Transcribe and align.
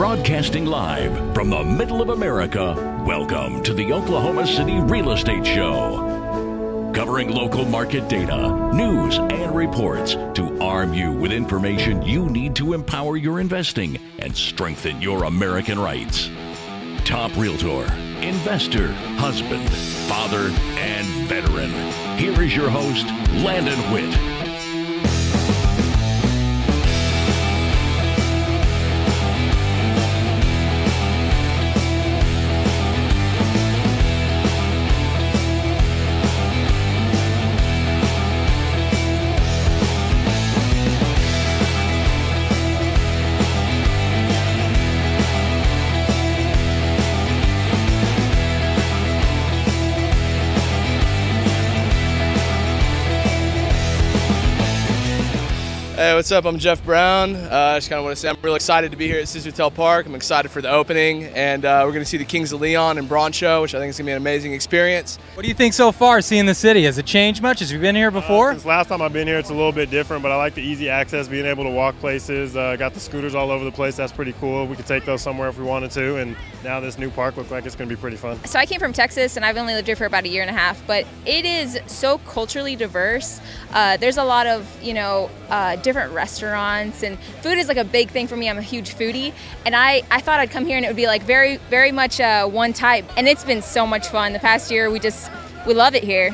Broadcasting 0.00 0.64
live 0.64 1.34
from 1.34 1.50
the 1.50 1.62
middle 1.62 2.00
of 2.00 2.08
America, 2.08 2.72
welcome 3.06 3.62
to 3.64 3.74
the 3.74 3.92
Oklahoma 3.92 4.46
City 4.46 4.80
Real 4.80 5.10
Estate 5.10 5.44
Show. 5.44 6.90
Covering 6.94 7.28
local 7.28 7.66
market 7.66 8.08
data, 8.08 8.72
news, 8.72 9.18
and 9.18 9.54
reports 9.54 10.14
to 10.14 10.58
arm 10.58 10.94
you 10.94 11.12
with 11.12 11.32
information 11.32 12.00
you 12.00 12.30
need 12.30 12.56
to 12.56 12.72
empower 12.72 13.18
your 13.18 13.40
investing 13.40 13.98
and 14.20 14.34
strengthen 14.34 15.02
your 15.02 15.24
American 15.24 15.78
rights. 15.78 16.30
Top 17.04 17.36
realtor, 17.36 17.84
investor, 18.22 18.90
husband, 19.18 19.68
father, 20.08 20.48
and 20.78 21.06
veteran. 21.28 21.72
Here 22.16 22.40
is 22.40 22.56
your 22.56 22.70
host, 22.70 23.04
Landon 23.44 23.92
Witt. 23.92 24.39
What's 56.20 56.32
up? 56.32 56.44
I'm 56.44 56.58
Jeff 56.58 56.84
Brown. 56.84 57.34
Uh, 57.34 57.48
I 57.48 57.78
just 57.78 57.88
kind 57.88 57.98
of 57.98 58.04
want 58.04 58.14
to 58.14 58.20
say 58.20 58.28
I'm 58.28 58.36
really 58.42 58.56
excited 58.56 58.90
to 58.90 58.96
be 58.98 59.06
here 59.06 59.18
at 59.20 59.24
Scissortail 59.24 59.72
Park. 59.72 60.04
I'm 60.04 60.14
excited 60.14 60.50
for 60.50 60.60
the 60.60 60.70
opening, 60.70 61.24
and 61.24 61.64
uh, 61.64 61.80
we're 61.86 61.92
going 61.92 62.04
to 62.04 62.08
see 62.08 62.18
the 62.18 62.26
Kings 62.26 62.52
of 62.52 62.60
Leon 62.60 62.98
and 62.98 63.08
Broncho, 63.08 63.62
which 63.62 63.74
I 63.74 63.78
think 63.78 63.88
is 63.88 63.96
going 63.96 64.04
to 64.04 64.10
be 64.10 64.12
an 64.12 64.18
amazing 64.18 64.52
experience. 64.52 65.16
What 65.32 65.44
do 65.44 65.48
you 65.48 65.54
think 65.54 65.72
so 65.72 65.90
far, 65.90 66.20
seeing 66.20 66.44
the 66.44 66.54
city? 66.54 66.84
Has 66.84 66.98
it 66.98 67.06
changed 67.06 67.40
much? 67.40 67.60
Has 67.60 67.72
you 67.72 67.78
been 67.78 67.96
here 67.96 68.10
before? 68.10 68.50
Uh, 68.50 68.52
since 68.52 68.66
last 68.66 68.88
time 68.88 69.00
I've 69.00 69.14
been 69.14 69.26
here, 69.26 69.38
it's 69.38 69.48
a 69.48 69.54
little 69.54 69.72
bit 69.72 69.88
different, 69.88 70.22
but 70.22 70.30
I 70.30 70.36
like 70.36 70.52
the 70.52 70.60
easy 70.60 70.90
access, 70.90 71.26
being 71.26 71.46
able 71.46 71.64
to 71.64 71.70
walk 71.70 71.98
places. 72.00 72.54
Uh, 72.54 72.76
got 72.76 72.92
the 72.92 73.00
scooters 73.00 73.34
all 73.34 73.50
over 73.50 73.64
the 73.64 73.72
place. 73.72 73.96
That's 73.96 74.12
pretty 74.12 74.34
cool. 74.34 74.66
We 74.66 74.76
could 74.76 74.86
take 74.86 75.06
those 75.06 75.22
somewhere 75.22 75.48
if 75.48 75.56
we 75.56 75.64
wanted 75.64 75.90
to, 75.92 76.16
and 76.16 76.36
now 76.62 76.80
this 76.80 76.98
new 76.98 77.08
park 77.08 77.38
looks 77.38 77.50
like 77.50 77.64
it's 77.64 77.76
going 77.76 77.88
to 77.88 77.96
be 77.96 77.98
pretty 77.98 78.18
fun. 78.18 78.44
So 78.44 78.58
I 78.58 78.66
came 78.66 78.78
from 78.78 78.92
Texas, 78.92 79.36
and 79.38 79.46
I've 79.46 79.56
only 79.56 79.72
lived 79.72 79.86
here 79.86 79.96
for 79.96 80.04
about 80.04 80.24
a 80.24 80.28
year 80.28 80.42
and 80.42 80.50
a 80.50 80.58
half, 80.58 80.86
but 80.86 81.06
it 81.24 81.46
is 81.46 81.80
so 81.86 82.18
culturally 82.18 82.76
diverse. 82.76 83.40
Uh, 83.72 83.96
there's 83.96 84.18
a 84.18 84.24
lot 84.24 84.46
of 84.46 84.68
you 84.82 84.92
know 84.92 85.30
uh, 85.48 85.76
different 86.10 86.16
restaurants 86.16 87.02
and 87.02 87.18
food 87.42 87.58
is 87.58 87.68
like 87.68 87.76
a 87.76 87.84
big 87.84 88.10
thing 88.10 88.26
for 88.26 88.36
me. 88.36 88.48
I'm 88.48 88.58
a 88.58 88.62
huge 88.62 88.94
foodie, 88.94 89.32
and 89.64 89.74
I, 89.74 90.02
I 90.10 90.20
thought 90.20 90.40
I'd 90.40 90.50
come 90.50 90.66
here 90.66 90.76
and 90.76 90.84
it 90.84 90.88
would 90.88 90.96
be 90.96 91.06
like 91.06 91.22
very 91.22 91.56
very 91.70 91.92
much 91.92 92.20
uh, 92.20 92.46
one 92.46 92.72
type, 92.72 93.04
and 93.16 93.28
it's 93.28 93.44
been 93.44 93.62
so 93.62 93.86
much 93.86 94.08
fun. 94.08 94.32
The 94.32 94.38
past 94.38 94.70
year, 94.70 94.90
we 94.90 94.98
just 94.98 95.30
we 95.66 95.74
love 95.74 95.94
it 95.94 96.02
here. 96.02 96.30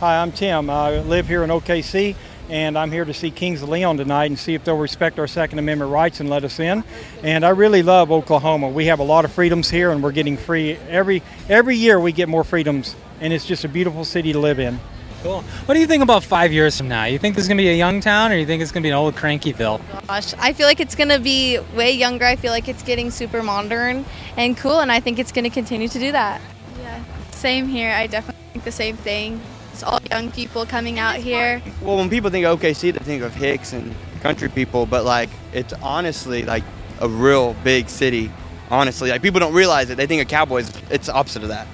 Hi, 0.00 0.22
I'm 0.22 0.32
Tim. 0.32 0.70
I 0.70 1.00
live 1.00 1.28
here 1.28 1.44
in 1.44 1.50
OKC, 1.50 2.16
and 2.48 2.76
I'm 2.76 2.90
here 2.90 3.04
to 3.04 3.14
see 3.14 3.30
Kings 3.30 3.62
of 3.62 3.68
Leon 3.68 3.98
tonight 3.98 4.26
and 4.26 4.38
see 4.38 4.54
if 4.54 4.64
they'll 4.64 4.76
respect 4.76 5.18
our 5.18 5.26
Second 5.26 5.58
Amendment 5.58 5.90
rights 5.90 6.20
and 6.20 6.30
let 6.30 6.44
us 6.44 6.58
in. 6.58 6.82
And 7.22 7.44
I 7.44 7.50
really 7.50 7.82
love 7.82 8.10
Oklahoma. 8.10 8.68
We 8.68 8.86
have 8.86 9.00
a 9.00 9.04
lot 9.04 9.24
of 9.24 9.32
freedoms 9.32 9.70
here, 9.70 9.90
and 9.90 10.02
we're 10.02 10.12
getting 10.12 10.36
free 10.36 10.76
every 10.88 11.22
every 11.48 11.76
year. 11.76 12.00
We 12.00 12.12
get 12.12 12.28
more 12.28 12.44
freedoms, 12.44 12.96
and 13.20 13.32
it's 13.32 13.46
just 13.46 13.64
a 13.64 13.68
beautiful 13.68 14.04
city 14.04 14.32
to 14.32 14.38
live 14.38 14.58
in. 14.58 14.80
Cool. 15.22 15.42
What 15.66 15.74
do 15.74 15.80
you 15.80 15.86
think 15.86 16.02
about 16.02 16.24
five 16.24 16.50
years 16.50 16.78
from 16.78 16.88
now? 16.88 17.04
You 17.04 17.18
think 17.18 17.34
this 17.34 17.44
is 17.44 17.48
going 17.48 17.58
to 17.58 17.62
be 17.62 17.68
a 17.68 17.76
young 17.76 18.00
town, 18.00 18.32
or 18.32 18.36
you 18.36 18.46
think 18.46 18.62
it's 18.62 18.72
going 18.72 18.82
to 18.82 18.86
be 18.86 18.90
an 18.90 18.96
old 18.96 19.14
Crankyville? 19.16 19.80
Gosh, 20.06 20.32
I 20.38 20.54
feel 20.54 20.66
like 20.66 20.80
it's 20.80 20.94
going 20.94 21.10
to 21.10 21.18
be 21.18 21.58
way 21.74 21.92
younger. 21.92 22.24
I 22.24 22.36
feel 22.36 22.52
like 22.52 22.68
it's 22.68 22.82
getting 22.82 23.10
super 23.10 23.42
modern 23.42 24.06
and 24.38 24.56
cool, 24.56 24.80
and 24.80 24.90
I 24.90 25.00
think 25.00 25.18
it's 25.18 25.30
going 25.30 25.44
to 25.44 25.50
continue 25.50 25.88
to 25.88 25.98
do 25.98 26.10
that. 26.12 26.40
Yeah, 26.80 27.02
same 27.32 27.68
here. 27.68 27.92
I 27.92 28.06
definitely 28.06 28.42
think 28.52 28.64
the 28.64 28.72
same 28.72 28.96
thing. 28.96 29.40
It's 29.72 29.82
all 29.82 30.00
young 30.10 30.30
people 30.30 30.64
coming 30.64 30.98
out 30.98 31.16
here. 31.16 31.62
Well, 31.82 31.96
when 31.96 32.08
people 32.08 32.30
think 32.30 32.46
of 32.46 32.58
OKC, 32.58 32.92
they 32.92 33.04
think 33.04 33.22
of 33.22 33.34
Hicks 33.34 33.74
and 33.74 33.94
country 34.22 34.48
people, 34.48 34.86
but 34.86 35.04
like 35.04 35.30
it's 35.52 35.72
honestly 35.82 36.44
like 36.44 36.64
a 37.00 37.08
real 37.08 37.54
big 37.62 37.88
city. 37.88 38.30
Honestly, 38.70 39.10
like 39.10 39.20
people 39.20 39.40
don't 39.40 39.54
realize 39.54 39.90
it. 39.90 39.96
They 39.96 40.06
think 40.06 40.22
of 40.22 40.28
Cowboys. 40.28 40.70
It's 40.90 41.06
the 41.06 41.14
opposite 41.14 41.42
of 41.42 41.48
that. 41.48 41.66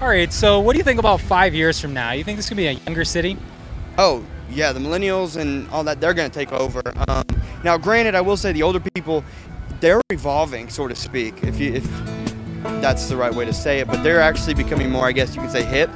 All 0.00 0.06
right, 0.06 0.32
so 0.32 0.60
what 0.60 0.74
do 0.74 0.78
you 0.78 0.84
think 0.84 1.00
about 1.00 1.20
five 1.20 1.56
years 1.56 1.80
from 1.80 1.92
now? 1.92 2.12
You 2.12 2.22
think 2.22 2.36
this 2.36 2.46
could 2.46 2.56
be 2.56 2.68
a 2.68 2.72
younger 2.72 3.04
city? 3.04 3.36
Oh, 3.98 4.24
yeah, 4.48 4.72
the 4.72 4.78
millennials 4.78 5.36
and 5.36 5.68
all 5.70 5.82
that, 5.82 6.00
they're 6.00 6.14
going 6.14 6.30
to 6.30 6.34
take 6.34 6.52
over. 6.52 6.80
Um, 7.08 7.24
now, 7.64 7.76
granted, 7.76 8.14
I 8.14 8.20
will 8.20 8.36
say 8.36 8.52
the 8.52 8.62
older 8.62 8.78
people, 8.78 9.24
they're 9.80 10.00
evolving, 10.10 10.68
so 10.68 10.86
to 10.86 10.94
speak, 10.94 11.42
if, 11.42 11.58
you, 11.58 11.74
if 11.74 11.84
that's 12.80 13.08
the 13.08 13.16
right 13.16 13.34
way 13.34 13.44
to 13.44 13.52
say 13.52 13.80
it, 13.80 13.88
but 13.88 14.00
they're 14.04 14.20
actually 14.20 14.54
becoming 14.54 14.88
more, 14.88 15.04
I 15.04 15.10
guess 15.10 15.34
you 15.34 15.42
could 15.42 15.50
say, 15.50 15.64
hip. 15.64 15.90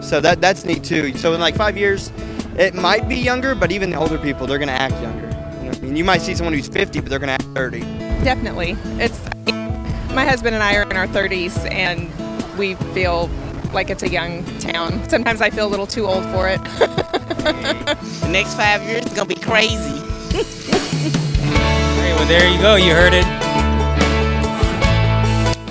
So 0.00 0.22
that 0.22 0.40
that's 0.40 0.64
neat 0.64 0.82
too. 0.82 1.14
So 1.18 1.34
in 1.34 1.40
like 1.40 1.54
five 1.54 1.76
years, 1.76 2.12
it 2.56 2.74
might 2.74 3.10
be 3.10 3.16
younger, 3.16 3.54
but 3.54 3.70
even 3.72 3.90
the 3.90 3.96
older 3.96 4.16
people, 4.16 4.46
they're 4.46 4.58
going 4.58 4.68
to 4.68 4.72
act 4.72 4.94
younger. 5.02 5.26
You, 5.62 5.70
know 5.70 5.70
I 5.70 5.80
mean? 5.80 5.96
you 5.96 6.04
might 6.04 6.22
see 6.22 6.34
someone 6.34 6.54
who's 6.54 6.68
50, 6.68 7.00
but 7.00 7.10
they're 7.10 7.18
going 7.18 7.28
to 7.28 7.34
act 7.34 7.54
30. 7.54 7.80
Definitely. 8.24 8.74
It's 8.98 9.20
my 10.14 10.24
husband 10.24 10.54
and 10.54 10.64
I 10.64 10.76
are 10.76 10.90
in 10.90 10.96
our 10.96 11.08
30s, 11.08 11.70
and 11.70 12.10
we 12.56 12.74
feel 12.94 13.28
like 13.72 13.90
it's 13.90 14.02
a 14.02 14.08
young 14.08 14.44
town. 14.58 15.08
Sometimes 15.08 15.40
I 15.40 15.50
feel 15.50 15.66
a 15.66 15.68
little 15.68 15.86
too 15.86 16.06
old 16.06 16.24
for 16.26 16.48
it. 16.48 16.62
the 16.64 18.28
next 18.30 18.54
five 18.54 18.82
years 18.82 19.04
is 19.04 19.12
gonna 19.12 19.28
be 19.28 19.34
crazy. 19.34 19.98
hey, 20.30 22.14
well, 22.14 22.26
there 22.26 22.48
you 22.48 22.60
go. 22.60 22.76
You 22.76 22.92
heard 22.92 23.12
it. 23.14 23.24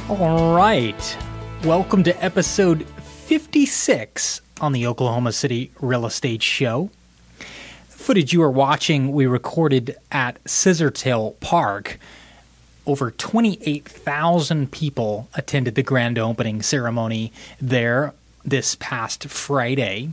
All 0.09 0.53
right. 0.55 1.17
Welcome 1.63 2.03
to 2.03 2.23
episode 2.23 2.85
56 2.85 4.41
on 4.59 4.73
the 4.73 4.85
Oklahoma 4.85 5.31
City 5.31 5.71
Real 5.79 6.05
Estate 6.05 6.43
Show. 6.43 6.89
The 7.39 7.45
footage 7.97 8.33
you 8.33 8.41
are 8.41 8.51
watching, 8.51 9.13
we 9.13 9.25
recorded 9.25 9.95
at 10.11 10.43
Scissortail 10.43 11.39
Park 11.39 11.97
over 12.85 13.11
28,000 13.11 14.71
people 14.71 15.29
attended 15.33 15.75
the 15.75 15.83
grand 15.83 16.17
opening 16.19 16.61
ceremony 16.61 17.31
there 17.61 18.13
this 18.43 18.75
past 18.75 19.25
Friday. 19.25 20.09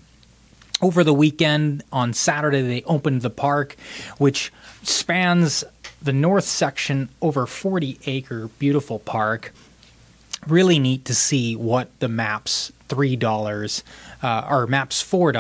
Over 0.82 1.04
the 1.04 1.12
weekend, 1.12 1.82
on 1.92 2.14
Saturday, 2.14 2.62
they 2.62 2.82
opened 2.84 3.22
the 3.22 3.30
park, 3.30 3.76
which 4.18 4.52
spans 4.82 5.64
the 6.00 6.12
north 6.12 6.44
section 6.44 7.10
over 7.20 7.46
40 7.46 7.98
acre 8.06 8.48
beautiful 8.58 8.98
park. 8.98 9.52
Really 10.46 10.78
neat 10.78 11.04
to 11.04 11.14
see 11.14 11.54
what 11.54 11.90
the 12.00 12.08
MAPS 12.08 12.72
3 12.88 13.18
uh, 14.22 14.46
or 14.50 14.66
MAPS 14.66 15.02
4 15.02 15.32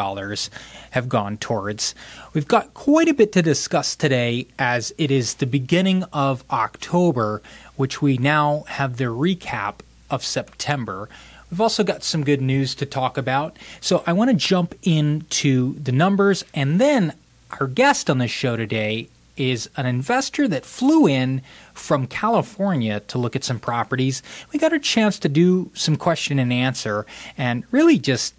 have 0.90 1.08
gone 1.08 1.36
towards. 1.38 1.94
We've 2.32 2.46
got 2.46 2.74
quite 2.74 3.08
a 3.08 3.14
bit 3.14 3.32
to 3.32 3.42
discuss 3.42 3.96
today 3.96 4.46
as 4.58 4.92
it 4.98 5.10
is 5.10 5.34
the 5.34 5.46
beginning 5.46 6.04
of 6.12 6.44
October, 6.50 7.42
which 7.76 8.00
we 8.00 8.18
now 8.18 8.64
have 8.68 8.96
the 8.96 9.04
recap 9.04 9.76
of 10.10 10.24
September. 10.24 11.08
We've 11.50 11.60
also 11.60 11.82
got 11.82 12.04
some 12.04 12.22
good 12.22 12.40
news 12.40 12.74
to 12.76 12.86
talk 12.86 13.18
about. 13.18 13.56
So 13.80 14.04
I 14.06 14.12
want 14.12 14.30
to 14.30 14.36
jump 14.36 14.74
into 14.82 15.74
the 15.74 15.92
numbers 15.92 16.44
and 16.54 16.80
then 16.80 17.14
our 17.58 17.66
guest 17.66 18.08
on 18.08 18.18
the 18.18 18.28
show 18.28 18.56
today 18.56 19.08
is 19.40 19.70
an 19.76 19.86
investor 19.86 20.46
that 20.48 20.66
flew 20.66 21.06
in 21.06 21.40
from 21.72 22.06
California 22.06 23.00
to 23.00 23.18
look 23.18 23.34
at 23.34 23.42
some 23.42 23.58
properties. 23.58 24.22
We 24.52 24.58
got 24.58 24.72
a 24.72 24.78
chance 24.78 25.18
to 25.20 25.28
do 25.28 25.70
some 25.74 25.96
question 25.96 26.38
and 26.38 26.52
answer 26.52 27.06
and 27.38 27.64
really 27.70 27.98
just 27.98 28.34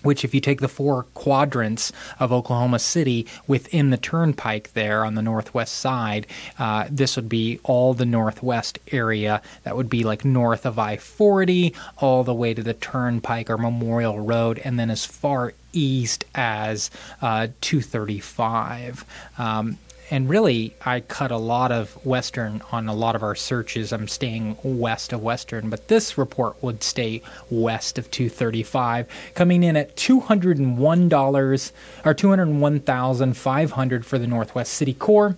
which 0.04 0.24
if 0.24 0.34
you 0.34 0.42
take 0.42 0.60
the 0.62 0.68
four 0.68 1.04
quadrants 1.14 1.92
of 2.20 2.32
Oklahoma 2.32 2.80
City 2.80 3.28
within 3.48 3.90
the 3.90 3.98
turnpike 3.98 4.74
there 4.74 5.06
on 5.06 5.16
the 5.16 5.22
northwest 5.22 5.76
side, 5.76 6.28
uh, 6.60 6.88
this 6.90 7.16
would 7.16 7.30
be 7.30 7.60
all 7.64 7.94
the 7.94 8.06
northwest 8.06 8.80
area. 8.92 9.42
That 9.64 9.76
would 9.76 9.90
be 9.90 10.04
like 10.04 10.26
north 10.26 10.66
of 10.66 10.80
I 10.80 10.98
40, 10.98 11.74
all 11.98 12.24
the 12.24 12.34
way 12.34 12.54
to 12.54 12.64
the 12.64 12.74
turnpike 12.74 13.50
or 13.50 13.58
Memorial 13.58 14.20
Road, 14.20 14.60
and 14.64 14.80
then 14.80 14.90
as 14.90 15.06
far 15.06 15.54
east 15.74 16.26
as 16.36 16.90
uh, 17.22 17.48
235. 17.62 19.06
Um, 19.38 19.78
and 20.12 20.28
really, 20.30 20.76
I 20.82 21.00
cut 21.00 21.32
a 21.32 21.38
lot 21.38 21.72
of 21.72 22.06
Western 22.06 22.62
on 22.70 22.90
a 22.90 22.94
lot 22.94 23.16
of 23.16 23.24
our 23.24 23.34
searches. 23.34 23.94
I'm 23.94 24.10
staying 24.10 24.58
west 24.62 25.14
of 25.14 25.24
Western, 25.24 25.70
but 25.70 25.88
this 25.88 26.18
report 26.18 26.62
would 26.62 26.84
stay 26.84 27.22
west 27.50 27.98
of 27.98 28.12
235, 28.12 29.08
coming 29.34 29.64
in 29.64 29.78
at 29.78 29.96
$201 29.96 31.72
or 32.06 32.14
201,500 32.14 34.06
for 34.06 34.20
the 34.20 34.28
Northwest 34.28 34.74
City 34.74 34.94
Core. 34.94 35.38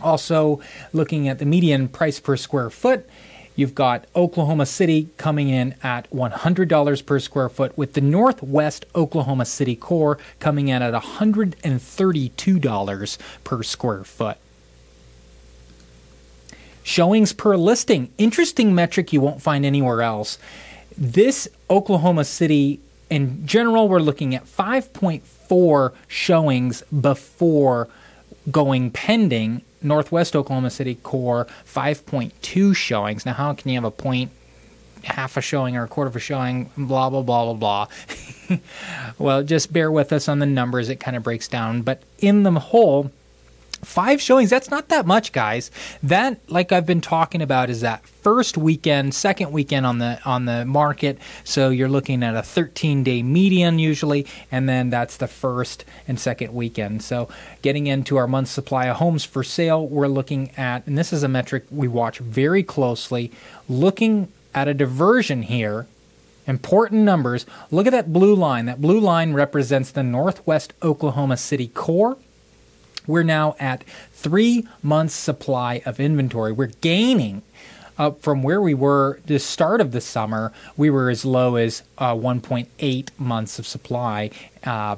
Also, 0.00 0.60
looking 0.94 1.28
at 1.28 1.38
the 1.38 1.44
median 1.44 1.86
price 1.86 2.18
per 2.18 2.36
square 2.36 2.70
foot, 2.70 3.06
You've 3.54 3.74
got 3.74 4.06
Oklahoma 4.16 4.64
City 4.64 5.10
coming 5.18 5.50
in 5.50 5.74
at 5.82 6.10
$100 6.10 7.06
per 7.06 7.18
square 7.18 7.50
foot, 7.50 7.76
with 7.76 7.92
the 7.92 8.00
Northwest 8.00 8.86
Oklahoma 8.94 9.44
City 9.44 9.76
core 9.76 10.16
coming 10.40 10.68
in 10.68 10.80
at 10.80 10.94
$132 10.94 13.18
per 13.44 13.62
square 13.62 14.04
foot. 14.04 14.38
Showings 16.82 17.32
per 17.32 17.56
listing, 17.56 18.10
interesting 18.18 18.74
metric 18.74 19.12
you 19.12 19.20
won't 19.20 19.42
find 19.42 19.66
anywhere 19.66 20.02
else. 20.02 20.38
This 20.96 21.46
Oklahoma 21.70 22.24
City, 22.24 22.80
in 23.08 23.46
general, 23.46 23.88
we're 23.88 24.00
looking 24.00 24.34
at 24.34 24.46
5.4 24.46 25.92
showings 26.08 26.82
before 26.82 27.88
going 28.50 28.90
pending 28.90 29.62
Northwest 29.82 30.36
Oklahoma 30.36 30.70
City 30.70 30.96
core 30.96 31.46
5.2 31.66 32.74
showings. 32.74 33.26
Now, 33.26 33.34
how 33.34 33.52
can 33.54 33.70
you 33.70 33.76
have 33.76 33.84
a 33.84 33.90
point, 33.90 34.30
half 35.04 35.36
a 35.36 35.40
showing 35.40 35.76
or 35.76 35.84
a 35.84 35.88
quarter 35.88 36.08
of 36.08 36.16
a 36.16 36.20
showing, 36.20 36.70
blah, 36.76 37.10
blah, 37.10 37.22
blah, 37.22 37.52
blah, 37.52 37.86
blah? 38.48 38.58
well, 39.18 39.42
just 39.42 39.72
bear 39.72 39.90
with 39.90 40.12
us 40.12 40.28
on 40.28 40.38
the 40.38 40.46
numbers. 40.46 40.88
It 40.88 41.00
kind 41.00 41.16
of 41.16 41.22
breaks 41.22 41.48
down. 41.48 41.82
But 41.82 42.02
in 42.18 42.42
the 42.42 42.52
whole, 42.52 43.10
five 43.84 44.20
showings 44.20 44.48
that's 44.48 44.70
not 44.70 44.88
that 44.88 45.06
much 45.06 45.32
guys. 45.32 45.70
That 46.02 46.38
like 46.48 46.72
i've 46.72 46.86
been 46.86 47.00
talking 47.00 47.42
about 47.42 47.68
is 47.68 47.80
that 47.80 48.06
first 48.06 48.56
weekend 48.56 49.14
second 49.14 49.50
weekend 49.50 49.84
on 49.86 49.98
the 49.98 50.20
on 50.24 50.44
the 50.44 50.64
market. 50.64 51.18
So 51.44 51.70
you're 51.70 51.88
looking 51.88 52.22
at 52.22 52.36
a 52.36 52.42
13 52.42 53.02
day 53.02 53.22
median 53.22 53.78
usually 53.78 54.26
and 54.50 54.68
then 54.68 54.90
that's 54.90 55.16
the 55.16 55.26
first 55.26 55.84
and 56.06 56.18
second 56.18 56.54
weekend. 56.54 57.02
So 57.02 57.28
getting 57.60 57.88
into 57.88 58.16
our 58.16 58.28
month 58.28 58.48
supply 58.48 58.86
of 58.86 58.96
homes 58.96 59.24
for 59.24 59.42
sale 59.42 59.86
we're 59.86 60.06
looking 60.06 60.52
at 60.56 60.86
and 60.86 60.96
this 60.96 61.12
is 61.12 61.22
a 61.22 61.28
metric 61.28 61.64
we 61.70 61.88
watch 61.88 62.18
very 62.18 62.62
closely 62.62 63.32
looking 63.68 64.28
at 64.54 64.68
a 64.68 64.74
diversion 64.74 65.42
here 65.42 65.86
important 66.46 67.02
numbers. 67.02 67.46
Look 67.70 67.86
at 67.86 67.92
that 67.92 68.12
blue 68.12 68.34
line. 68.34 68.66
That 68.66 68.80
blue 68.80 68.98
line 68.98 69.32
represents 69.32 69.90
the 69.92 70.02
northwest 70.02 70.72
oklahoma 70.82 71.36
city 71.36 71.68
core 71.68 72.16
we're 73.06 73.22
now 73.22 73.56
at 73.58 73.84
three 74.12 74.66
months' 74.82 75.14
supply 75.14 75.82
of 75.84 76.00
inventory. 76.00 76.52
We're 76.52 76.72
gaining 76.80 77.42
up 77.98 78.22
from 78.22 78.42
where 78.42 78.60
we 78.60 78.74
were 78.74 79.20
the 79.26 79.38
start 79.38 79.80
of 79.80 79.92
the 79.92 80.00
summer. 80.00 80.52
We 80.76 80.90
were 80.90 81.10
as 81.10 81.24
low 81.24 81.56
as 81.56 81.82
uh, 81.98 82.14
1.8 82.14 83.08
months 83.18 83.58
of 83.58 83.66
supply. 83.66 84.30
Uh, 84.64 84.96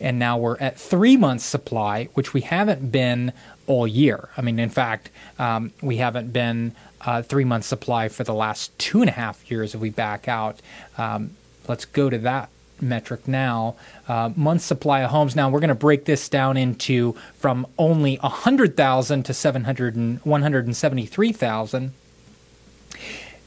and 0.00 0.18
now 0.18 0.38
we're 0.38 0.58
at 0.58 0.78
three 0.78 1.16
months 1.16 1.44
supply, 1.44 2.04
which 2.14 2.32
we 2.32 2.42
haven't 2.42 2.92
been 2.92 3.32
all 3.66 3.86
year. 3.86 4.28
I 4.36 4.42
mean, 4.42 4.58
in 4.58 4.70
fact, 4.70 5.10
um, 5.38 5.72
we 5.82 5.96
haven't 5.96 6.32
been 6.32 6.74
uh, 7.00 7.22
three 7.22 7.44
months 7.44 7.66
supply 7.66 8.08
for 8.08 8.24
the 8.24 8.34
last 8.34 8.76
two 8.78 9.00
and 9.00 9.08
a 9.08 9.12
half 9.12 9.50
years 9.50 9.74
if 9.74 9.80
we 9.80 9.90
back 9.90 10.28
out. 10.28 10.60
Um, 10.96 11.30
let's 11.66 11.84
go 11.84 12.10
to 12.10 12.18
that 12.18 12.50
metric 12.80 13.26
now. 13.26 13.76
Uh, 14.06 14.30
month 14.36 14.62
supply 14.62 15.00
of 15.00 15.10
homes. 15.10 15.36
Now 15.36 15.48
we're 15.50 15.60
going 15.60 15.68
to 15.68 15.74
break 15.74 16.04
this 16.04 16.28
down 16.28 16.56
into 16.56 17.14
from 17.36 17.66
only 17.78 18.16
100,000 18.16 19.22
to 19.24 19.34
700 19.34 19.96
and 19.96 20.18
173,000. 20.24 21.92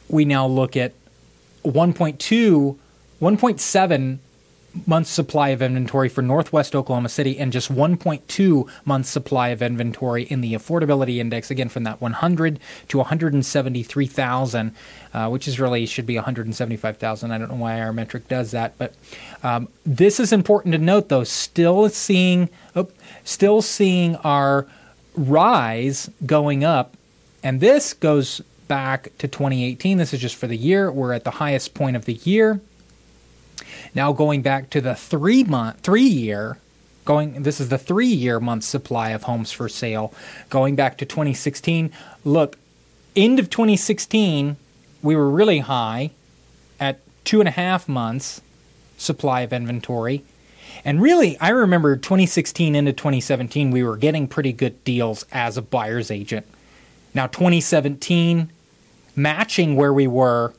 We 0.09 0.25
now 0.25 0.45
look 0.45 0.75
at 0.75 0.93
1.2, 1.63 2.77
1.7 3.21 4.19
months 4.85 5.09
supply 5.09 5.49
of 5.49 5.61
inventory 5.61 6.09
for 6.09 6.21
Northwest 6.21 6.75
Oklahoma 6.75 7.09
City 7.09 7.37
and 7.37 7.51
just 7.51 7.71
1.2 7.71 8.69
months 8.85 9.09
supply 9.09 9.49
of 9.49 9.61
inventory 9.61 10.23
in 10.23 10.41
the 10.41 10.53
affordability 10.53 11.17
index 11.17 11.51
again 11.51 11.69
from 11.69 11.83
that 11.83 11.99
100 11.99 12.59
to 12.87 12.97
173,000 12.97 14.75
uh, 15.13 15.29
which 15.29 15.47
is 15.47 15.59
really 15.59 15.85
should 15.85 16.05
be 16.05 16.15
175,000 16.15 17.31
I 17.31 17.37
don't 17.37 17.49
know 17.49 17.55
why 17.55 17.81
our 17.81 17.91
metric 17.91 18.27
does 18.27 18.51
that 18.51 18.77
but 18.77 18.93
um, 19.43 19.67
this 19.85 20.19
is 20.19 20.31
important 20.31 20.73
to 20.73 20.77
note 20.77 21.09
though 21.09 21.23
still 21.23 21.89
seeing 21.89 22.49
oh, 22.75 22.87
still 23.23 23.61
seeing 23.61 24.15
our 24.17 24.67
rise 25.15 26.09
going 26.25 26.63
up 26.63 26.95
and 27.43 27.59
this 27.59 27.93
goes 27.93 28.41
back 28.67 29.11
to 29.17 29.27
2018 29.27 29.97
this 29.97 30.13
is 30.13 30.21
just 30.21 30.37
for 30.37 30.47
the 30.47 30.55
year. 30.55 30.89
We're 30.89 31.11
at 31.11 31.25
the 31.25 31.31
highest 31.31 31.73
point 31.73 31.97
of 31.97 32.05
the 32.05 32.13
year 32.13 32.61
now 33.93 34.13
going 34.13 34.41
back 34.41 34.69
to 34.71 34.81
the 34.81 34.95
three 34.95 35.43
month, 35.43 35.81
three 35.81 36.03
year, 36.03 36.57
going 37.05 37.43
this 37.43 37.59
is 37.59 37.69
the 37.69 37.77
three 37.77 38.07
year 38.07 38.39
month 38.39 38.63
supply 38.63 39.09
of 39.09 39.23
homes 39.23 39.51
for 39.51 39.67
sale. 39.67 40.13
Going 40.49 40.75
back 40.75 40.97
to 40.99 41.05
2016, 41.05 41.91
look, 42.23 42.57
end 43.15 43.39
of 43.39 43.49
2016, 43.49 44.55
we 45.01 45.15
were 45.15 45.29
really 45.29 45.59
high 45.59 46.11
at 46.79 46.99
two 47.23 47.39
and 47.39 47.47
a 47.47 47.51
half 47.51 47.89
months 47.89 48.41
supply 48.97 49.41
of 49.41 49.51
inventory. 49.51 50.23
And 50.85 51.01
really, 51.01 51.37
I 51.39 51.49
remember 51.49 51.95
2016 51.97 52.75
into 52.75 52.93
2017, 52.93 53.71
we 53.71 53.83
were 53.83 53.97
getting 53.97 54.27
pretty 54.27 54.53
good 54.53 54.83
deals 54.83 55.25
as 55.31 55.57
a 55.57 55.61
buyer's 55.61 56.09
agent. 56.09 56.45
Now, 57.13 57.27
2017, 57.27 58.51
matching 59.15 59.75
where 59.75 59.93
we 59.93 60.07
were, 60.07 60.53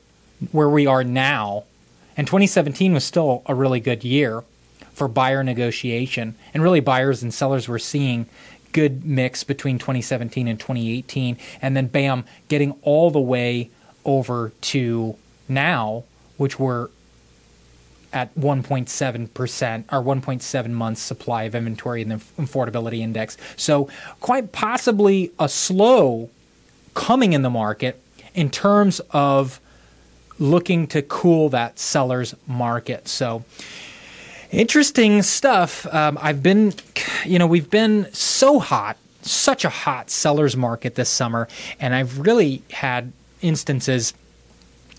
where 0.51 0.69
we 0.69 0.87
are 0.87 1.03
now, 1.03 1.65
and 2.23 2.27
2017 2.29 2.95
was 2.95 3.03
still 3.03 3.43
a 3.47 3.55
really 3.57 3.81
good 3.81 4.05
year 4.05 4.45
for 4.93 5.09
buyer 5.09 5.43
negotiation. 5.43 6.37
And 6.55 6.63
really, 6.63 6.79
buyers 6.79 7.21
and 7.21 7.35
sellers 7.35 7.67
were 7.67 7.81
seeing 7.81 8.27
good 8.71 9.05
mix 9.05 9.43
between 9.43 9.77
2017 9.77 10.47
and 10.47 10.61
2018. 10.61 11.37
And 11.61 11.77
then, 11.77 11.89
bam, 11.89 12.25
getting 12.47 12.77
all 12.83 13.11
the 13.11 13.19
way 13.19 13.71
over 14.05 14.53
to 14.61 15.17
now, 15.49 16.05
which 16.37 16.61
we're 16.61 16.91
at 18.13 18.33
1.7% 18.37 19.85
or 19.91 20.01
1.7 20.01 20.71
months 20.71 21.03
supply 21.03 21.43
of 21.43 21.57
inventory 21.57 22.03
in 22.03 22.09
the 22.09 22.23
affordability 22.39 23.01
index. 23.01 23.37
So, 23.57 23.89
quite 24.21 24.53
possibly 24.53 25.33
a 25.41 25.49
slow 25.49 26.31
coming 26.95 27.33
in 27.33 27.43
the 27.43 27.51
market 27.51 28.01
in 28.33 28.49
terms 28.49 29.01
of 29.11 29.59
looking 30.39 30.87
to 30.89 31.03
cool 31.03 31.49
that 31.51 31.79
seller's 31.79 32.35
market. 32.47 33.09
So, 33.09 33.45
interesting 34.51 35.23
stuff. 35.23 35.87
Um, 35.93 36.19
I've 36.21 36.43
been, 36.43 36.75
you 37.25 37.39
know, 37.39 37.47
we've 37.47 37.71
been 37.71 38.13
so 38.13 38.59
hot, 38.59 38.97
such 39.23 39.65
a 39.65 39.71
hot 39.71 40.11
seller's 40.11 40.57
market 40.57 40.95
this 40.95 41.09
summer, 41.09 41.49
and 41.81 41.95
I've 41.95 42.19
really 42.19 42.63
had 42.71 43.13
instances 43.41 44.15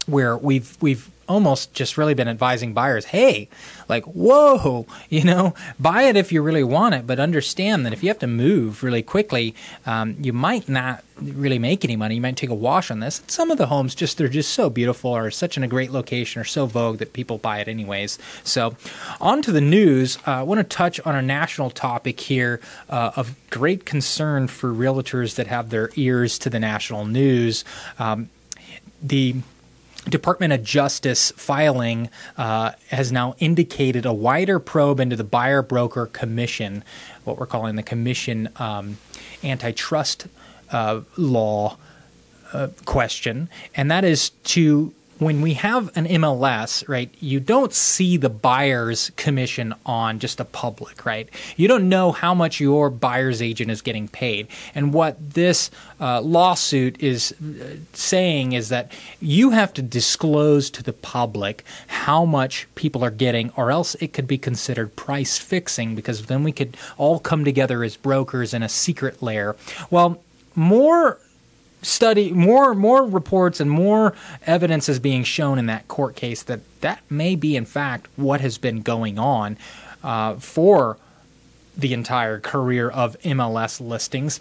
where 0.05 0.37
we've 0.37 0.77
we've 0.81 1.09
almost 1.27 1.73
just 1.73 1.97
really 1.97 2.13
been 2.13 2.27
advising 2.27 2.73
buyers 2.73 3.05
hey 3.05 3.47
like 3.89 4.03
whoa 4.05 4.85
you 5.09 5.23
know 5.23 5.53
buy 5.79 6.03
it 6.03 6.15
if 6.15 6.31
you 6.31 6.41
really 6.41 6.63
want 6.63 6.95
it 6.95 7.07
but 7.07 7.19
understand 7.19 7.85
that 7.85 7.93
if 7.93 8.03
you 8.03 8.09
have 8.09 8.19
to 8.19 8.27
move 8.27 8.83
really 8.83 9.03
quickly 9.03 9.55
um, 9.85 10.15
you 10.19 10.33
might 10.33 10.67
not 10.67 11.03
really 11.21 11.59
make 11.59 11.83
any 11.83 11.95
money. 11.95 12.15
You 12.15 12.21
might 12.21 12.37
take 12.37 12.49
a 12.49 12.55
wash 12.55 12.89
on 12.91 12.99
this. 12.99 13.21
Some 13.27 13.51
of 13.51 13.57
the 13.57 13.67
homes 13.67 13.95
just 13.95 14.17
they're 14.17 14.27
just 14.27 14.53
so 14.53 14.69
beautiful 14.69 15.11
or 15.11 15.29
such 15.31 15.57
in 15.57 15.63
a 15.63 15.67
great 15.67 15.91
location 15.91 16.41
or 16.41 16.45
so 16.45 16.65
vogue 16.65 16.97
that 16.99 17.13
people 17.13 17.37
buy 17.37 17.59
it 17.59 17.67
anyways. 17.67 18.19
So 18.43 18.75
on 19.21 19.41
to 19.43 19.51
the 19.51 19.61
news. 19.61 20.17
Uh, 20.27 20.31
i 20.31 20.43
want 20.43 20.59
to 20.59 20.63
touch 20.63 20.99
on 21.01 21.15
a 21.15 21.21
national 21.21 21.69
topic 21.69 22.19
here 22.19 22.59
uh, 22.89 23.11
of 23.15 23.35
great 23.49 23.85
concern 23.85 24.47
for 24.47 24.73
realtors 24.73 25.35
that 25.35 25.47
have 25.47 25.69
their 25.69 25.89
ears 25.95 26.37
to 26.39 26.49
the 26.49 26.59
national 26.59 27.05
news. 27.05 27.63
Um, 27.99 28.29
the 29.01 29.35
Department 30.09 30.53
of 30.53 30.63
Justice 30.63 31.31
filing 31.31 32.09
uh, 32.37 32.71
has 32.89 33.11
now 33.11 33.35
indicated 33.39 34.05
a 34.05 34.13
wider 34.13 34.59
probe 34.59 34.99
into 34.99 35.15
the 35.15 35.23
buyer 35.23 35.61
broker 35.61 36.07
commission, 36.07 36.83
what 37.23 37.37
we're 37.37 37.45
calling 37.45 37.75
the 37.75 37.83
commission 37.83 38.49
um, 38.57 38.97
antitrust 39.43 40.27
uh, 40.71 41.01
law 41.17 41.77
uh, 42.51 42.67
question, 42.85 43.49
and 43.75 43.89
that 43.89 44.03
is 44.03 44.29
to 44.29 44.93
when 45.23 45.41
we 45.41 45.53
have 45.55 45.95
an 45.95 46.05
MLS, 46.05 46.87
right, 46.87 47.13
you 47.19 47.39
don't 47.39 47.73
see 47.73 48.17
the 48.17 48.29
buyer's 48.29 49.11
commission 49.15 49.73
on 49.85 50.19
just 50.19 50.37
the 50.37 50.45
public, 50.45 51.05
right? 51.05 51.29
You 51.57 51.67
don't 51.67 51.89
know 51.89 52.11
how 52.11 52.33
much 52.33 52.59
your 52.59 52.89
buyer's 52.89 53.41
agent 53.41 53.71
is 53.71 53.81
getting 53.81 54.07
paid. 54.07 54.47
And 54.75 54.93
what 54.93 55.33
this 55.33 55.71
uh, 55.99 56.21
lawsuit 56.21 57.01
is 57.01 57.33
uh, 57.33 57.75
saying 57.93 58.53
is 58.53 58.69
that 58.69 58.91
you 59.21 59.51
have 59.51 59.73
to 59.73 59.81
disclose 59.81 60.69
to 60.71 60.83
the 60.83 60.93
public 60.93 61.63
how 61.87 62.25
much 62.25 62.67
people 62.75 63.03
are 63.03 63.11
getting, 63.11 63.51
or 63.55 63.71
else 63.71 63.95
it 63.95 64.13
could 64.13 64.27
be 64.27 64.37
considered 64.37 64.95
price 64.95 65.37
fixing 65.37 65.95
because 65.95 66.25
then 66.25 66.43
we 66.43 66.51
could 66.51 66.77
all 66.97 67.19
come 67.19 67.45
together 67.45 67.83
as 67.83 67.97
brokers 67.97 68.53
in 68.53 68.63
a 68.63 68.69
secret 68.69 69.21
lair. 69.21 69.55
Well, 69.89 70.21
more 70.55 71.19
study 71.83 72.31
more 72.31 72.73
more 72.73 73.05
reports 73.05 73.59
and 73.59 73.69
more 73.69 74.15
evidence 74.45 74.89
is 74.89 74.99
being 74.99 75.23
shown 75.23 75.59
in 75.59 75.67
that 75.67 75.87
court 75.87 76.15
case 76.15 76.43
that 76.43 76.61
that 76.81 77.01
may 77.09 77.35
be 77.35 77.55
in 77.55 77.65
fact 77.65 78.07
what 78.15 78.41
has 78.41 78.57
been 78.57 78.81
going 78.81 79.19
on 79.19 79.57
uh, 80.03 80.35
for 80.35 80.97
the 81.77 81.93
entire 81.93 82.39
career 82.39 82.89
of 82.89 83.19
MLS 83.21 83.81
listings. 83.81 84.39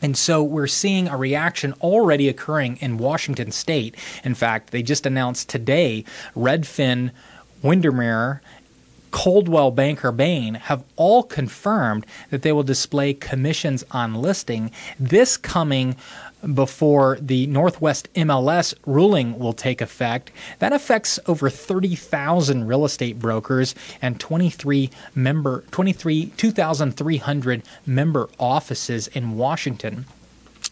And 0.00 0.16
so 0.16 0.42
we're 0.42 0.66
seeing 0.66 1.08
a 1.08 1.16
reaction 1.16 1.74
already 1.80 2.28
occurring 2.28 2.76
in 2.78 2.98
Washington 2.98 3.52
state. 3.52 3.94
In 4.24 4.34
fact, 4.34 4.70
they 4.70 4.82
just 4.82 5.06
announced 5.06 5.48
today 5.48 6.04
Redfin, 6.36 7.12
Windermere, 7.62 8.42
Coldwell 9.12 9.70
Banker 9.70 10.10
Bain 10.10 10.54
have 10.54 10.82
all 10.96 11.22
confirmed 11.22 12.04
that 12.30 12.42
they 12.42 12.50
will 12.50 12.64
display 12.64 13.14
commissions 13.14 13.84
on 13.92 14.14
listing. 14.14 14.72
This 14.98 15.36
coming 15.36 15.94
before 16.54 17.18
the 17.20 17.46
Northwest 17.46 18.12
MLS 18.14 18.74
ruling 18.84 19.38
will 19.38 19.52
take 19.52 19.80
effect. 19.80 20.32
That 20.58 20.72
affects 20.72 21.20
over 21.26 21.48
30,000 21.48 22.66
real 22.66 22.84
estate 22.84 23.20
brokers 23.20 23.76
and 24.00 24.18
23 24.18 24.90
member 25.14 25.62
23 25.70 26.32
2,300 26.36 27.62
member 27.86 28.28
offices 28.40 29.06
in 29.08 29.36
Washington. 29.36 30.06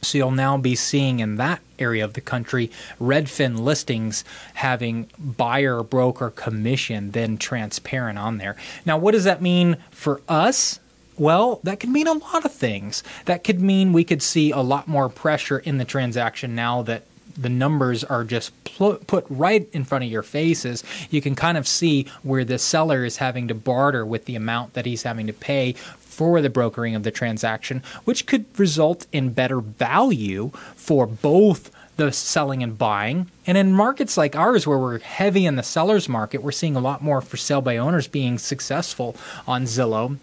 So 0.02 0.18
you'll 0.18 0.30
now 0.30 0.56
be 0.56 0.74
seeing 0.74 1.20
in 1.20 1.36
that 1.36 1.60
area 1.78 2.04
of 2.04 2.14
the 2.14 2.20
country 2.20 2.70
Redfin 3.00 3.58
listings 3.58 4.24
having 4.54 5.08
buyer 5.18 5.82
broker 5.82 6.30
commission 6.30 7.10
then 7.10 7.36
transparent 7.38 8.18
on 8.18 8.38
there. 8.38 8.56
Now, 8.86 8.98
what 8.98 9.12
does 9.12 9.24
that 9.24 9.42
mean 9.42 9.76
for 9.90 10.20
us? 10.28 10.80
Well, 11.18 11.60
that 11.64 11.80
could 11.80 11.90
mean 11.90 12.06
a 12.06 12.14
lot 12.14 12.46
of 12.46 12.52
things. 12.52 13.02
That 13.26 13.44
could 13.44 13.60
mean 13.60 13.92
we 13.92 14.04
could 14.04 14.22
see 14.22 14.50
a 14.52 14.60
lot 14.60 14.88
more 14.88 15.10
pressure 15.10 15.58
in 15.58 15.76
the 15.76 15.84
transaction 15.84 16.54
now 16.54 16.80
that 16.82 17.04
the 17.36 17.48
numbers 17.48 18.04
are 18.04 18.24
just 18.24 18.52
pl- 18.64 18.98
put 19.06 19.24
right 19.28 19.68
in 19.72 19.84
front 19.84 20.04
of 20.04 20.10
your 20.10 20.22
faces. 20.22 20.84
You 21.10 21.20
can 21.20 21.34
kind 21.34 21.56
of 21.56 21.66
see 21.66 22.06
where 22.22 22.44
the 22.44 22.58
seller 22.58 23.04
is 23.04 23.18
having 23.18 23.48
to 23.48 23.54
barter 23.54 24.04
with 24.04 24.24
the 24.26 24.36
amount 24.36 24.74
that 24.74 24.86
he's 24.86 25.02
having 25.02 25.26
to 25.26 25.32
pay 25.32 25.74
for 26.20 26.42
the 26.42 26.50
brokering 26.50 26.94
of 26.94 27.02
the 27.02 27.10
transaction, 27.10 27.82
which 28.04 28.26
could 28.26 28.44
result 28.58 29.06
in 29.10 29.32
better 29.32 29.58
value 29.58 30.50
for 30.76 31.06
both 31.06 31.70
the 31.96 32.12
selling 32.12 32.62
and 32.62 32.76
buying. 32.76 33.30
And 33.46 33.56
in 33.56 33.72
markets 33.72 34.18
like 34.18 34.36
ours, 34.36 34.66
where 34.66 34.76
we're 34.76 34.98
heavy 34.98 35.46
in 35.46 35.56
the 35.56 35.62
seller's 35.62 36.10
market, 36.10 36.42
we're 36.42 36.52
seeing 36.52 36.76
a 36.76 36.80
lot 36.80 37.02
more 37.02 37.22
for 37.22 37.38
sale 37.38 37.62
by 37.62 37.78
owners 37.78 38.06
being 38.06 38.36
successful 38.36 39.16
on 39.48 39.64
Zillow 39.64 40.18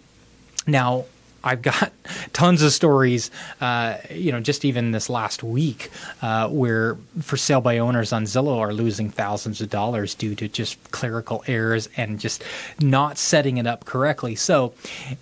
now, 0.68 1.06
I've 1.44 1.62
got 1.62 1.92
tons 2.32 2.62
of 2.62 2.72
stories, 2.72 3.30
uh, 3.60 3.98
you 4.10 4.32
know, 4.32 4.40
just 4.40 4.64
even 4.64 4.90
this 4.92 5.08
last 5.08 5.42
week, 5.42 5.90
uh, 6.22 6.48
where 6.48 6.96
for 7.20 7.36
sale 7.36 7.60
by 7.60 7.78
owners 7.78 8.12
on 8.12 8.24
Zillow 8.24 8.58
are 8.58 8.72
losing 8.72 9.10
thousands 9.10 9.60
of 9.60 9.70
dollars 9.70 10.14
due 10.14 10.34
to 10.36 10.48
just 10.48 10.90
clerical 10.90 11.44
errors 11.46 11.88
and 11.96 12.18
just 12.20 12.42
not 12.80 13.18
setting 13.18 13.58
it 13.58 13.66
up 13.66 13.84
correctly. 13.84 14.34
So, 14.34 14.74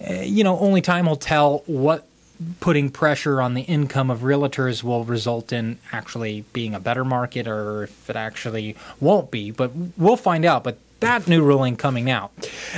uh, 0.09 0.15
you 0.15 0.45
know, 0.45 0.59
only 0.59 0.83
time 0.83 1.07
will 1.07 1.17
tell 1.17 1.63
what 1.67 2.07
putting 2.61 2.91
pressure 2.91 3.41
on 3.41 3.55
the 3.55 3.63
income 3.63 4.11
of 4.11 4.21
realtors 4.21 4.83
will 4.83 5.05
result 5.05 5.53
in 5.53 5.79
actually 5.93 6.45
being 6.53 6.75
a 6.75 6.81
better 6.81 7.05
market 7.05 7.47
or 7.49 7.85
if 7.85 8.11
it 8.11 8.17
actually 8.17 8.77
won't 9.01 9.31
be. 9.31 9.51
But 9.51 9.71
we'll 9.97 10.17
find 10.17 10.45
out. 10.45 10.65
But 10.65 10.79
that 11.01 11.29
new 11.29 11.43
ruling 11.43 11.77
coming 11.77 12.11
out. 12.11 12.33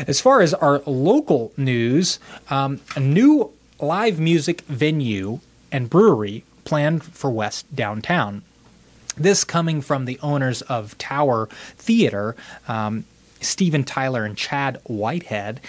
As 0.06 0.20
far 0.20 0.40
as 0.40 0.54
our 0.54 0.82
local 0.86 1.52
news, 1.56 2.18
um, 2.50 2.80
a 2.96 3.00
new 3.00 3.52
live 3.80 4.18
music 4.18 4.62
venue 4.62 5.40
and 5.70 5.88
brewery 5.88 6.44
planned 6.64 7.04
for 7.04 7.30
West 7.30 7.74
Downtown. 7.74 8.42
This 9.16 9.44
coming 9.44 9.80
from 9.80 10.04
the 10.04 10.18
owners 10.22 10.62
of 10.62 10.96
Tower 10.98 11.48
Theater, 11.76 12.36
um, 12.66 13.04
Stephen 13.40 13.84
Tyler 13.84 14.24
and 14.24 14.36
Chad 14.36 14.80
Whitehead 14.84 15.60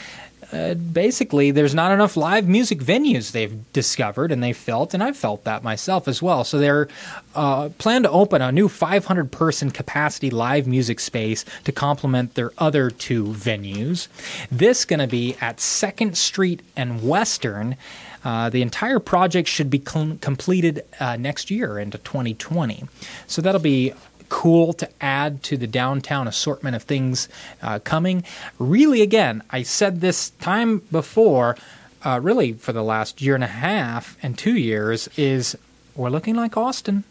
uh, 0.52 0.74
basically 0.74 1.52
there's 1.52 1.76
not 1.76 1.92
enough 1.92 2.18
live 2.18 2.48
music 2.48 2.80
venues 2.80 3.32
they've 3.32 3.72
discovered 3.72 4.32
and 4.32 4.42
they 4.42 4.54
felt 4.54 4.94
and 4.94 5.04
i've 5.04 5.18
felt 5.18 5.44
that 5.44 5.64
myself 5.64 6.08
as 6.08 6.22
well. 6.22 6.44
So 6.44 6.58
they're 6.58 6.88
uh, 7.36 7.70
plan 7.78 8.04
to 8.04 8.10
open 8.10 8.42
a 8.42 8.52
new 8.52 8.68
500 8.68 9.32
person 9.32 9.72
capacity 9.72 10.30
live 10.30 10.68
music 10.68 11.00
space 11.00 11.46
to 11.64 11.72
complement 11.72 12.34
their 12.34 12.52
other 12.58 12.90
two 12.90 13.26
venues. 13.26 14.08
This 14.52 14.86
going 14.86 15.00
to 15.00 15.08
be 15.08 15.36
at 15.40 15.60
second 15.60 16.18
street 16.18 16.62
and 16.76 17.08
western. 17.08 17.76
Uh, 18.24 18.50
the 18.50 18.62
entire 18.62 19.00
project 19.00 19.48
should 19.48 19.70
be 19.70 19.80
com- 19.80 20.18
completed 20.18 20.84
uh, 21.00 21.16
next 21.16 21.50
year 21.50 21.80
into 21.80 21.98
2020 22.00 22.84
so 23.28 23.42
that'll 23.42 23.62
be 23.62 23.94
cool 24.30 24.74
to 24.74 24.90
add 25.02 25.44
to 25.44 25.58
the 25.58 25.68
downtown 25.68 26.28
assortment 26.28 26.76
of 26.76 26.84
things 26.84 27.28
uh, 27.62 27.80
coming. 27.80 28.24
Really, 28.58 29.02
again, 29.02 29.44
I 29.50 29.64
said 29.64 30.02
this 30.02 30.30
time 30.32 30.80
before, 30.92 31.58
uh, 32.04 32.20
really 32.22 32.54
for 32.54 32.72
the 32.72 32.84
last 32.84 33.22
year 33.22 33.36
and 33.36 33.44
a 33.44 33.48
half 33.48 34.18
and 34.22 34.38
two 34.38 34.56
years, 34.56 35.10
is 35.18 35.58
we're 35.96 36.10
looking 36.10 36.36
like 36.36 36.56
Austin. 36.56 37.04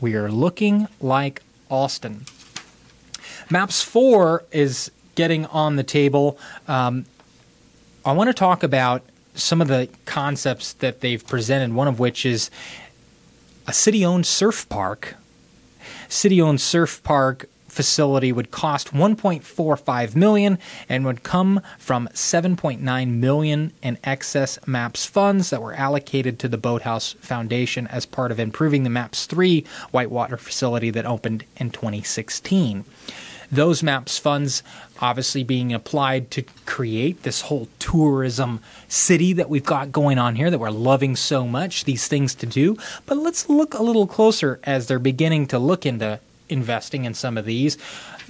We 0.00 0.14
are 0.14 0.30
looking 0.30 0.88
like 1.00 1.42
Austin. 1.70 2.24
Maps 3.50 3.82
4 3.82 4.44
is 4.52 4.90
getting 5.14 5.44
on 5.46 5.76
the 5.76 5.82
table. 5.82 6.38
Um, 6.68 7.04
I 8.04 8.12
want 8.12 8.28
to 8.28 8.34
talk 8.34 8.62
about 8.62 9.02
some 9.34 9.60
of 9.60 9.68
the 9.68 9.88
concepts 10.06 10.72
that 10.74 11.00
they've 11.00 11.26
presented, 11.26 11.74
one 11.74 11.88
of 11.88 11.98
which 11.98 12.24
is 12.24 12.50
a 13.66 13.72
city 13.72 14.04
owned 14.04 14.26
surf 14.26 14.68
park 14.68 15.16
city-owned 16.10 16.60
surf 16.60 17.02
park 17.02 17.46
facility 17.70 18.32
would 18.32 18.50
cost 18.50 18.92
1.45 18.92 20.16
million 20.16 20.58
and 20.88 21.04
would 21.04 21.22
come 21.22 21.60
from 21.78 22.08
7.9 22.12 23.08
million 23.08 23.72
in 23.82 23.96
excess 24.04 24.58
maps 24.66 25.06
funds 25.06 25.50
that 25.50 25.62
were 25.62 25.74
allocated 25.74 26.38
to 26.38 26.48
the 26.48 26.58
boathouse 26.58 27.12
foundation 27.20 27.86
as 27.86 28.04
part 28.06 28.32
of 28.32 28.40
improving 28.40 28.82
the 28.82 28.90
maps 28.90 29.26
3 29.26 29.64
whitewater 29.92 30.36
facility 30.36 30.90
that 30.90 31.06
opened 31.06 31.44
in 31.56 31.70
2016 31.70 32.84
those 33.52 33.82
maps 33.82 34.18
funds 34.18 34.62
obviously 35.00 35.42
being 35.42 35.72
applied 35.72 36.30
to 36.32 36.42
create 36.66 37.22
this 37.22 37.42
whole 37.42 37.68
tourism 37.78 38.60
city 38.88 39.32
that 39.32 39.48
we've 39.48 39.64
got 39.64 39.92
going 39.92 40.18
on 40.18 40.36
here 40.36 40.50
that 40.50 40.58
we're 40.58 40.70
loving 40.70 41.16
so 41.16 41.46
much, 41.46 41.84
these 41.84 42.08
things 42.08 42.34
to 42.34 42.46
do. 42.46 42.76
But 43.06 43.16
let's 43.16 43.48
look 43.48 43.74
a 43.74 43.82
little 43.82 44.06
closer 44.06 44.60
as 44.64 44.86
they're 44.86 44.98
beginning 44.98 45.46
to 45.48 45.58
look 45.58 45.86
into 45.86 46.20
investing 46.48 47.04
in 47.04 47.14
some 47.14 47.38
of 47.38 47.44
these. 47.44 47.78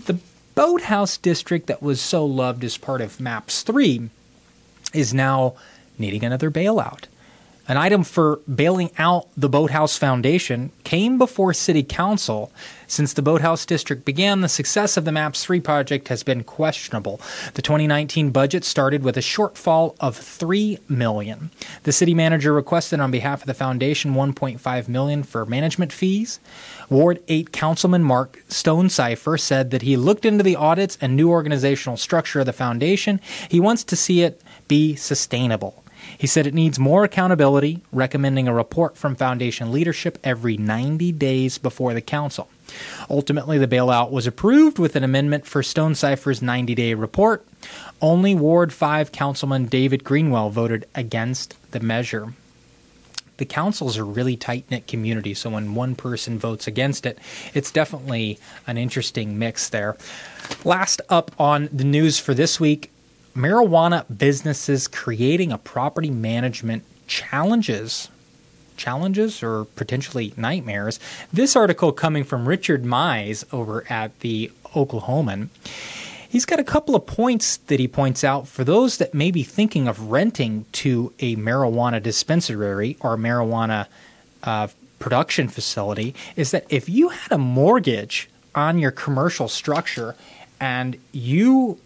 The 0.06 0.18
boathouse 0.54 1.16
district 1.16 1.66
that 1.66 1.82
was 1.82 2.00
so 2.00 2.24
loved 2.24 2.64
as 2.64 2.76
part 2.76 3.00
of 3.00 3.20
Maps 3.20 3.62
3 3.62 4.10
is 4.92 5.14
now 5.14 5.54
needing 5.98 6.24
another 6.24 6.50
bailout. 6.50 7.04
An 7.68 7.76
item 7.76 8.02
for 8.02 8.40
bailing 8.52 8.90
out 8.98 9.28
the 9.36 9.48
Boathouse 9.48 9.96
Foundation 9.96 10.72
came 10.82 11.18
before 11.18 11.54
City 11.54 11.84
Council. 11.84 12.50
Since 12.90 13.12
the 13.12 13.22
Boathouse 13.22 13.64
District 13.64 14.04
began, 14.04 14.40
the 14.40 14.48
success 14.48 14.96
of 14.96 15.04
the 15.04 15.12
MAPS 15.12 15.44
3 15.44 15.60
project 15.60 16.08
has 16.08 16.24
been 16.24 16.42
questionable. 16.42 17.20
The 17.54 17.62
2019 17.62 18.30
budget 18.30 18.64
started 18.64 19.04
with 19.04 19.16
a 19.16 19.20
shortfall 19.20 19.94
of 20.00 20.16
3 20.16 20.76
million. 20.88 21.52
The 21.84 21.92
city 21.92 22.14
manager 22.14 22.52
requested 22.52 22.98
on 22.98 23.12
behalf 23.12 23.42
of 23.42 23.46
the 23.46 23.54
foundation 23.54 24.14
1.5 24.14 24.88
million 24.88 25.22
for 25.22 25.46
management 25.46 25.92
fees. 25.92 26.40
Ward 26.88 27.22
8 27.28 27.52
Councilman 27.52 28.02
Mark 28.02 28.42
Stonecipher 28.48 29.38
said 29.38 29.70
that 29.70 29.82
he 29.82 29.96
looked 29.96 30.24
into 30.24 30.42
the 30.42 30.56
audits 30.56 30.98
and 31.00 31.14
new 31.14 31.30
organizational 31.30 31.96
structure 31.96 32.40
of 32.40 32.46
the 32.46 32.52
foundation. 32.52 33.20
He 33.48 33.60
wants 33.60 33.84
to 33.84 33.94
see 33.94 34.22
it 34.22 34.42
be 34.66 34.96
sustainable. 34.96 35.84
He 36.20 36.26
said 36.26 36.46
it 36.46 36.52
needs 36.52 36.78
more 36.78 37.02
accountability, 37.02 37.80
recommending 37.92 38.46
a 38.46 38.52
report 38.52 38.98
from 38.98 39.16
Foundation 39.16 39.72
leadership 39.72 40.18
every 40.22 40.58
90 40.58 41.12
days 41.12 41.56
before 41.56 41.94
the 41.94 42.02
Council. 42.02 42.50
Ultimately, 43.08 43.56
the 43.56 43.66
bailout 43.66 44.10
was 44.10 44.26
approved 44.26 44.78
with 44.78 44.96
an 44.96 45.02
amendment 45.02 45.46
for 45.46 45.62
Stonecipher's 45.62 46.42
90 46.42 46.74
day 46.74 46.92
report. 46.92 47.46
Only 48.02 48.34
Ward 48.34 48.70
5 48.70 49.12
Councilman 49.12 49.64
David 49.64 50.04
Greenwell 50.04 50.50
voted 50.50 50.86
against 50.94 51.56
the 51.70 51.80
measure. 51.80 52.34
the 53.38 53.46
council's 53.46 53.96
a 53.96 54.04
really 54.04 54.36
tight 54.36 54.66
knit 54.70 54.86
community. 54.86 55.32
So 55.32 55.48
when 55.48 55.74
one 55.74 55.94
person 55.94 56.38
votes 56.38 56.66
against 56.66 57.06
it, 57.06 57.18
it's 57.54 57.72
definitely 57.72 58.38
an 58.66 58.76
interesting 58.76 59.38
mix 59.38 59.70
there. 59.70 59.96
Last 60.64 61.00
up 61.08 61.30
on 61.38 61.70
the 61.72 61.84
news 61.84 62.18
for 62.18 62.34
this 62.34 62.60
week 62.60 62.90
marijuana 63.34 64.04
businesses 64.16 64.88
creating 64.88 65.52
a 65.52 65.58
property 65.58 66.10
management 66.10 66.84
challenges 67.06 68.08
challenges 68.80 69.42
or 69.42 69.66
potentially 69.76 70.32
nightmares. 70.36 70.98
This 71.32 71.54
article 71.54 71.92
coming 71.92 72.24
from 72.24 72.48
Richard 72.48 72.82
Mize 72.82 73.44
over 73.52 73.84
at 73.90 74.18
the 74.20 74.50
Oklahoman. 74.74 75.48
He's 76.28 76.46
got 76.46 76.60
a 76.60 76.64
couple 76.64 76.96
of 76.96 77.06
points 77.06 77.58
that 77.58 77.78
he 77.78 77.86
points 77.86 78.24
out 78.24 78.48
for 78.48 78.64
those 78.64 78.96
that 78.98 79.12
may 79.12 79.30
be 79.30 79.42
thinking 79.42 79.86
of 79.86 80.10
renting 80.10 80.64
to 80.72 81.12
a 81.18 81.36
marijuana 81.36 82.02
dispensary 82.02 82.96
or 83.00 83.16
marijuana 83.16 83.86
uh, 84.44 84.68
production 84.98 85.48
facility. 85.48 86.14
Is 86.36 86.52
that 86.52 86.64
if 86.70 86.88
you 86.88 87.08
had 87.10 87.32
a 87.32 87.38
mortgage 87.38 88.30
on 88.54 88.78
your 88.78 88.92
commercial 88.92 89.48
structure 89.48 90.14
and 90.60 90.96
you 91.12 91.78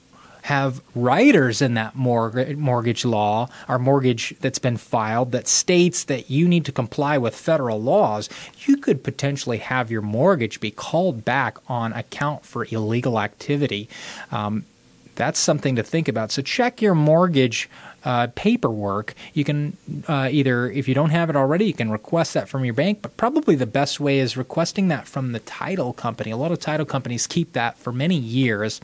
have 0.44 0.82
riders 0.94 1.62
in 1.62 1.72
that 1.72 1.96
mortgage, 1.96 2.54
mortgage 2.58 3.02
law 3.02 3.48
or 3.66 3.78
mortgage 3.78 4.34
that's 4.40 4.58
been 4.58 4.76
filed 4.76 5.32
that 5.32 5.48
states 5.48 6.04
that 6.04 6.30
you 6.30 6.46
need 6.46 6.66
to 6.66 6.70
comply 6.70 7.16
with 7.16 7.34
federal 7.34 7.80
laws, 7.80 8.28
you 8.66 8.76
could 8.76 9.02
potentially 9.02 9.56
have 9.56 9.90
your 9.90 10.02
mortgage 10.02 10.60
be 10.60 10.70
called 10.70 11.24
back 11.24 11.56
on 11.66 11.94
account 11.94 12.44
for 12.44 12.66
illegal 12.70 13.18
activity. 13.18 13.88
Um, 14.30 14.66
that's 15.14 15.38
something 15.38 15.76
to 15.76 15.82
think 15.82 16.08
about. 16.08 16.30
So 16.30 16.42
check 16.42 16.82
your 16.82 16.94
mortgage 16.94 17.70
uh, 18.04 18.26
paperwork. 18.34 19.14
You 19.32 19.44
can 19.44 19.78
uh, 20.06 20.28
either, 20.30 20.70
if 20.70 20.88
you 20.88 20.94
don't 20.94 21.08
have 21.10 21.30
it 21.30 21.36
already, 21.36 21.64
you 21.64 21.72
can 21.72 21.90
request 21.90 22.34
that 22.34 22.50
from 22.50 22.66
your 22.66 22.74
bank, 22.74 23.00
but 23.00 23.16
probably 23.16 23.54
the 23.54 23.64
best 23.64 23.98
way 23.98 24.18
is 24.18 24.36
requesting 24.36 24.88
that 24.88 25.08
from 25.08 25.32
the 25.32 25.40
title 25.40 25.94
company. 25.94 26.30
A 26.30 26.36
lot 26.36 26.52
of 26.52 26.60
title 26.60 26.84
companies 26.84 27.26
keep 27.26 27.54
that 27.54 27.78
for 27.78 27.92
many 27.92 28.16
years 28.16 28.82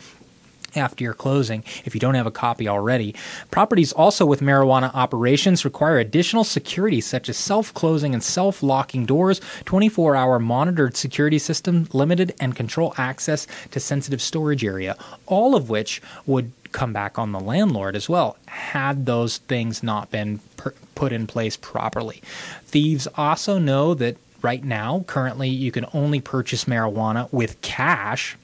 after 0.75 1.05
your 1.05 1.15
closing 1.15 1.65
if 1.85 1.95
you 1.95 2.01
don't 2.01 2.15
have 2.15 2.27
a 2.27 2.31
copy 2.31 2.69
already. 2.69 3.15
Properties 3.51 3.93
also 3.93 4.25
with 4.27 4.41
marijuana 4.41 4.95
operations 4.95 5.65
require 5.65 5.99
additional 5.99 6.45
security 6.45 7.01
such 7.01 7.29
as 7.29 7.37
self-closing 7.37 8.15
and 8.15 8.23
self-locking 8.23 9.07
doors, 9.07 9.41
24-hour 9.65 10.39
monitored 10.39 10.97
security 10.97 11.39
system, 11.39 11.89
limited 11.93 12.35
and 12.41 12.57
control 12.57 12.95
access 12.97 13.47
to 13.71 13.81
sensitive 13.81 14.23
storage 14.23 14.65
area, 14.65 14.97
all 15.27 15.55
of 15.55 15.71
which 15.71 16.01
would 16.27 16.53
come 16.73 16.93
back 16.93 17.19
on 17.19 17.33
the 17.33 17.41
landlord 17.41 17.97
as 17.97 18.09
well 18.09 18.37
had 18.47 19.07
those 19.07 19.39
things 19.39 19.83
not 19.83 20.11
been 20.11 20.39
per- 20.57 20.75
put 20.95 21.13
in 21.13 21.27
place 21.27 21.57
properly. 21.57 22.23
Thieves 22.65 23.09
also 23.17 23.59
know 23.59 23.95
that 23.95 24.17
right 24.43 24.65
now 24.65 25.05
currently 25.07 25.49
you 25.49 25.73
can 25.73 25.87
only 25.93 26.21
purchase 26.21 26.65
marijuana 26.65 27.31
with 27.33 27.61
cash 27.61 28.37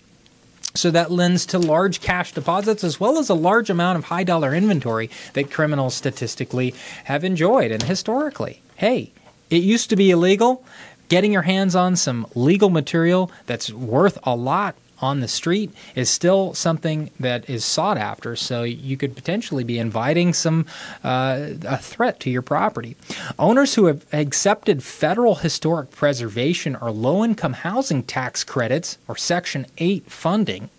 so 0.77 0.91
that 0.91 1.11
lends 1.11 1.47
to 1.47 1.59
large 1.59 2.01
cash 2.01 2.33
deposits 2.33 2.85
as 2.85 3.01
well 3.01 3.19
as 3.19 3.29
a 3.29 3.35
large 3.35 3.71
amount 3.71 3.99
of 3.99 4.05
high 4.05 4.25
dollar 4.25 4.55
inventory 4.55 5.11
that 5.33 5.51
criminals 5.51 5.95
statistically 5.95 6.75
have 7.05 7.25
enjoyed 7.25 7.71
and 7.71 7.83
historically. 7.83 8.61
Hey, 8.77 9.13
it 9.51 9.63
used 9.63 9.91
to 9.91 9.97
be 9.97 10.11
illegal. 10.11 10.65
Getting 11.09 11.33
your 11.33 11.43
hands 11.43 11.77
on 11.77 11.97
some 11.97 12.27
legal 12.35 12.69
material 12.69 13.31
that's 13.47 13.73
worth 13.73 14.19
a 14.25 14.35
lot 14.35 14.75
on 15.01 15.21
the 15.21 15.29
street 15.29 15.73
is 15.95 16.09
still 16.09 16.55
something 16.55 17.11
that 17.21 17.49
is 17.49 17.65
sought 17.65 17.99
after. 17.99 18.37
So 18.37 18.63
you 18.63 18.97
could 18.97 19.15
potentially 19.15 19.65
be 19.65 19.79
inviting 19.79 20.33
some 20.33 20.67
uh, 21.05 21.51
a 21.65 21.79
threat 21.79 22.21
to 22.21 22.31
your 22.31 22.43
property. 22.43 22.97
Owners 23.39 23.75
who 23.75 23.87
have 23.87 24.07
accepted 24.13 24.83
federal 24.83 25.37
historic 25.37 25.91
preservation 25.91 26.77
or 26.77 26.91
low 26.91 27.25
income 27.25 27.55
housing 27.55 28.03
tax 28.03 28.45
credits 28.45 28.99
or 29.09 29.17
Section 29.17 29.67
8 29.79 30.11
funding 30.11 30.71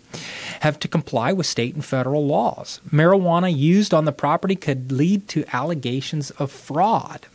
have 0.60 0.78
to 0.80 0.88
comply 0.88 1.32
with 1.32 1.46
state 1.46 1.74
and 1.74 1.84
federal 1.84 2.26
laws. 2.26 2.80
Marijuana 2.90 3.54
used 3.54 3.92
on 3.92 4.04
the 4.04 4.12
property 4.12 4.56
could 4.56 4.90
lead 4.90 5.28
to 5.28 5.44
allegations 5.52 6.30
of 6.32 6.50
fraud. 6.50 7.26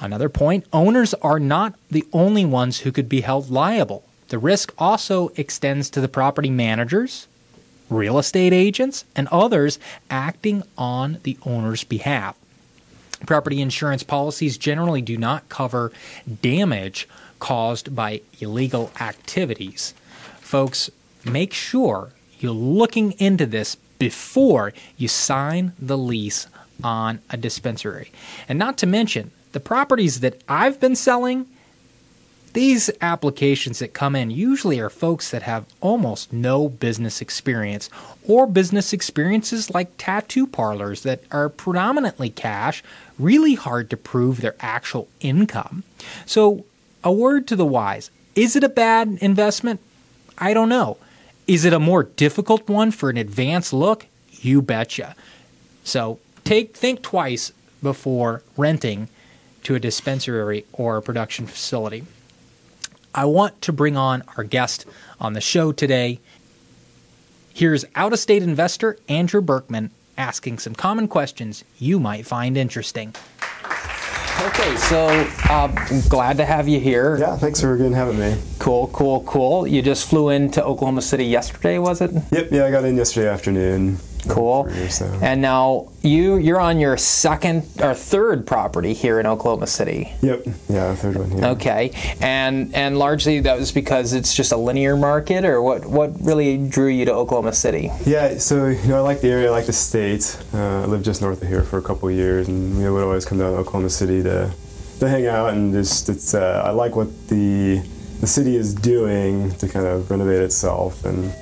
Another 0.00 0.28
point 0.28 0.66
owners 0.72 1.14
are 1.14 1.38
not 1.38 1.74
the 1.90 2.04
only 2.12 2.44
ones 2.44 2.80
who 2.80 2.92
could 2.92 3.08
be 3.08 3.20
held 3.20 3.50
liable. 3.50 4.04
The 4.32 4.38
risk 4.38 4.72
also 4.78 5.30
extends 5.36 5.90
to 5.90 6.00
the 6.00 6.08
property 6.08 6.48
managers, 6.48 7.28
real 7.90 8.18
estate 8.18 8.54
agents, 8.54 9.04
and 9.14 9.28
others 9.28 9.78
acting 10.08 10.62
on 10.78 11.18
the 11.24 11.36
owner's 11.44 11.84
behalf. 11.84 12.34
Property 13.26 13.60
insurance 13.60 14.02
policies 14.02 14.56
generally 14.56 15.02
do 15.02 15.18
not 15.18 15.50
cover 15.50 15.92
damage 16.40 17.06
caused 17.40 17.94
by 17.94 18.22
illegal 18.40 18.90
activities. 18.98 19.92
Folks, 20.40 20.90
make 21.26 21.52
sure 21.52 22.12
you're 22.40 22.52
looking 22.52 23.12
into 23.18 23.44
this 23.44 23.74
before 23.98 24.72
you 24.96 25.08
sign 25.08 25.74
the 25.78 25.98
lease 25.98 26.46
on 26.82 27.20
a 27.28 27.36
dispensary. 27.36 28.10
And 28.48 28.58
not 28.58 28.78
to 28.78 28.86
mention, 28.86 29.30
the 29.52 29.60
properties 29.60 30.20
that 30.20 30.40
I've 30.48 30.80
been 30.80 30.96
selling 30.96 31.48
these 32.52 32.90
applications 33.00 33.78
that 33.78 33.94
come 33.94 34.14
in 34.14 34.30
usually 34.30 34.78
are 34.78 34.90
folks 34.90 35.30
that 35.30 35.42
have 35.42 35.66
almost 35.80 36.32
no 36.32 36.68
business 36.68 37.20
experience 37.20 37.88
or 38.26 38.46
business 38.46 38.92
experiences 38.92 39.70
like 39.70 39.96
tattoo 39.96 40.46
parlors 40.46 41.02
that 41.02 41.22
are 41.30 41.48
predominantly 41.48 42.28
cash, 42.28 42.82
really 43.18 43.54
hard 43.54 43.88
to 43.90 43.96
prove 43.96 44.40
their 44.40 44.56
actual 44.60 45.08
income. 45.20 45.82
So, 46.26 46.64
a 47.04 47.12
word 47.12 47.48
to 47.48 47.56
the 47.56 47.66
wise 47.66 48.10
is 48.34 48.56
it 48.56 48.64
a 48.64 48.68
bad 48.68 49.18
investment? 49.20 49.80
I 50.38 50.54
don't 50.54 50.68
know. 50.68 50.96
Is 51.46 51.64
it 51.64 51.72
a 51.72 51.78
more 51.78 52.04
difficult 52.04 52.68
one 52.68 52.90
for 52.90 53.10
an 53.10 53.16
advanced 53.16 53.72
look? 53.72 54.06
You 54.30 54.62
betcha. 54.62 55.14
So, 55.84 56.18
take 56.44 56.76
think 56.76 57.02
twice 57.02 57.52
before 57.82 58.42
renting 58.56 59.08
to 59.64 59.74
a 59.74 59.80
dispensary 59.80 60.64
or 60.72 60.96
a 60.96 61.02
production 61.02 61.46
facility. 61.46 62.04
I 63.14 63.26
want 63.26 63.60
to 63.62 63.72
bring 63.72 63.96
on 63.96 64.22
our 64.36 64.44
guest 64.44 64.86
on 65.20 65.34
the 65.34 65.40
show 65.40 65.72
today. 65.72 66.18
Here's 67.54 67.84
out 67.94 68.12
of 68.12 68.18
state 68.18 68.42
investor 68.42 68.96
Andrew 69.08 69.42
Berkman 69.42 69.90
asking 70.16 70.58
some 70.58 70.74
common 70.74 71.08
questions 71.08 71.64
you 71.78 72.00
might 72.00 72.26
find 72.26 72.56
interesting. 72.56 73.14
Okay, 74.40 74.76
so 74.76 75.06
uh, 75.50 75.72
I'm 75.76 76.00
glad 76.08 76.38
to 76.38 76.44
have 76.44 76.66
you 76.66 76.80
here. 76.80 77.16
Yeah, 77.18 77.36
thanks 77.36 77.60
for 77.60 77.74
again 77.74 77.92
having 77.92 78.18
me. 78.18 78.36
Cool, 78.58 78.88
cool, 78.88 79.22
cool. 79.24 79.66
You 79.66 79.82
just 79.82 80.08
flew 80.08 80.30
into 80.30 80.64
Oklahoma 80.64 81.02
City 81.02 81.26
yesterday, 81.26 81.78
was 81.78 82.00
it? 82.00 82.10
Yep, 82.32 82.48
yeah, 82.50 82.64
I 82.64 82.70
got 82.70 82.84
in 82.84 82.96
yesterday 82.96 83.28
afternoon. 83.28 83.98
Cool. 84.28 84.68
And 85.20 85.42
now 85.42 85.88
you 86.02 86.36
you're 86.36 86.60
on 86.60 86.78
your 86.78 86.96
second 86.96 87.64
or 87.80 87.94
third 87.94 88.46
property 88.46 88.92
here 88.92 89.18
in 89.18 89.26
Oklahoma 89.26 89.66
City. 89.66 90.12
Yep. 90.22 90.46
Yeah, 90.68 90.94
third 90.94 91.16
one 91.16 91.30
here. 91.30 91.44
Okay. 91.46 91.90
And 92.20 92.74
and 92.74 92.98
largely 92.98 93.40
that 93.40 93.58
was 93.58 93.72
because 93.72 94.12
it's 94.12 94.34
just 94.34 94.52
a 94.52 94.56
linear 94.56 94.96
market, 94.96 95.44
or 95.44 95.60
what 95.60 95.86
what 95.86 96.12
really 96.20 96.56
drew 96.68 96.88
you 96.88 97.04
to 97.04 97.12
Oklahoma 97.12 97.52
City? 97.52 97.90
Yeah. 98.06 98.38
So 98.38 98.68
you 98.68 98.88
know 98.88 98.96
I 98.96 99.00
like 99.00 99.20
the 99.20 99.28
area, 99.28 99.48
I 99.48 99.50
like 99.50 99.66
the 99.66 99.72
state. 99.72 100.38
Uh, 100.54 100.82
I 100.82 100.86
lived 100.86 101.04
just 101.04 101.20
north 101.20 101.42
of 101.42 101.48
here 101.48 101.62
for 101.62 101.78
a 101.78 101.82
couple 101.82 102.08
of 102.08 102.14
years, 102.14 102.48
and 102.48 102.78
we 102.78 102.88
would 102.88 103.02
always 103.02 103.24
come 103.24 103.38
down 103.38 103.52
to 103.52 103.58
Oklahoma 103.58 103.90
City 103.90 104.22
to 104.22 104.52
to 105.00 105.08
hang 105.08 105.26
out 105.26 105.52
and 105.52 105.72
just 105.72 106.08
it's 106.08 106.32
uh, 106.32 106.62
I 106.64 106.70
like 106.70 106.94
what 106.94 107.08
the 107.28 107.82
the 108.20 108.26
city 108.28 108.54
is 108.54 108.72
doing 108.72 109.52
to 109.56 109.68
kind 109.68 109.84
of 109.84 110.08
renovate 110.08 110.42
itself 110.42 111.04
and 111.04 111.34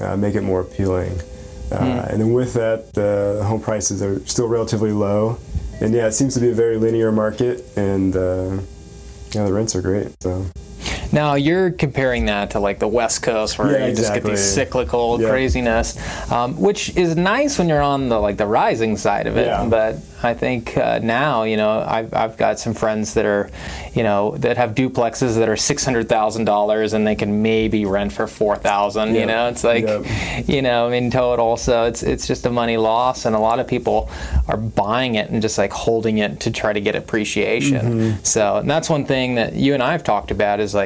uh, 0.00 0.16
make 0.16 0.36
it 0.36 0.42
more 0.42 0.60
appealing. 0.60 1.20
Uh, 1.72 2.06
and 2.10 2.20
then 2.20 2.32
with 2.32 2.54
that, 2.54 2.94
the 2.94 3.42
home 3.46 3.60
prices 3.60 4.02
are 4.02 4.20
still 4.26 4.48
relatively 4.48 4.92
low. 4.92 5.38
And 5.80 5.94
yeah, 5.94 6.06
it 6.06 6.12
seems 6.12 6.34
to 6.34 6.40
be 6.40 6.50
a 6.50 6.54
very 6.54 6.76
linear 6.76 7.10
market, 7.10 7.64
and 7.76 8.14
uh, 8.14 8.58
yeah, 9.32 9.44
the 9.44 9.52
rents 9.52 9.74
are 9.74 9.82
great. 9.82 10.14
So. 10.22 10.44
Now 11.12 11.34
you're 11.34 11.70
comparing 11.70 12.26
that 12.26 12.50
to 12.52 12.60
like 12.60 12.78
the 12.78 12.88
West 12.88 13.22
Coast, 13.22 13.58
where 13.58 13.72
Yeah, 13.72 13.86
you 13.86 13.94
just 13.94 14.08
get 14.08 14.18
exactly. 14.18 14.30
these 14.32 14.54
cyclical 14.54 15.20
Yeah. 15.20 15.28
craziness, 15.30 15.98
um, 16.30 16.60
which 16.60 16.96
is 16.96 17.16
nice 17.16 17.58
when 17.58 17.68
you're 17.68 17.82
on 17.82 18.08
the 18.08 18.18
like 18.18 18.36
the 18.36 18.46
rising 18.46 18.96
side 18.96 19.26
of 19.26 19.36
it. 19.36 19.46
Yeah. 19.46 19.66
But 19.68 19.96
I 20.22 20.34
think 20.34 20.76
uh, 20.76 20.98
now, 21.02 21.44
you 21.44 21.56
know, 21.56 21.82
I've 21.86 22.12
I've 22.12 22.36
got 22.36 22.58
some 22.58 22.74
friends 22.74 23.14
that 23.14 23.24
are, 23.24 23.48
you 23.94 24.02
know, 24.02 24.36
that 24.38 24.58
have 24.58 24.74
duplexes 24.74 25.36
that 25.36 25.48
are 25.48 25.56
six 25.56 25.84
hundred 25.84 26.08
thousand 26.08 26.44
dollars, 26.44 26.92
and 26.92 27.06
they 27.06 27.14
can 27.14 27.42
maybe 27.42 27.86
rent 27.86 28.12
for 28.12 28.26
four 28.26 28.56
thousand. 28.56 29.14
You 29.14 29.24
know, 29.26 29.48
it's 29.48 29.64
like, 29.64 29.86
you 30.46 30.60
know, 30.62 30.90
in 30.90 31.10
total. 31.10 31.56
So 31.56 31.84
it's 31.84 32.02
it's 32.02 32.26
just 32.26 32.44
a 32.46 32.50
money 32.50 32.76
loss, 32.76 33.24
and 33.24 33.34
a 33.34 33.38
lot 33.38 33.60
of 33.60 33.66
people 33.66 34.10
are 34.46 34.58
buying 34.58 35.14
it 35.14 35.30
and 35.30 35.40
just 35.40 35.56
like 35.56 35.72
holding 35.72 36.18
it 36.18 36.40
to 36.40 36.50
try 36.50 36.72
to 36.74 36.80
get 36.80 36.94
appreciation. 36.96 37.80
Mm-hmm. 37.80 38.22
So 38.22 38.56
and 38.56 38.68
that's 38.70 38.90
one 38.90 39.06
thing 39.06 39.36
that 39.36 39.54
you 39.54 39.72
and 39.74 39.82
I 39.82 39.92
have 39.92 40.04
talked 40.04 40.30
about 40.30 40.60
is 40.60 40.74
like, 40.74 40.79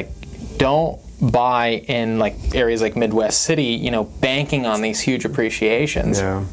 don't 0.57 1.01
buy 1.21 1.85
in 1.89 2.19
like 2.19 2.55
areas 2.55 2.83
like 2.83 2.97
Midwest 2.97 3.43
City, 3.43 3.65
you 3.65 3.91
know, 3.91 4.05
banking 4.05 4.67
on 4.67 4.83
these 4.83 5.01
huge 5.01 5.25
appreciations. 5.25 6.19
Yeah. 6.21 6.45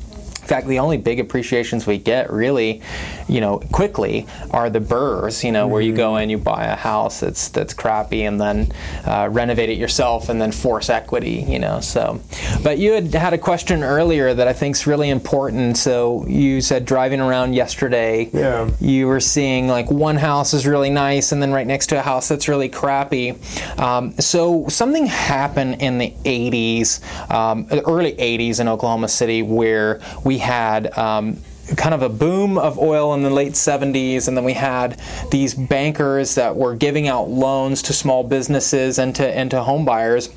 Fact, 0.52 0.68
the 0.68 0.80
only 0.80 0.98
big 0.98 1.20
appreciations 1.20 1.88
we 1.88 1.98
get 1.98 2.32
really, 2.32 2.82
you 3.28 3.42
know, 3.42 3.60
quickly 3.72 4.28
are 4.52 4.70
the 4.70 4.80
burrs. 4.80 5.44
You 5.44 5.52
know, 5.52 5.68
where 5.68 5.82
you 5.82 5.94
go 5.96 6.18
in, 6.18 6.30
you 6.30 6.38
buy 6.38 6.66
a 6.66 6.76
house 6.76 7.20
that's 7.22 7.50
that's 7.50 7.74
crappy, 7.74 8.24
and 8.24 8.40
then 8.40 8.72
uh, 9.06 9.30
renovate 9.32 9.70
it 9.70 9.78
yourself, 9.78 10.30
and 10.30 10.42
then 10.42 10.52
force 10.52 10.90
equity. 10.90 11.46
You 11.48 11.60
know, 11.60 11.80
so. 11.80 12.20
But 12.64 12.78
you 12.80 12.92
had 12.94 13.14
had 13.14 13.34
a 13.34 13.38
question 13.38 13.84
earlier 13.84 14.34
that 14.34 14.48
I 14.48 14.54
think 14.54 14.76
is 14.76 14.86
really 14.88 15.10
important. 15.10 15.78
So 15.78 16.26
you 16.28 16.62
said 16.62 16.86
driving 16.86 17.22
around 17.22 17.54
yesterday, 17.54 18.30
Yeah. 18.34 18.70
you 18.80 19.08
were 19.08 19.20
seeing 19.20 19.68
like 19.68 19.90
one 19.90 20.18
house 20.18 20.54
is 20.54 20.68
really 20.68 20.90
nice, 20.90 21.32
and 21.32 21.42
then 21.42 21.52
right 21.52 21.68
next 21.68 21.88
to 21.88 21.98
a 22.00 22.02
house 22.02 22.28
that's 22.28 22.48
really 22.48 22.70
crappy. 22.70 23.36
Um, 23.78 24.14
so 24.20 24.66
something 24.68 25.06
happened 25.08 25.82
in 25.82 25.98
the 25.98 26.14
80s, 26.26 27.00
um, 27.32 27.68
early 27.86 28.14
80s 28.14 28.60
in 28.60 28.68
Oklahoma 28.68 29.08
City, 29.08 29.42
where 29.42 30.00
we 30.24 30.38
had. 30.42 30.98
Um, 30.98 31.38
Kind 31.78 31.94
of 31.94 32.02
a 32.02 32.10
boom 32.10 32.58
of 32.58 32.78
oil 32.78 33.14
in 33.14 33.24
the 33.24 33.30
late 33.30 33.54
70s, 33.54 34.28
and 34.28 34.36
then 34.36 34.44
we 34.44 34.52
had 34.52 35.00
these 35.30 35.54
bankers 35.54 36.36
that 36.36 36.58
were 36.58 36.76
giving 36.76 37.08
out 37.08 37.30
loans 37.30 37.82
to 37.84 37.94
small 37.94 38.26
businesses 38.26 39.00
and 39.00 39.16
to 39.16 39.26
and 39.26 39.50
to 39.52 39.64
home 39.64 39.86
buyers 39.86 40.28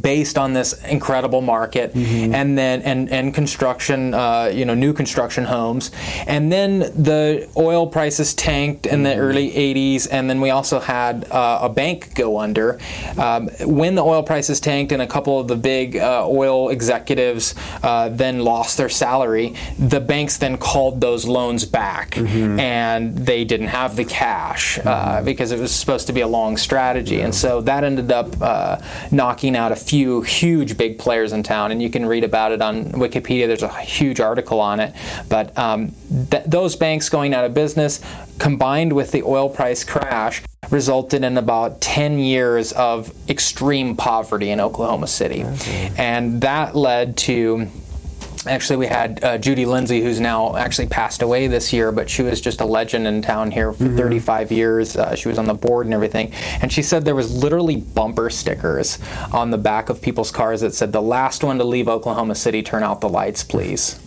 based 0.00 0.38
on 0.38 0.52
this 0.52 0.72
incredible 0.84 1.40
market 1.40 1.94
and 1.94 2.56
then 2.56 2.82
and 2.82 3.10
and 3.10 3.34
construction 3.34 4.14
uh, 4.14 4.50
you 4.52 4.64
know 4.64 4.74
new 4.74 4.92
construction 4.92 5.44
homes. 5.44 5.90
And 6.26 6.52
then 6.52 6.80
the 6.80 7.48
oil 7.56 7.86
prices 7.86 8.34
tanked 8.34 8.86
in 8.86 9.02
the 9.02 9.16
early 9.16 9.50
80s 9.50 10.08
and 10.10 10.28
then 10.28 10.40
we 10.40 10.50
also 10.50 10.80
had 10.80 11.30
uh, 11.30 11.60
a 11.62 11.68
bank 11.68 12.14
go 12.14 12.38
under. 12.38 12.78
Um, 13.18 13.48
when 13.60 13.94
the 13.94 14.02
oil 14.02 14.22
prices 14.22 14.60
tanked 14.60 14.92
and 14.92 15.02
a 15.02 15.06
couple 15.06 15.38
of 15.38 15.48
the 15.48 15.56
big 15.56 15.96
uh, 15.96 16.26
oil 16.26 16.70
executives 16.70 17.54
uh, 17.82 18.08
then 18.08 18.40
lost 18.40 18.76
their 18.76 18.88
salary 18.88 19.54
the 19.78 20.00
banks 20.00 20.38
then 20.38 20.56
called 20.58 21.00
those 21.00 21.26
loans 21.26 21.64
back. 21.64 22.16
And 22.60 23.16
they 23.16 23.44
didn't 23.44 23.68
have 23.68 23.96
the 23.96 24.04
cash 24.04 24.78
uh, 24.84 25.22
because 25.22 25.52
it 25.52 25.58
was 25.58 25.74
supposed 25.74 26.06
to 26.06 26.12
be 26.12 26.20
a 26.20 26.26
long 26.26 26.56
strategy. 26.56 27.20
And 27.20 27.34
so 27.34 27.60
that 27.62 27.84
ended 27.84 28.10
up 28.12 28.28
uh, 28.40 28.78
knocking 29.10 29.56
out 29.56 29.72
a 29.72 29.76
few 29.82 30.22
huge 30.22 30.76
big 30.76 30.98
players 30.98 31.32
in 31.32 31.42
town 31.42 31.72
and 31.72 31.82
you 31.82 31.90
can 31.90 32.06
read 32.06 32.24
about 32.24 32.52
it 32.52 32.62
on 32.62 32.86
wikipedia. 32.92 33.46
There's 33.46 33.62
a 33.62 33.80
huge 33.80 34.20
article 34.20 34.60
on 34.60 34.80
it. 34.80 34.94
But 35.28 35.56
um, 35.58 35.92
th- 36.30 36.44
those 36.46 36.76
banks 36.76 37.08
going 37.08 37.34
out 37.34 37.44
of 37.44 37.54
business 37.54 38.00
combined 38.38 38.92
with 38.92 39.12
the 39.12 39.22
oil 39.22 39.48
price 39.48 39.84
crash 39.84 40.42
resulted 40.70 41.22
in 41.22 41.36
about 41.36 41.80
10 41.80 42.18
years 42.18 42.72
of 42.72 43.12
extreme 43.28 43.96
poverty 43.96 44.50
in 44.50 44.60
oklahoma 44.60 45.06
city. 45.06 45.44
And 45.98 46.40
that 46.40 46.74
led 46.74 47.16
to 47.18 47.68
Actually, 48.46 48.76
we 48.76 48.86
had 48.86 49.22
uh, 49.22 49.38
Judy 49.38 49.66
Lindsay, 49.66 50.00
who's 50.00 50.18
now 50.18 50.56
actually 50.56 50.88
passed 50.88 51.22
away 51.22 51.46
this 51.46 51.72
year, 51.72 51.92
but 51.92 52.10
she 52.10 52.22
was 52.22 52.40
just 52.40 52.60
a 52.60 52.64
legend 52.64 53.06
in 53.06 53.22
town 53.22 53.50
here 53.50 53.72
for 53.72 53.88
35 53.88 54.50
years. 54.50 54.96
Uh, 54.96 55.14
she 55.14 55.28
was 55.28 55.38
on 55.38 55.46
the 55.46 55.54
board 55.54 55.86
and 55.86 55.94
everything, 55.94 56.32
and 56.60 56.72
she 56.72 56.82
said 56.82 57.04
there 57.04 57.14
was 57.14 57.32
literally 57.32 57.76
bumper 57.76 58.30
stickers 58.30 58.98
on 59.32 59.50
the 59.50 59.58
back 59.58 59.88
of 59.88 60.02
people's 60.02 60.30
cars 60.30 60.60
that 60.62 60.74
said, 60.74 60.92
"The 60.92 61.02
last 61.02 61.44
one 61.44 61.58
to 61.58 61.64
leave 61.64 61.88
Oklahoma 61.88 62.34
City, 62.34 62.62
turn 62.62 62.82
out 62.82 63.00
the 63.00 63.08
lights, 63.08 63.44
please." 63.44 64.00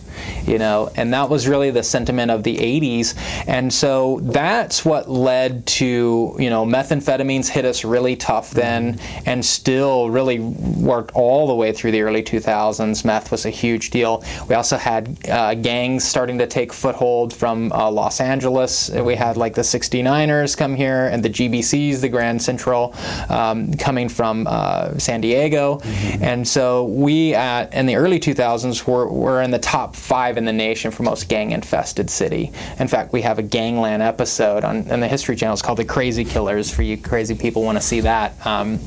You 0.44 0.58
know 0.58 0.90
and 0.96 1.12
that 1.12 1.28
was 1.28 1.48
really 1.48 1.70
the 1.70 1.82
sentiment 1.82 2.30
of 2.30 2.42
the 2.42 2.56
80s 2.56 3.14
and 3.46 3.72
so 3.72 4.20
that's 4.22 4.84
what 4.84 5.08
led 5.10 5.66
to 5.66 6.36
you 6.38 6.50
know 6.50 6.64
methamphetamines 6.64 7.48
hit 7.48 7.64
us 7.64 7.84
really 7.84 8.16
tough 8.16 8.50
then 8.50 8.98
and 9.24 9.44
still 9.44 10.10
really 10.10 10.40
worked 10.40 11.12
all 11.14 11.46
the 11.46 11.54
way 11.54 11.72
through 11.72 11.92
the 11.92 12.02
early 12.02 12.22
2000s 12.22 13.04
meth 13.04 13.30
was 13.30 13.46
a 13.46 13.50
huge 13.50 13.90
deal. 13.90 14.22
We 14.48 14.54
also 14.54 14.76
had 14.76 15.16
uh, 15.28 15.54
gangs 15.54 16.04
starting 16.04 16.38
to 16.38 16.46
take 16.46 16.72
foothold 16.72 17.32
from 17.32 17.72
uh, 17.72 17.90
los 17.90 18.20
angeles. 18.20 18.90
We 18.90 19.14
had 19.14 19.36
like 19.36 19.54
the 19.54 19.62
69ers 19.62 20.56
come 20.56 20.74
here 20.74 21.06
and 21.06 21.24
the 21.24 21.30
gbcs 21.30 22.00
the 22.00 22.08
grand 22.08 22.42
central 22.42 22.94
um, 23.28 23.74
coming 23.74 24.08
from 24.08 24.46
uh, 24.46 24.98
san 24.98 25.20
diego. 25.20 25.80
And 26.20 26.46
so 26.46 26.86
we 26.86 27.34
at 27.34 27.72
in 27.74 27.86
the 27.86 27.96
early 27.96 28.20
2000s 28.20 28.86
were, 28.86 29.08
were 29.08 29.42
in 29.42 29.50
the 29.50 29.58
top 29.58 29.94
five 30.06 30.36
in 30.38 30.44
the 30.44 30.52
nation 30.52 30.92
for 30.92 31.02
most 31.02 31.28
gang 31.28 31.50
infested 31.50 32.08
city. 32.08 32.52
In 32.78 32.86
fact, 32.86 33.12
we 33.12 33.22
have 33.22 33.40
a 33.40 33.42
gangland 33.42 34.02
episode 34.04 34.62
on, 34.62 34.88
on 34.90 35.00
the 35.00 35.08
History 35.08 35.34
Channel. 35.34 35.54
It's 35.54 35.62
called 35.62 35.78
The 35.78 35.84
Crazy 35.84 36.24
Killers 36.24 36.72
for 36.72 36.82
you 36.82 36.96
crazy 36.96 37.34
people 37.34 37.64
want 37.64 37.76
to 37.76 37.82
see 37.82 38.00
that. 38.00 38.46
Um, 38.46 38.78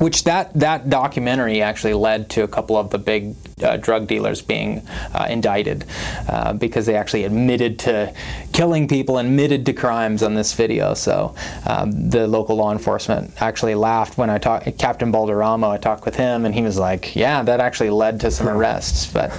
which 0.00 0.24
that, 0.24 0.52
that 0.54 0.88
documentary 0.88 1.60
actually 1.60 1.92
led 1.92 2.30
to 2.30 2.42
a 2.42 2.48
couple 2.48 2.76
of 2.76 2.88
the 2.90 2.98
big 2.98 3.34
uh, 3.62 3.76
drug 3.76 4.06
dealers 4.06 4.40
being 4.40 4.78
uh, 5.14 5.26
indicted 5.28 5.84
uh, 6.28 6.54
because 6.54 6.86
they 6.86 6.96
actually 6.96 7.24
admitted 7.24 7.78
to 7.78 8.12
killing 8.54 8.88
people, 8.88 9.18
admitted 9.18 9.66
to 9.66 9.74
crimes 9.74 10.22
on 10.22 10.34
this 10.34 10.54
video. 10.54 10.94
So 10.94 11.34
um, 11.66 12.08
the 12.08 12.26
local 12.26 12.56
law 12.56 12.72
enforcement 12.72 13.32
actually 13.42 13.74
laughed 13.74 14.16
when 14.16 14.30
I 14.30 14.38
talked. 14.38 14.78
Captain 14.78 15.12
Balderrama, 15.12 15.68
I 15.68 15.76
talked 15.76 16.06
with 16.06 16.16
him, 16.16 16.46
and 16.46 16.54
he 16.54 16.62
was 16.62 16.78
like, 16.78 17.14
"Yeah, 17.14 17.42
that 17.42 17.60
actually 17.60 17.90
led 17.90 18.20
to 18.20 18.30
some 18.30 18.48
arrests." 18.48 19.06
But 19.06 19.30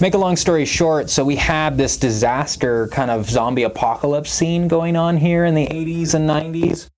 make 0.00 0.14
a 0.14 0.18
long 0.18 0.36
story 0.36 0.64
short, 0.64 1.10
so 1.10 1.24
we 1.24 1.36
had 1.36 1.76
this 1.76 1.96
disaster 1.96 2.88
kind 2.88 3.10
of 3.10 3.28
zombie 3.28 3.64
apocalypse 3.64 4.30
scene 4.30 4.68
going 4.68 4.96
on 4.96 5.16
here 5.16 5.44
in 5.44 5.54
the 5.54 5.66
80s 5.66 6.14
and 6.14 6.28
90s 6.28 6.88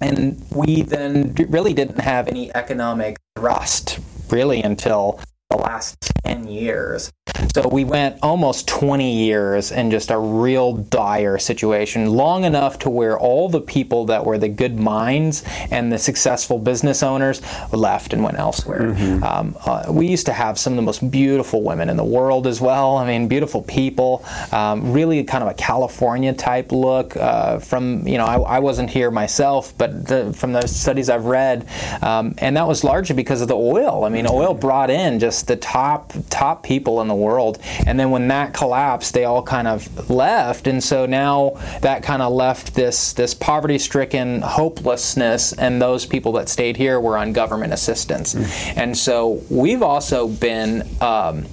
and 0.00 0.44
we 0.50 0.82
then 0.82 1.34
really 1.48 1.74
didn't 1.74 2.00
have 2.00 2.28
any 2.28 2.54
economic 2.54 3.16
thrust 3.36 3.98
really 4.30 4.62
until 4.62 5.20
the 5.50 5.56
last 5.56 6.12
10 6.24 6.46
years. 6.46 7.10
So 7.54 7.66
we 7.68 7.84
went 7.84 8.18
almost 8.22 8.68
20 8.68 9.24
years 9.24 9.72
in 9.72 9.90
just 9.90 10.10
a 10.10 10.18
real 10.18 10.74
dire 10.74 11.38
situation, 11.38 12.10
long 12.10 12.44
enough 12.44 12.78
to 12.80 12.90
where 12.90 13.18
all 13.18 13.48
the 13.48 13.60
people 13.60 14.04
that 14.06 14.26
were 14.26 14.36
the 14.36 14.48
good 14.48 14.78
minds 14.78 15.44
and 15.70 15.90
the 15.90 15.98
successful 15.98 16.58
business 16.58 17.02
owners 17.02 17.40
left 17.72 18.12
and 18.12 18.22
went 18.22 18.38
elsewhere. 18.38 18.90
Um, 19.24 19.56
uh, 19.64 19.86
we 19.88 20.06
used 20.06 20.26
to 20.26 20.32
have 20.32 20.58
some 20.58 20.74
of 20.74 20.76
the 20.76 20.82
most 20.82 21.10
beautiful 21.10 21.62
women 21.62 21.88
in 21.88 21.96
the 21.96 22.04
world 22.04 22.46
as 22.46 22.60
well. 22.60 22.98
I 22.98 23.06
mean, 23.06 23.26
beautiful 23.28 23.62
people, 23.62 24.24
um, 24.52 24.92
really 24.92 25.24
kind 25.24 25.42
of 25.42 25.50
a 25.50 25.54
California 25.54 26.34
type 26.34 26.72
look. 26.72 27.16
Uh, 27.16 27.58
from 27.58 28.06
you 28.06 28.18
know, 28.18 28.26
I, 28.26 28.38
I 28.38 28.58
wasn't 28.58 28.90
here 28.90 29.10
myself, 29.10 29.72
but 29.78 30.06
the, 30.06 30.32
from 30.34 30.52
the 30.52 30.66
studies 30.66 31.08
I've 31.08 31.24
read, 31.24 31.66
um, 32.02 32.34
and 32.38 32.56
that 32.56 32.66
was 32.66 32.84
largely 32.84 33.16
because 33.16 33.40
of 33.40 33.48
the 33.48 33.56
oil. 33.56 34.04
I 34.04 34.10
mean, 34.10 34.26
oil 34.28 34.52
brought 34.52 34.90
in 34.90 35.18
just 35.18 35.37
the 35.42 35.56
top 35.56 36.12
top 36.30 36.62
people 36.62 37.00
in 37.00 37.08
the 37.08 37.14
world, 37.14 37.58
and 37.86 37.98
then 37.98 38.10
when 38.10 38.28
that 38.28 38.54
collapsed, 38.54 39.14
they 39.14 39.24
all 39.24 39.42
kind 39.42 39.68
of 39.68 40.10
left, 40.10 40.66
and 40.66 40.82
so 40.82 41.06
now 41.06 41.52
that 41.80 42.02
kind 42.02 42.22
of 42.22 42.32
left 42.32 42.74
this 42.74 43.12
this 43.12 43.34
poverty-stricken 43.34 44.42
hopelessness, 44.42 45.52
and 45.52 45.80
those 45.80 46.06
people 46.06 46.32
that 46.32 46.48
stayed 46.48 46.76
here 46.76 47.00
were 47.00 47.16
on 47.16 47.32
government 47.32 47.72
assistance, 47.72 48.34
and 48.76 48.96
so 48.96 49.42
we've 49.50 49.82
also 49.82 50.28
been. 50.28 50.86
Um, 51.00 51.46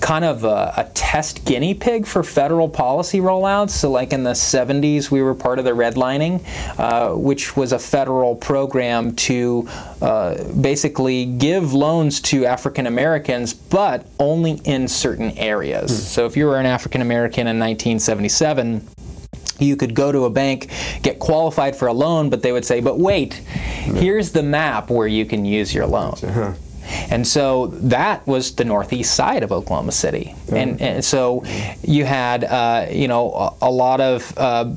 kind 0.00 0.24
of 0.24 0.44
a, 0.44 0.74
a 0.76 0.90
test 0.94 1.44
guinea 1.44 1.74
pig 1.74 2.06
for 2.06 2.22
federal 2.22 2.68
policy 2.68 3.18
rollouts. 3.18 3.70
So, 3.70 3.90
like 3.90 4.12
in 4.12 4.24
the 4.24 4.32
70s, 4.32 5.10
we 5.10 5.22
were 5.22 5.34
part 5.34 5.58
of 5.58 5.64
the 5.64 5.72
redlining, 5.72 6.44
uh, 6.78 7.14
which 7.16 7.56
was 7.56 7.72
a 7.72 7.78
federal 7.78 8.36
program 8.36 9.14
to 9.16 9.68
uh, 10.00 10.42
basically 10.52 11.24
give 11.24 11.72
loans 11.72 12.20
to 12.22 12.46
African 12.46 12.86
Americans, 12.86 13.54
but 13.54 14.06
only 14.18 14.60
in 14.64 14.88
certain 14.88 15.30
areas. 15.38 16.08
So, 16.08 16.26
if 16.26 16.36
you 16.36 16.46
were 16.46 16.58
an 16.58 16.66
African 16.66 17.00
American 17.00 17.46
in 17.46 17.58
1977, 17.58 18.86
you 19.58 19.76
could 19.76 19.94
go 19.94 20.12
to 20.12 20.24
a 20.24 20.30
bank, 20.30 20.70
get 21.02 21.18
qualified 21.18 21.74
for 21.74 21.88
a 21.88 21.92
loan, 21.92 22.30
but 22.30 22.42
they 22.42 22.52
would 22.52 22.64
say, 22.64 22.80
but 22.80 22.98
wait, 22.98 23.34
here's 23.34 24.32
the 24.32 24.42
map 24.42 24.88
where 24.90 25.08
you 25.08 25.26
can 25.26 25.44
use 25.44 25.74
your 25.74 25.86
loan. 25.86 26.14
And 27.10 27.26
so 27.26 27.68
that 27.68 28.26
was 28.26 28.54
the 28.54 28.64
northeast 28.64 29.14
side 29.14 29.42
of 29.42 29.52
Oklahoma 29.52 29.92
City. 29.92 30.34
And, 30.52 30.80
and 30.80 31.04
so 31.04 31.44
you 31.82 32.04
had, 32.04 32.44
uh, 32.44 32.86
you 32.90 33.08
know, 33.08 33.32
a, 33.32 33.54
a 33.62 33.70
lot 33.70 34.00
of. 34.00 34.32
Uh, 34.36 34.74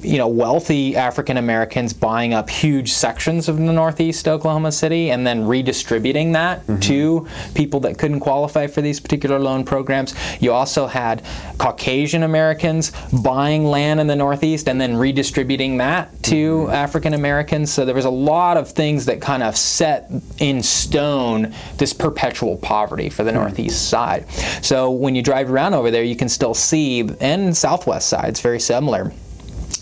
you 0.00 0.16
know, 0.16 0.28
wealthy 0.28 0.96
African 0.96 1.36
Americans 1.36 1.92
buying 1.92 2.32
up 2.32 2.48
huge 2.48 2.92
sections 2.92 3.48
of 3.48 3.56
the 3.56 3.72
northeast 3.72 4.28
Oklahoma 4.28 4.70
City 4.70 5.10
and 5.10 5.26
then 5.26 5.44
redistributing 5.44 6.32
that 6.32 6.60
mm-hmm. 6.66 6.78
to 6.80 7.26
people 7.54 7.80
that 7.80 7.98
couldn't 7.98 8.20
qualify 8.20 8.66
for 8.66 8.80
these 8.80 9.00
particular 9.00 9.38
loan 9.38 9.64
programs. 9.64 10.14
You 10.40 10.52
also 10.52 10.86
had 10.86 11.24
Caucasian 11.58 12.22
Americans 12.22 12.92
buying 13.22 13.64
land 13.64 13.98
in 13.98 14.06
the 14.06 14.16
northeast 14.16 14.68
and 14.68 14.80
then 14.80 14.96
redistributing 14.96 15.78
that 15.78 16.22
to 16.24 16.58
mm-hmm. 16.58 16.72
African 16.72 17.14
Americans. 17.14 17.72
So 17.72 17.84
there 17.84 17.94
was 17.94 18.04
a 18.04 18.10
lot 18.10 18.56
of 18.56 18.70
things 18.70 19.06
that 19.06 19.20
kind 19.20 19.42
of 19.42 19.56
set 19.56 20.10
in 20.38 20.62
stone 20.62 21.54
this 21.76 21.92
perpetual 21.92 22.56
poverty 22.56 23.10
for 23.10 23.24
the 23.24 23.32
mm-hmm. 23.32 23.40
northeast 23.40 23.88
side. 23.88 24.28
So 24.62 24.90
when 24.90 25.16
you 25.16 25.22
drive 25.22 25.50
around 25.50 25.74
over 25.74 25.90
there, 25.90 26.04
you 26.04 26.16
can 26.16 26.28
still 26.28 26.54
see, 26.54 27.08
and 27.20 27.56
southwest 27.56 28.08
side, 28.08 28.28
it's 28.28 28.40
very 28.40 28.60
similar 28.60 29.12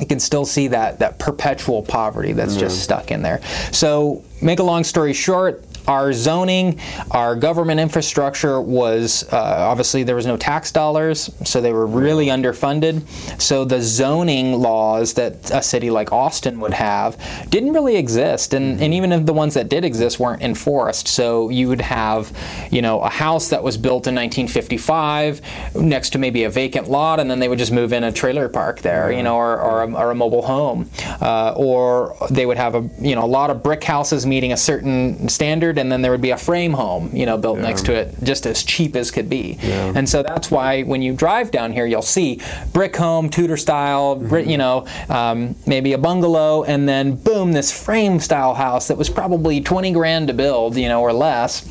you 0.01 0.07
can 0.07 0.21
still 0.21 0.45
see 0.45 0.69
that 0.69 0.99
that 0.99 1.19
perpetual 1.19 1.83
poverty 1.83 2.33
that's 2.33 2.53
mm-hmm. 2.53 2.61
just 2.61 2.83
stuck 2.83 3.11
in 3.11 3.23
there. 3.23 3.43
So, 3.73 4.25
make 4.43 4.59
a 4.59 4.63
long 4.63 4.85
story 4.85 5.13
short, 5.13 5.65
our 5.89 6.13
zoning, 6.13 6.81
our 7.11 7.37
government 7.37 7.81
infrastructure 7.81 8.61
was 8.61 9.25
uh, 9.33 9.37
obviously 9.37 10.03
there 10.03 10.17
was 10.17 10.27
no 10.27 10.37
tax 10.37 10.73
dollars, 10.73 11.31
so 11.45 11.61
they 11.61 11.73
were 11.73 11.87
really 11.87 12.27
underfunded. 12.27 13.07
So 13.41 13.65
the 13.65 13.81
zoning 13.81 14.55
laws 14.55 15.15
that 15.15 15.51
a 15.51 15.63
city 15.63 15.91
like 15.91 16.13
Austin 16.13 16.61
would 16.61 16.75
have 16.75 17.17
didn't 17.51 17.73
really 17.73 17.97
exist, 17.97 18.55
and, 18.55 18.81
and 18.81 18.93
even 18.95 19.13
if 19.13 19.27
the 19.27 19.33
ones 19.33 19.55
that 19.55 19.69
did 19.69 19.85
exist 19.85 20.19
weren't 20.19 20.43
enforced. 20.43 21.09
So 21.09 21.51
you 21.51 21.69
would 21.69 21.81
have, 21.81 22.37
you 22.71 22.83
know, 22.83 23.01
a 23.01 23.11
house 23.11 23.49
that 23.51 23.63
was 23.63 23.77
built 23.77 24.07
in 24.07 24.15
1955 24.15 25.77
next 25.77 26.11
to 26.11 26.19
maybe 26.19 26.45
a 26.45 26.51
vacant 26.51 26.89
lot, 26.89 27.21
and 27.21 27.31
then 27.31 27.39
they 27.39 27.49
would 27.49 27.59
just 27.59 27.73
move 27.73 27.93
in 27.93 28.05
a 28.05 28.13
trailer 28.13 28.49
park 28.49 28.81
there, 28.81 29.13
you 29.13 29.23
know, 29.23 29.37
or, 29.37 29.61
or, 29.61 29.83
a, 29.83 29.93
or 29.93 30.11
a 30.11 30.15
mobile 30.15 30.43
home, 30.43 30.91
uh, 31.21 31.55
or 31.57 32.17
they 32.31 32.47
would 32.47 32.57
have 32.57 32.75
a 32.75 32.89
you 33.01 33.15
know 33.15 33.25
a 33.25 33.27
lot 33.27 33.51
of 33.51 33.63
brick 33.63 33.85
houses 33.85 34.27
meeting 34.27 34.53
a 34.53 34.57
certain 34.57 35.29
standard, 35.29 35.76
and 35.79 35.91
then 35.91 36.03
there 36.03 36.11
would 36.11 36.21
be 36.23 36.31
a 36.31 36.37
frame 36.37 36.73
home, 36.73 37.11
you 37.13 37.27
know, 37.27 37.37
built 37.37 37.59
Yeah. 37.59 37.65
next 37.65 37.87
to 37.87 37.95
it, 37.95 38.15
just 38.23 38.47
as 38.47 38.63
cheap 38.63 38.97
as 38.97 39.11
could 39.11 39.29
be. 39.29 39.59
Yeah. 39.63 39.93
And 39.95 40.09
so 40.09 40.23
that's 40.23 40.51
why 40.51 40.83
when 40.83 41.03
you 41.03 41.13
drive 41.13 41.51
down 41.51 41.73
here, 41.73 41.87
you'll 41.87 42.03
see 42.03 42.41
brick 42.73 42.97
home, 42.97 43.29
Tudor 43.29 43.57
style, 43.57 44.17
Mm-hmm. 44.17 44.51
you 44.51 44.59
know, 44.59 44.87
um, 45.09 45.55
maybe 45.67 45.93
a 45.93 45.99
bungalow, 45.99 46.65
and 46.65 46.89
then 46.89 47.15
boom, 47.17 47.53
this 47.53 47.71
frame 47.73 48.21
style 48.21 48.55
house 48.55 48.89
that 48.89 48.97
was 48.97 49.09
probably 49.11 49.61
20 49.61 49.93
grand 49.93 50.29
to 50.29 50.35
build, 50.35 50.77
you 50.77 50.89
know, 50.89 51.01
or 51.03 51.13
less 51.13 51.65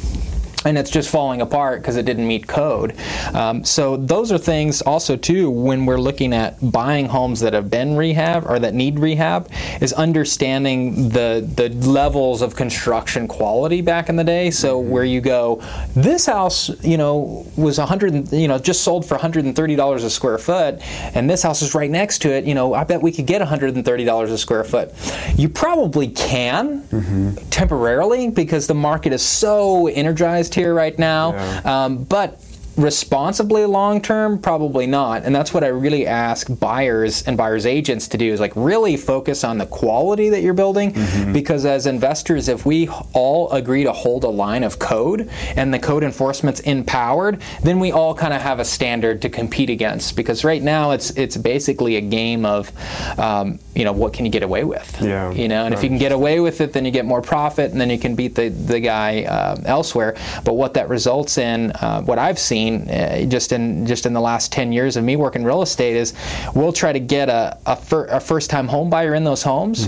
and 0.66 0.78
it's 0.78 0.90
just 0.90 1.10
falling 1.10 1.42
apart 1.42 1.82
because 1.82 1.96
it 1.96 2.06
didn't 2.06 2.28
meet 2.28 2.48
code. 2.48 2.96
Um, 3.34 3.64
so 3.64 3.96
those 3.96 4.32
are 4.32 4.38
things 4.38 4.82
also 4.82 5.16
too 5.16 5.50
when 5.50 5.86
we're 5.86 6.00
looking 6.00 6.34
at 6.34 6.58
buying 6.72 7.06
homes 7.08 7.40
that 7.42 7.54
have 7.54 7.70
been 7.70 7.96
rehab 7.96 8.46
or 8.50 8.60
that 8.60 8.74
need 8.74 9.00
rehab 9.00 9.50
is 9.80 9.94
understanding 9.94 11.10
the 11.10 11.48
the 11.56 11.70
levels 11.70 12.42
of 12.42 12.56
construction 12.56 13.28
quality 13.28 13.82
back 13.82 14.10
in 14.10 14.16
the 14.16 14.24
day. 14.24 14.50
So 14.52 14.80
where 14.80 15.04
you 15.04 15.22
go, 15.22 15.62
this 15.96 16.26
house, 16.26 16.70
you 16.84 16.98
know, 16.98 17.46
was 17.56 17.78
100, 17.78 18.32
you 18.32 18.48
know, 18.48 18.58
just 18.58 18.82
sold 18.84 19.06
for 19.06 19.14
130 19.16 19.76
dollars 19.76 20.04
a 20.04 20.10
square 20.10 20.38
foot, 20.38 20.80
and 21.16 21.30
this 21.30 21.44
house 21.44 21.62
is 21.62 21.76
right 21.76 21.90
next 21.90 22.20
to 22.24 22.32
it. 22.32 22.46
You 22.46 22.56
know, 22.56 22.74
I 22.74 22.84
bet 22.84 23.02
we 23.02 23.12
could 23.12 23.28
get 23.28 23.40
130 23.40 24.06
dollars 24.06 24.32
a 24.32 24.38
square 24.38 24.64
foot. 24.64 24.92
You 25.36 25.50
probably 25.50 26.08
can 26.08 27.36
temporarily 27.52 28.30
because 28.30 28.68
the 28.68 28.74
market 28.74 29.14
is 29.14 29.22
so 29.22 29.88
energized 29.88 30.55
here 30.56 30.74
right 30.74 30.98
now. 30.98 31.62
Um, 31.66 32.04
but 32.06 32.40
responsibly 32.78 33.66
long 33.66 34.02
term 34.02 34.40
probably 34.40 34.88
not. 34.88 35.24
And 35.24 35.34
that's 35.34 35.54
what 35.54 35.64
i 35.64 35.68
really 35.68 36.06
ask 36.06 36.48
buyers 36.60 37.24
and 37.24 37.38
buyers 37.38 37.66
agents 37.66 38.08
to 38.10 38.18
do 38.18 38.32
is 38.32 38.40
like 38.40 38.54
really 38.56 38.98
focus 38.98 39.44
on 39.44 39.58
the 39.58 39.66
quality 39.66 40.30
that 40.30 40.42
you're 40.42 40.54
building. 40.54 40.96
Because 41.32 41.66
as 41.66 41.88
investors 41.88 42.50
if 42.50 42.66
we 42.66 42.90
all 43.14 43.52
agree 43.52 43.84
to 43.84 43.94
hold 43.94 44.24
a 44.24 44.30
line 44.30 44.64
of 44.64 44.80
code 44.80 45.30
and 45.56 45.74
the 45.74 45.80
code 45.80 46.04
enforcement's 46.04 46.60
empowered 46.62 47.42
then 47.64 47.80
we 47.80 47.92
all 47.92 48.14
kind 48.14 48.34
of 48.34 48.42
have 48.42 48.60
a 48.60 48.66
standard 48.66 49.22
to 49.22 49.30
compete 49.30 49.70
against. 49.70 50.16
Because 50.16 50.44
right 50.44 50.62
now 50.62 50.92
it's 50.92 51.12
it's 51.12 51.38
basically 51.38 51.96
a 51.96 52.02
game 52.02 52.46
of 52.46 52.72
um, 53.20 53.60
you 53.74 53.86
know 53.86 53.94
what 53.94 54.14
can 54.14 54.26
you 54.26 54.32
get 54.32 54.44
away 54.44 54.64
with? 54.64 55.02
Yeah, 55.02 55.32
you 55.32 55.48
know 55.48 55.66
and 55.66 55.74
if 55.74 55.84
you 55.84 55.90
can 55.90 55.98
get 55.98 56.12
away 56.12 56.40
with 56.40 56.62
it 56.62 56.74
then 56.74 56.86
you 56.86 56.92
get 56.92 57.06
more 57.06 57.22
profit 57.22 57.72
and 57.72 57.80
then 57.80 57.90
you 57.90 58.00
can 58.00 58.16
beat 58.16 58.36
the, 58.36 58.50
the 58.50 58.80
guy 58.80 59.24
uh, 59.24 59.56
elsewhere. 59.66 60.16
But 60.44 60.54
what 60.54 60.74
that 60.74 60.90
results 60.90 61.38
in 61.38 61.72
uh, 61.72 62.02
what 62.02 62.20
i've 62.20 62.40
seen 62.40 62.65
uh, 62.74 63.26
just 63.26 63.52
in 63.52 63.86
just 63.86 64.06
in 64.06 64.14
the 64.14 64.22
last 64.22 64.52
10 64.52 64.72
years 64.72 64.98
of 64.98 65.04
me 65.04 65.16
working 65.16 65.44
real 65.44 65.62
estate 65.62 65.96
is 65.96 66.14
we'll 66.54 66.74
try 66.74 66.92
to 66.94 67.00
get 67.00 67.30
a, 67.30 67.58
a, 67.66 67.76
fir- 67.76 68.06
a 68.08 68.20
first 68.20 68.50
time 68.50 68.68
home 68.68 68.90
buyer 68.90 69.14
in 69.16 69.24
those 69.24 69.44
homes 69.44 69.88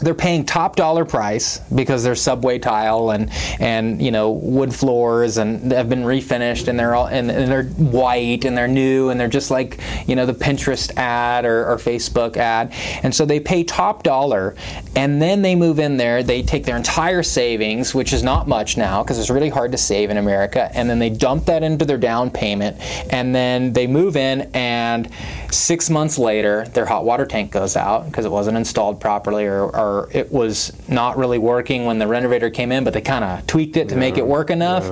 they're 0.00 0.14
paying 0.14 0.44
top 0.44 0.76
dollar 0.76 1.04
price 1.04 1.58
because 1.74 2.02
they're 2.02 2.14
subway 2.14 2.58
tile 2.58 3.10
and 3.10 3.30
and 3.60 4.00
you 4.00 4.10
know 4.10 4.30
wood 4.30 4.74
floors 4.74 5.36
and 5.36 5.72
have 5.72 5.88
been 5.88 6.02
refinished 6.02 6.68
and 6.68 6.78
they're 6.78 6.94
all 6.94 7.06
and, 7.06 7.30
and 7.30 7.50
they're 7.50 7.64
white 7.64 8.44
and 8.44 8.56
they're 8.56 8.68
new 8.68 9.10
and 9.10 9.20
they're 9.20 9.28
just 9.28 9.50
like 9.50 9.78
you 10.06 10.16
know 10.16 10.26
the 10.26 10.34
Pinterest 10.34 10.96
ad 10.96 11.44
or, 11.44 11.66
or 11.66 11.76
Facebook 11.76 12.36
ad. 12.36 12.72
And 13.02 13.14
so 13.14 13.24
they 13.24 13.40
pay 13.40 13.64
top 13.64 14.02
dollar 14.02 14.54
and 14.96 15.20
then 15.20 15.42
they 15.42 15.54
move 15.54 15.78
in 15.78 15.96
there 15.96 16.22
they 16.22 16.42
take 16.42 16.64
their 16.64 16.76
entire 16.76 17.22
savings 17.22 17.94
which 17.94 18.12
is 18.12 18.22
not 18.22 18.48
much 18.48 18.76
now 18.76 19.02
because 19.02 19.18
it's 19.18 19.30
really 19.30 19.48
hard 19.48 19.72
to 19.72 19.78
save 19.78 20.10
in 20.10 20.16
America 20.16 20.70
and 20.74 20.88
then 20.88 20.98
they 20.98 21.10
dump 21.10 21.44
that 21.44 21.62
into 21.62 21.84
their 21.84 21.98
down 21.98 22.30
payment 22.30 22.76
and 23.12 23.34
then 23.34 23.72
they 23.72 23.86
move 23.86 24.16
in 24.16 24.50
and 24.54 25.10
six 25.50 25.90
months 25.90 26.18
later 26.18 26.64
their 26.68 26.86
hot 26.86 27.04
water 27.04 27.26
tank 27.26 27.50
goes 27.50 27.76
out 27.76 28.06
because 28.06 28.24
it 28.24 28.30
wasn't 28.30 28.56
installed 28.56 29.00
properly 29.00 29.46
or, 29.46 29.64
or 29.64 29.89
it 30.12 30.30
was 30.30 30.72
not 30.88 31.16
really 31.16 31.38
working 31.38 31.84
when 31.84 31.98
the 31.98 32.06
renovator 32.06 32.50
came 32.50 32.72
in 32.72 32.84
but 32.84 32.92
they 32.92 33.00
kind 33.00 33.24
of 33.24 33.46
tweaked 33.46 33.76
it 33.76 33.88
to 33.88 33.96
make 33.96 34.16
it 34.18 34.26
work 34.26 34.50
enough. 34.50 34.84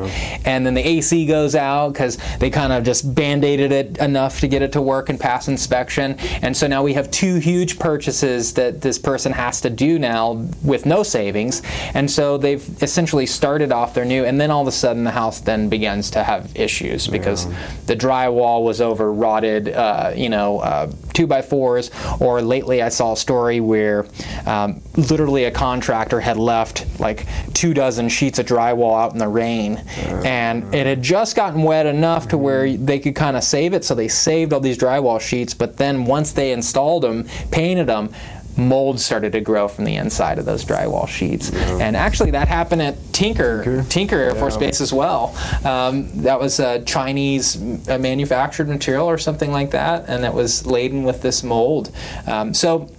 and 0.47 0.65
then 0.67 0.75
the 0.75 0.87
AC 0.87 1.27
goes 1.27 1.55
out 1.55 1.93
because 1.93 2.19
they 2.39 2.51
kind 2.51 2.73
of 2.73 2.85
just 2.85 3.15
band-aided 3.15 3.73
it 3.73 3.99
enough 3.99 4.41
to 4.41 4.49
get 4.49 4.63
it 4.63 4.73
to 4.73 4.83
work 4.83 5.09
and 5.09 5.19
pass 5.19 5.49
inspection. 5.49 6.17
And 6.43 6.57
so 6.57 6.67
now 6.67 6.83
we 6.83 6.95
have 6.95 7.11
two 7.11 7.37
huge 7.37 7.79
purchases 7.79 8.55
that 8.55 8.81
this 8.81 8.99
person 8.99 9.33
has 9.33 9.61
to 9.63 9.71
do 9.71 9.99
now 9.99 10.45
with 10.63 10.87
no 10.87 11.03
savings. 11.03 11.63
And 11.95 12.11
so 12.11 12.39
they've 12.39 12.65
essentially 12.83 13.27
started 13.27 13.73
off 13.73 13.95
their 13.95 14.05
new 14.05 14.25
and 14.25 14.41
then 14.41 14.51
all 14.51 14.63
of 14.63 14.69
a 14.69 14.73
sudden 14.73 15.05
the 15.05 15.11
house 15.11 15.41
then 15.41 15.69
begins 15.69 16.11
to 16.11 16.23
have 16.23 16.55
issues 16.57 17.07
because 17.07 17.47
the 17.87 17.97
drywall 17.97 18.65
was 18.65 18.81
over 18.81 19.13
rotted 19.13 19.69
uh, 19.69 20.13
you 20.15 20.29
know 20.29 20.61
uh, 20.61 20.91
two 21.13 21.27
by 21.27 21.43
fours. 21.43 21.91
Or 22.21 22.43
lately 22.43 22.83
i 22.83 22.89
saw 22.89 23.13
a 23.13 23.17
story 23.17 23.61
where 23.61 24.07
um, 24.47 24.81
literally 24.99 25.45
a 25.45 25.51
contractor 25.51 26.21
had 26.21 26.37
left 26.37 26.85
like 26.99 27.27
two 27.55 27.73
dozen 27.73 28.09
sheets 28.09 28.39
of 28.39 28.47
drywall 28.47 29.01
out 29.01 29.13
in 29.13 29.19
the 29.19 29.29
rain. 29.29 29.77
And 30.25 30.75
it 30.75 30.87
had 30.87 31.03
just 31.03 31.37
gotten 31.37 31.63
wet 31.63 31.87
enough 31.87 32.29
to 32.29 32.39
where 32.39 32.77
they 32.77 32.99
could 32.99 33.15
kind 33.15 33.37
of 33.37 33.45
save 33.45 33.73
it. 33.75 33.85
So 33.85 33.95
they 33.95 34.09
saved 34.09 34.53
all 34.53 34.61
these 34.61 34.79
drywall 34.79 35.21
sheets 35.21 35.55
but 35.55 35.77
then 35.77 36.05
once 36.05 36.33
they 36.33 36.53
installed 36.53 37.03
them 37.05 37.25
painted 37.51 37.87
them 37.87 38.11
mold 38.57 38.99
started 38.99 39.31
to 39.31 39.41
grow 39.41 39.69
from 39.69 39.85
the 39.85 39.95
inside 39.95 40.37
of 40.37 40.45
those 40.45 40.65
drywall 40.65 41.07
sheets. 41.07 41.53
And 41.55 41.97
actually 41.97 42.33
that 42.33 42.49
happened 42.49 42.83
at 42.83 42.97
tinker 43.13 43.85
tinker, 43.89 44.17
air 44.17 44.35
force 44.35 44.55
Yeah. 44.55 44.61
base 44.61 44.81
as 44.81 44.93
well. 44.93 45.37
Um, 45.65 46.23
that 46.23 46.41
was 46.41 46.59
a 46.59 46.81
chinese 46.83 47.57
uh, 47.89 47.99
manufactured 47.99 48.69
material 48.69 49.07
or 49.07 49.17
something 49.17 49.53
like 49.53 49.71
that 49.71 50.07
and 50.09 50.25
it 50.25 50.35
was 50.35 50.67
laden 50.67 51.05
with 51.05 51.23
this 51.23 51.45
mold. 51.45 51.93
Um, 52.27 52.53
so 52.53 52.91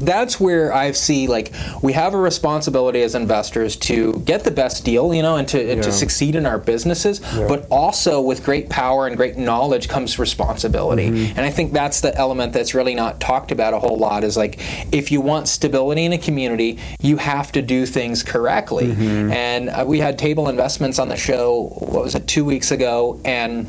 that's 0.00 0.40
where 0.40 0.72
I 0.72 0.92
see 0.92 1.26
like 1.26 1.52
we 1.82 1.92
have 1.92 2.14
a 2.14 2.18
responsibility 2.18 3.02
as 3.02 3.14
investors 3.14 3.76
to 3.76 4.20
get 4.20 4.44
the 4.44 4.50
best 4.50 4.84
deal, 4.84 5.14
you 5.14 5.22
know, 5.22 5.36
and 5.36 5.46
to, 5.48 5.72
and 5.72 5.82
to 5.82 5.92
succeed 5.92 6.34
in 6.34 6.46
our 6.46 6.58
businesses. 6.58 7.20
But 7.20 7.66
also 7.70 8.20
with 8.20 8.44
great 8.44 8.68
power 8.68 9.06
and 9.06 9.16
great 9.16 9.36
knowledge 9.36 9.88
comes 9.88 10.18
responsibility. 10.18 11.10
Mm-hmm. 11.10 11.38
And 11.38 11.40
I 11.40 11.50
think 11.50 11.72
that's 11.72 12.00
the 12.00 12.14
element 12.16 12.52
that's 12.52 12.74
really 12.74 12.94
not 12.94 13.20
talked 13.20 13.52
about 13.52 13.74
a 13.74 13.78
whole 13.78 13.98
lot. 13.98 14.24
Is 14.24 14.36
like 14.36 14.58
if 14.92 15.10
you 15.12 15.20
want 15.20 15.48
stability 15.48 16.04
in 16.04 16.12
a 16.12 16.18
community, 16.18 16.78
you 17.00 17.16
have 17.18 17.52
to 17.52 17.62
do 17.62 17.86
things 17.86 18.22
correctly. 18.22 18.86
Mm-hmm. 18.86 19.32
And 19.32 19.68
uh, 19.68 19.84
we 19.86 19.98
had 19.98 20.18
Table 20.18 20.48
Investments 20.48 20.98
on 20.98 21.08
the 21.08 21.16
show. 21.16 21.74
What 21.78 22.04
was 22.04 22.14
it? 22.14 22.26
Two 22.26 22.44
weeks 22.44 22.70
ago, 22.70 23.20
and 23.24 23.66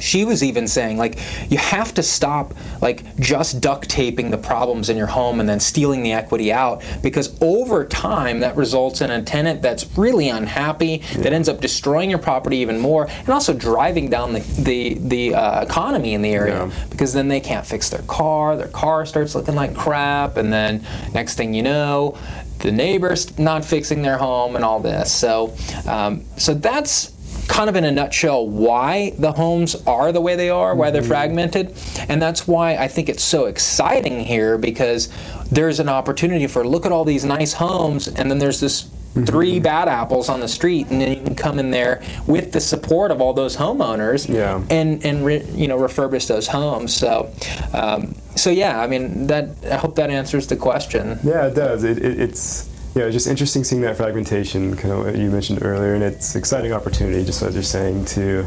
she 0.00 0.24
was 0.24 0.42
even 0.42 0.66
saying 0.66 0.96
like 0.96 1.18
you 1.50 1.58
have 1.58 1.92
to 1.94 2.02
stop 2.02 2.54
like 2.80 3.04
just 3.18 3.60
duct 3.60 3.88
taping 3.88 4.30
the 4.30 4.38
problems 4.38 4.88
in 4.88 4.96
your 4.96 5.06
home 5.06 5.40
and 5.40 5.48
then 5.48 5.60
stealing 5.60 6.02
the 6.02 6.12
equity 6.12 6.52
out 6.52 6.82
because 7.02 7.36
over 7.42 7.84
time 7.84 8.40
that 8.40 8.56
results 8.56 9.00
in 9.00 9.10
a 9.10 9.22
tenant 9.22 9.62
that's 9.62 9.86
really 9.96 10.28
unhappy 10.28 10.98
that 11.18 11.32
ends 11.32 11.48
up 11.48 11.60
destroying 11.60 12.08
your 12.10 12.18
property 12.18 12.56
even 12.56 12.78
more 12.78 13.06
and 13.08 13.28
also 13.28 13.52
driving 13.52 14.08
down 14.10 14.32
the 14.32 14.40
the, 14.60 14.94
the 15.00 15.34
uh, 15.34 15.62
economy 15.62 16.14
in 16.14 16.22
the 16.22 16.32
area 16.32 16.66
Yeah. 16.66 16.86
because 16.90 17.12
then 17.12 17.28
they 17.28 17.40
can't 17.40 17.66
fix 17.66 17.90
their 17.90 18.02
car 18.02 18.56
their 18.56 18.68
car 18.68 19.04
starts 19.06 19.34
looking 19.34 19.54
like 19.54 19.74
crap 19.76 20.36
and 20.36 20.52
then 20.52 20.84
next 21.14 21.34
thing 21.34 21.52
you 21.54 21.62
know 21.62 22.16
the 22.60 22.72
neighbors 22.72 23.38
not 23.38 23.64
fixing 23.64 24.02
their 24.02 24.18
home 24.18 24.56
and 24.56 24.64
all 24.64 24.80
this 24.80 25.12
so 25.12 25.54
um, 25.86 26.24
so 26.36 26.54
that's 26.54 27.12
kind 27.50 27.68
of 27.68 27.74
in 27.76 27.84
a 27.84 27.90
nutshell 27.90 28.46
why 28.48 29.10
the 29.18 29.32
homes 29.32 29.74
are 29.86 30.12
the 30.12 30.20
way 30.20 30.36
they 30.36 30.48
are, 30.50 30.74
why 30.74 30.90
they're 30.92 31.02
fragmented. 31.02 31.74
And 32.08 32.22
that's 32.22 32.46
why 32.46 32.76
I 32.76 32.86
think 32.86 33.08
it's 33.08 33.24
so 33.24 33.46
exciting 33.46 34.20
here 34.20 34.56
because 34.56 35.08
there's 35.50 35.80
an 35.80 35.88
opportunity 35.88 36.46
for 36.46 36.64
look 36.66 36.86
at 36.86 36.92
all 36.92 37.04
these 37.04 37.24
nice 37.24 37.52
homes 37.54 38.06
and 38.06 38.30
then 38.30 38.38
there's 38.38 38.60
this 38.60 38.88
three 39.26 39.58
bad 39.58 39.88
apples 39.88 40.28
on 40.28 40.38
the 40.38 40.46
street 40.46 40.86
and 40.90 41.00
then 41.00 41.10
you 41.18 41.20
can 41.24 41.34
come 41.34 41.58
in 41.58 41.72
there 41.72 42.00
with 42.28 42.52
the 42.52 42.60
support 42.60 43.10
of 43.10 43.20
all 43.20 43.32
those 43.32 43.56
homeowners 43.56 44.32
Yeah. 44.32 44.62
and 44.70 45.04
and 45.04 45.26
re, 45.26 45.42
you 45.52 45.66
know 45.66 45.76
refurbish 45.76 46.28
those 46.28 46.46
homes 46.46 46.94
so 46.94 47.28
um, 47.74 48.14
so 48.36 48.50
yeah 48.50 48.80
I 48.80 48.86
mean 48.86 49.26
that 49.26 49.48
I 49.68 49.78
hope 49.78 49.96
that 49.96 50.10
answers 50.10 50.46
the 50.46 50.54
question 50.54 51.18
Yeah, 51.24 51.48
it 51.48 51.54
does. 51.56 51.82
It, 51.82 51.98
it, 51.98 52.20
it's 52.20 52.69
yeah, 52.94 53.04
it's 53.04 53.14
just 53.14 53.26
interesting 53.28 53.62
seeing 53.62 53.82
that 53.82 53.96
fragmentation, 53.96 54.76
kind 54.76 54.92
of 54.92 55.04
what 55.04 55.16
you 55.16 55.30
mentioned 55.30 55.60
earlier, 55.62 55.94
and 55.94 56.02
it's 56.02 56.34
exciting 56.34 56.72
opportunity, 56.72 57.24
just 57.24 57.42
as 57.42 57.54
you're 57.54 57.62
saying, 57.62 58.04
to 58.06 58.46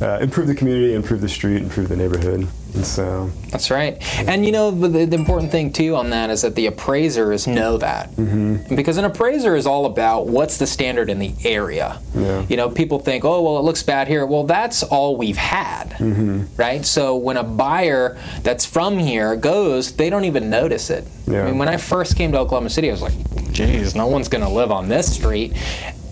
uh, 0.00 0.18
improve 0.20 0.46
the 0.46 0.54
community, 0.54 0.94
improve 0.94 1.20
the 1.20 1.28
street, 1.28 1.62
improve 1.62 1.88
the 1.88 1.96
neighborhood. 1.96 2.46
And 2.74 2.84
so 2.84 3.30
That's 3.50 3.70
right. 3.70 3.96
And 4.28 4.44
you 4.44 4.52
know, 4.52 4.70
the, 4.70 5.06
the 5.06 5.16
important 5.16 5.50
thing 5.50 5.72
too 5.72 5.96
on 5.96 6.10
that 6.10 6.28
is 6.28 6.42
that 6.42 6.54
the 6.54 6.66
appraisers 6.66 7.46
know 7.46 7.78
that. 7.78 8.10
Mm-hmm. 8.12 8.76
Because 8.76 8.98
an 8.98 9.04
appraiser 9.06 9.56
is 9.56 9.66
all 9.66 9.86
about 9.86 10.26
what's 10.26 10.58
the 10.58 10.66
standard 10.66 11.08
in 11.08 11.18
the 11.18 11.32
area. 11.44 11.98
Yeah. 12.14 12.44
You 12.48 12.56
know, 12.58 12.68
people 12.68 12.98
think, 12.98 13.24
oh, 13.24 13.42
well, 13.42 13.58
it 13.58 13.62
looks 13.62 13.82
bad 13.82 14.06
here. 14.06 14.26
Well, 14.26 14.44
that's 14.44 14.82
all 14.82 15.16
we've 15.16 15.36
had, 15.38 15.90
Mm-hmm. 15.92 16.44
right? 16.56 16.84
So 16.84 17.16
when 17.16 17.36
a 17.38 17.42
buyer 17.42 18.18
that's 18.42 18.66
from 18.66 18.98
here 18.98 19.34
goes, 19.34 19.92
they 19.92 20.10
don't 20.10 20.24
even 20.26 20.50
notice 20.50 20.90
it. 20.90 21.04
Yeah. 21.26 21.42
I 21.42 21.46
mean, 21.46 21.58
when 21.58 21.68
I 21.68 21.78
first 21.78 22.16
came 22.16 22.32
to 22.32 22.38
Oklahoma 22.38 22.70
City, 22.70 22.88
I 22.88 22.92
was 22.92 23.02
like, 23.02 23.14
geez, 23.52 23.94
no 23.94 24.06
one's 24.06 24.28
going 24.28 24.44
to 24.44 24.50
live 24.50 24.70
on 24.70 24.88
this 24.88 25.12
street. 25.14 25.54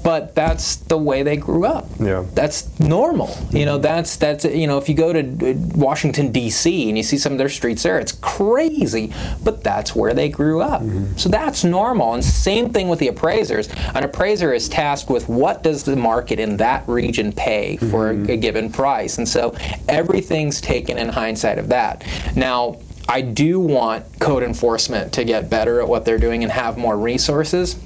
But 0.07 0.37
that's 0.37 0.77
the 0.77 0.97
way 0.97 1.25
they 1.25 1.37
grew 1.37 1.67
up. 1.67 1.89
Yeah. 1.99 2.25
That's 2.33 2.79
normal. 2.79 3.37
You 3.51 3.65
know, 3.65 3.77
that's 3.79 4.15
that's 4.15 4.45
you 4.45 4.69
know, 4.69 4.79
if 4.79 4.89
you 4.89 4.95
go 4.95 5.13
to 5.13 5.19
uh, 5.19 5.55
Washington 5.75 6.31
D.C. 6.31 6.89
and 6.89 6.97
you 6.97 7.03
see 7.03 7.19
some 7.19 7.33
of 7.33 7.39
their 7.39 7.49
streets 7.49 7.83
there, 7.83 7.99
it's 7.99 8.13
crazy. 8.13 9.13
But 9.43 9.65
that's 9.65 9.97
where 9.97 10.15
they 10.15 10.29
grew 10.29 10.63
up. 10.63 10.83
So 11.17 11.29
that's 11.29 11.65
normal. 11.65 12.15
And 12.15 12.25
same 12.25 12.73
thing 12.73 12.89
with 12.89 13.01
the 13.01 13.09
appraisers. 13.09 13.69
An 13.97 14.05
appraiser 14.05 14.53
is 14.53 14.69
tasked 14.69 15.11
with 15.11 15.29
what 15.29 15.65
does 15.65 15.83
the 15.83 15.97
market 15.97 16.39
in 16.39 16.57
that 16.59 16.89
region 16.89 17.33
pay 17.33 17.77
for 17.77 18.11
a, 18.11 18.35
a 18.35 18.37
given 18.37 18.71
price, 18.71 19.19
and 19.19 19.29
so 19.29 19.57
everything's 19.89 20.61
taken 20.61 20.99
in 20.99 21.09
hindsight 21.09 21.59
of 21.59 21.69
that. 21.71 22.07
Now. 22.37 22.79
I 23.09 23.21
do 23.21 23.61
want 23.61 24.19
code 24.19 24.43
enforcement 24.43 25.13
to 25.13 25.23
get 25.23 25.49
better 25.49 25.81
at 25.81 25.87
what 25.87 26.05
they're 26.05 26.19
doing 26.19 26.43
and 26.43 26.51
have 26.51 26.77
more 26.77 26.99
resources 26.99 27.77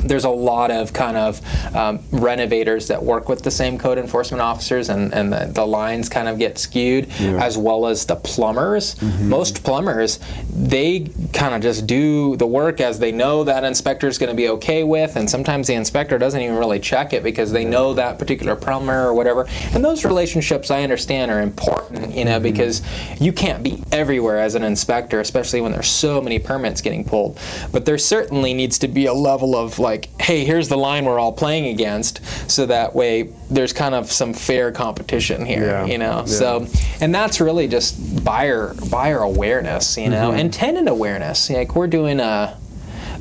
there's 0.00 0.24
a 0.24 0.30
lot 0.30 0.70
of 0.70 0.92
kind 0.92 1.16
of 1.16 1.40
um, 1.74 2.00
renovators 2.12 2.88
that 2.88 3.02
work 3.02 3.28
with 3.28 3.42
the 3.42 3.50
same 3.50 3.78
code 3.78 3.98
enforcement 3.98 4.40
officers, 4.40 4.88
and, 4.88 5.12
and 5.12 5.32
the, 5.32 5.50
the 5.52 5.66
lines 5.66 6.08
kind 6.08 6.28
of 6.28 6.38
get 6.38 6.58
skewed, 6.58 7.08
Yeah. 7.18 7.42
as 7.44 7.58
well 7.58 7.86
as 7.86 8.06
the 8.06 8.16
plumbers. 8.16 9.00
Most 9.20 9.64
plumbers, 9.64 10.20
they 10.54 11.08
kind 11.32 11.54
of 11.54 11.60
just 11.62 11.86
do 11.86 12.36
the 12.36 12.46
work 12.46 12.80
as 12.80 12.98
they 12.98 13.12
know 13.12 13.44
that 13.44 13.64
inspector 13.64 14.06
is 14.06 14.18
going 14.18 14.30
to 14.30 14.36
be 14.36 14.48
okay 14.50 14.84
with, 14.84 15.16
and 15.16 15.28
sometimes 15.28 15.66
the 15.66 15.74
inspector 15.74 16.18
doesn't 16.18 16.40
even 16.40 16.56
really 16.56 16.78
check 16.80 17.12
it 17.12 17.22
because 17.22 17.50
they 17.52 17.64
know 17.64 17.94
that 17.94 18.18
particular 18.18 18.54
plumber 18.54 19.06
or 19.06 19.14
whatever. 19.14 19.46
And 19.72 19.84
those 19.84 20.04
relationships, 20.04 20.70
I 20.70 20.82
understand, 20.82 21.30
are 21.30 21.40
important, 21.40 22.14
you 22.14 22.24
know, 22.24 22.38
because 22.40 22.82
you 23.20 23.32
can't 23.32 23.62
be 23.62 23.82
everywhere 23.92 24.38
as 24.38 24.54
an 24.54 24.62
inspector, 24.62 25.20
especially 25.20 25.60
when 25.60 25.72
there's 25.72 25.88
so 25.88 26.20
many 26.20 26.38
permits 26.38 26.80
getting 26.80 27.04
pulled. 27.04 27.38
But 27.72 27.84
there 27.84 27.98
certainly 27.98 28.54
needs 28.54 28.78
to 28.80 28.88
be 28.88 29.06
a 29.06 29.14
level 29.14 29.56
of 29.56 29.78
like, 29.78 29.87
hey, 30.20 30.44
here's 30.44 30.68
the 30.68 30.76
line 30.76 31.04
we're 31.04 31.18
all 31.18 31.32
playing 31.32 31.66
against, 31.66 32.20
so 32.50 32.66
that 32.66 32.94
way 32.94 33.30
there's 33.50 33.72
kind 33.72 33.94
of 33.94 34.10
some 34.12 34.32
fair 34.34 34.72
competition 34.72 35.44
here, 35.46 35.64
Yeah. 35.66 35.84
you 35.86 35.98
know. 35.98 36.18
Yeah. 36.18 36.24
So, 36.26 36.66
and 37.00 37.14
that's 37.14 37.40
really 37.40 37.68
just 37.68 38.24
buyer 38.24 38.74
buyer 38.90 39.18
awareness, 39.20 39.96
you 39.96 40.08
know, 40.10 40.30
Mhm. 40.32 40.40
and 40.40 40.52
tenant 40.52 40.88
awareness. 40.88 41.48
Like 41.50 41.74
we're 41.74 41.86
doing 41.86 42.20
a. 42.20 42.56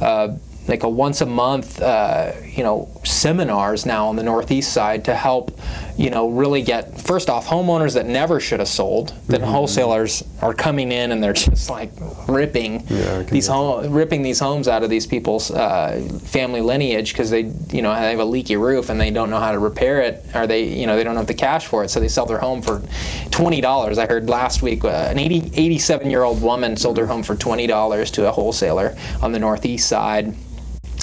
Uh, 0.01 0.35
like 0.67 0.83
a 0.83 0.89
once 0.89 1.21
a 1.21 1.25
month, 1.25 1.81
uh, 1.81 2.33
you 2.57 2.63
know, 2.63 2.89
seminars 3.03 3.85
now 3.85 4.07
on 4.07 4.15
the 4.15 4.23
northeast 4.23 4.73
side 4.73 5.05
to 5.05 5.13
help, 5.15 5.57
you 5.95 6.09
know, 6.09 6.27
really 6.29 6.63
get 6.63 6.99
first 6.99 7.29
off 7.29 7.45
homeowners 7.45 7.93
that 7.93 8.07
never 8.07 8.39
should 8.39 8.59
have 8.59 8.67
sold. 8.67 9.13
Then 9.27 9.41
Mm-hmm. 9.41 9.51
wholesalers 9.51 10.23
are 10.41 10.53
coming 10.55 10.91
in 10.91 11.11
and 11.11 11.23
they're 11.23 11.33
just 11.47 11.69
like 11.69 11.91
ripping 12.27 12.83
Yeah, 12.89 13.21
these 13.21 13.45
home, 13.47 13.93
ripping 13.93 14.23
these 14.23 14.39
homes 14.39 14.67
out 14.67 14.81
of 14.83 14.89
these 14.89 15.05
people's 15.05 15.51
uh, 15.51 16.01
family 16.23 16.61
lineage 16.61 17.13
because 17.13 17.29
they, 17.29 17.41
you 17.71 17.81
know, 17.83 17.93
they 17.93 18.09
have 18.09 18.19
a 18.19 18.25
leaky 18.25 18.57
roof 18.57 18.89
and 18.89 18.99
they 18.99 19.11
don't 19.11 19.29
know 19.29 19.39
how 19.39 19.51
to 19.51 19.59
repair 19.59 20.01
it, 20.01 20.25
or 20.33 20.47
they, 20.47 20.63
you 20.63 20.87
know, 20.87 20.95
they 20.95 21.03
don't 21.03 21.15
have 21.15 21.27
the 21.27 21.33
cash 21.35 21.67
for 21.67 21.83
it, 21.83 21.89
so 21.89 21.99
they 21.99 22.07
sell 22.07 22.25
their 22.25 22.39
home 22.39 22.61
for 22.63 22.81
twenty 23.29 23.61
dollars. 23.61 23.99
I 23.99 24.07
heard 24.07 24.27
last 24.29 24.63
week 24.63 24.83
uh, 24.83 24.87
an 24.87 25.19
80, 25.19 25.51
87 25.53 26.09
year 26.09 26.23
old 26.23 26.41
woman 26.41 26.75
sold 26.75 26.97
her 26.97 27.05
home 27.05 27.21
for 27.21 27.35
twenty 27.35 27.67
dollars 27.67 28.09
to 28.11 28.27
a 28.27 28.31
wholesaler 28.31 28.97
on 29.21 29.31
the 29.31 29.39
northeast 29.39 29.87
side 29.87 30.33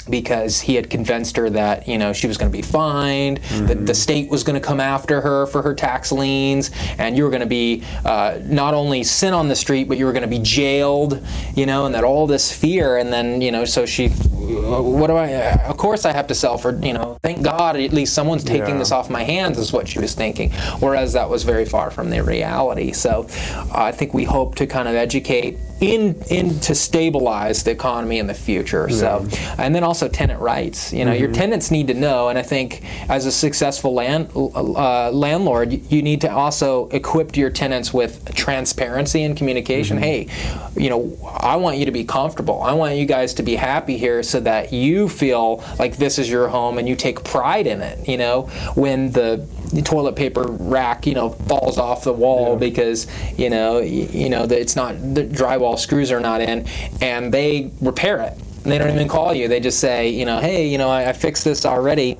because 0.09 0.61
he 0.61 0.75
had 0.75 0.89
convinced 0.89 1.35
her 1.37 1.49
that 1.49 1.87
you 1.87 1.97
know 1.97 2.13
she 2.13 2.27
was 2.27 2.37
going 2.37 2.51
to 2.51 2.55
be 2.55 2.61
fined, 2.61 3.37
that 3.37 3.67
the 3.67 3.75
mm-hmm. 3.75 3.93
state 3.93 4.29
was 4.29 4.43
going 4.43 4.59
to 4.59 4.65
come 4.65 4.79
after 4.79 5.21
her 5.21 5.45
for 5.47 5.61
her 5.61 5.73
tax 5.73 6.11
liens, 6.11 6.71
and 6.97 7.17
you 7.17 7.23
were 7.23 7.29
going 7.29 7.41
to 7.41 7.45
be 7.47 7.83
uh, 8.05 8.39
not 8.43 8.73
only 8.73 9.03
sent 9.03 9.35
on 9.35 9.47
the 9.47 9.55
street, 9.55 9.87
but 9.87 9.97
you 9.97 10.05
were 10.05 10.13
going 10.13 10.23
to 10.23 10.27
be 10.27 10.39
jailed, 10.39 11.25
you 11.55 11.65
know, 11.65 11.85
and 11.85 11.95
that 11.95 12.03
all 12.03 12.27
this 12.27 12.51
fear, 12.51 12.97
and 12.97 13.11
then 13.11 13.41
you 13.41 13.51
know, 13.51 13.65
so 13.65 13.85
she, 13.85 14.07
uh, 14.07 14.81
what 14.81 15.07
do 15.07 15.15
I? 15.15 15.33
Uh, 15.33 15.69
of 15.69 15.77
course, 15.77 16.05
I 16.05 16.11
have 16.11 16.27
to 16.27 16.35
sell 16.35 16.57
for 16.57 16.75
you 16.77 16.93
know. 16.93 17.17
Thank 17.23 17.43
God, 17.43 17.75
at 17.75 17.93
least 17.93 18.13
someone's 18.13 18.43
taking 18.43 18.75
Yeah. 18.75 18.79
this 18.79 18.91
off 18.91 19.09
my 19.09 19.23
hands, 19.23 19.57
is 19.57 19.73
what 19.73 19.87
she 19.87 19.99
was 19.99 20.13
thinking. 20.13 20.51
Whereas 20.79 21.13
that 21.13 21.29
was 21.29 21.43
very 21.43 21.65
far 21.65 21.89
from 21.91 22.09
the 22.09 22.21
reality. 22.23 22.91
So, 22.91 23.27
I 23.73 23.91
think 23.91 24.13
we 24.13 24.23
hope 24.23 24.55
to 24.55 24.67
kind 24.67 24.87
of 24.87 24.95
educate 24.95 25.57
in 25.81 26.15
in 26.29 26.59
to 26.61 26.73
stabilize 26.73 27.63
the 27.63 27.71
economy 27.71 28.19
in 28.19 28.27
the 28.27 28.33
future. 28.33 28.89
So, 28.89 29.27
and 29.57 29.75
then 29.75 29.83
also 29.83 29.94
tenant 30.09 30.39
rights. 30.41 30.91
You 30.93 31.05
know, 31.05 31.11
your 31.13 31.31
tenants 31.31 31.71
need 31.71 31.87
to 31.87 31.93
know, 31.93 32.29
and 32.29 32.37
I 32.37 32.41
think 32.43 32.83
as 33.09 33.25
a 33.25 33.31
successful 33.31 33.93
land 33.93 34.29
uh, 34.35 35.11
landlord, 35.11 35.73
you- 35.73 35.81
you 35.89 36.01
need 36.01 36.21
to 36.21 36.31
also 36.31 36.87
equip 36.89 37.35
your 37.37 37.49
tenants 37.49 37.93
with 37.93 38.33
transparency 38.35 39.23
and 39.23 39.35
communication. 39.37 39.97
Hey, 39.97 40.27
you 40.75 40.89
know, 40.89 41.17
I 41.39 41.55
want 41.55 41.77
you 41.77 41.85
to 41.85 41.91
be 41.91 42.03
comfortable. 42.03 42.61
I 42.61 42.73
want 42.73 42.95
you 42.95 43.05
guys 43.05 43.33
to 43.35 43.43
be 43.43 43.55
happy 43.55 43.97
here, 43.97 44.23
so 44.23 44.39
that 44.41 44.73
you 44.73 45.07
feel 45.09 45.63
like 45.79 45.97
this 45.97 46.17
is 46.19 46.29
your 46.29 46.47
home 46.49 46.77
and 46.77 46.87
you 46.87 46.95
take 46.95 47.23
pride 47.23 47.67
in 47.67 47.81
it. 47.81 48.07
You 48.07 48.17
know, 48.17 48.43
when 48.75 49.11
the 49.11 49.45
toilet 49.83 50.15
paper 50.15 50.43
rack, 50.47 51.05
you 51.07 51.13
know, 51.15 51.29
falls 51.29 51.77
off 51.77 52.03
the 52.03 52.13
wall 52.13 52.55
because 52.55 53.07
you 53.37 53.49
know, 53.49 53.79
y- 53.79 53.85
you 54.11 54.29
know 54.29 54.43
it's 54.43 54.75
not 54.75 54.95
the 55.15 55.23
drywall 55.23 55.77
screws 55.77 56.11
are 56.11 56.19
not 56.19 56.41
in, 56.41 56.65
and 57.01 57.33
they 57.33 57.71
repair 57.81 58.21
it. 58.21 58.33
And 58.65 58.71
they 58.71 58.79
don't 58.79 58.89
even 58.89 59.07
call 59.07 59.31
you. 59.31 59.47
They 59.47 59.59
just 59.59 59.79
say, 59.79 60.09
you 60.09 60.25
know, 60.25 60.39
hey, 60.39 60.67
you 60.67 60.79
know, 60.79 60.89
I, 60.89 61.09
I 61.09 61.13
fixed 61.13 61.43
this 61.43 61.67
already. 61.67 62.17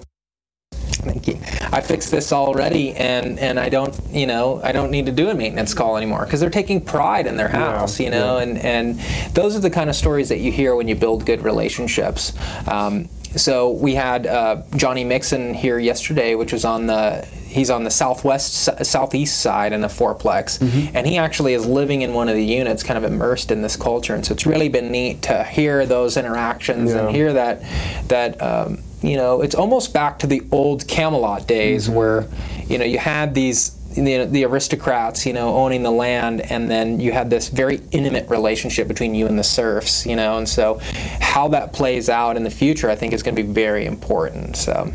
Thank 0.72 1.28
you. 1.28 1.40
I 1.72 1.82
fixed 1.82 2.12
this 2.12 2.32
already, 2.32 2.94
and 2.94 3.40
and 3.40 3.60
I 3.60 3.70
don't, 3.70 4.00
you 4.12 4.28
know, 4.28 4.62
I 4.64 4.72
don't 4.72 4.92
need 4.92 5.08
to 5.08 5.12
do 5.12 5.30
a 5.30 5.34
maintenance 5.34 5.74
call 5.74 5.98
anymore 5.98 6.24
because 6.26 6.40
they're 6.40 6.52
taking 6.52 6.82
pride 6.82 7.26
in 7.26 7.36
their 7.36 7.48
house, 7.48 8.00
you 8.00 8.12
know, 8.12 8.38
and 8.38 8.60
and 8.60 9.00
those 9.34 9.56
are 9.56 9.60
the 9.60 9.72
kind 9.72 9.90
of 9.90 9.96
stories 9.96 10.30
that 10.30 10.40
you 10.40 10.52
hear 10.52 10.76
when 10.76 10.88
you 10.88 10.96
build 10.96 11.26
good 11.26 11.44
relationships. 11.44 12.34
Um, 12.68 13.10
so 13.36 13.72
we 13.72 13.96
had 13.96 14.28
uh, 14.28 14.62
Johnny 14.76 15.04
Mixon 15.04 15.56
here 15.56 15.80
yesterday, 15.80 16.36
which 16.36 16.54
was 16.54 16.64
on 16.64 16.86
the 16.86 17.28
he's 17.56 17.70
on 17.70 17.84
the 17.84 17.90
southwest 17.90 18.86
southeast 18.86 19.42
side 19.42 19.74
in 19.74 19.82
the 19.82 19.88
fourplex, 19.88 20.62
and 20.94 21.08
he 21.08 21.18
actually 21.18 21.54
is 21.54 21.66
living 21.66 22.02
in 22.04 22.14
one 22.14 22.30
of 22.30 22.36
the 22.36 22.46
units, 22.46 22.84
kind 22.84 22.98
of 22.98 23.04
immersed 23.12 23.50
in 23.52 23.62
this 23.62 23.76
culture, 23.76 24.14
and 24.14 24.26
so 24.26 24.34
it's 24.34 24.46
really 24.46 24.70
been 24.70 24.92
neat 24.92 25.22
to 25.24 25.44
hear 25.44 25.86
those 25.86 26.18
interactions 26.18 26.92
Yeah. 26.92 27.00
and 27.08 27.16
hear 27.16 27.34
that 27.34 27.62
that. 28.10 28.42
Um, 28.42 28.80
you 29.02 29.18
know, 29.18 29.42
it's 29.42 29.54
almost 29.54 29.94
back 29.94 30.18
to 30.20 30.26
the 30.28 30.42
old 30.52 30.88
Camelot 30.88 31.46
days 31.48 31.88
where, 31.88 32.28
you 32.68 32.80
know, 32.80 32.86
you 32.86 32.98
had 32.98 33.36
these 33.36 33.70
the, 33.94 34.26
the 34.26 34.44
aristocrats, 34.46 35.28
you 35.28 35.34
know, 35.34 35.56
owning 35.56 35.84
the 35.84 35.92
land, 35.92 36.42
and 36.42 36.72
then 36.72 37.00
you 37.00 37.12
had 37.12 37.30
this 37.30 37.50
very 37.50 37.82
intimate 37.92 38.28
relationship 38.30 38.88
between 38.88 39.14
you 39.14 39.28
and 39.28 39.38
the 39.38 39.44
serfs, 39.44 40.08
you 40.08 40.16
know, 40.16 40.38
and 40.40 40.50
so 40.50 40.80
how 41.22 41.48
that 41.50 41.72
plays 41.72 42.10
out 42.10 42.36
in 42.36 42.44
the 42.44 42.50
future, 42.50 42.90
I 42.90 42.96
think, 42.96 43.14
is 43.14 43.22
going 43.22 43.36
to 43.36 43.44
be 43.44 43.48
very 43.48 43.86
important. 43.86 44.58
So, 44.58 44.92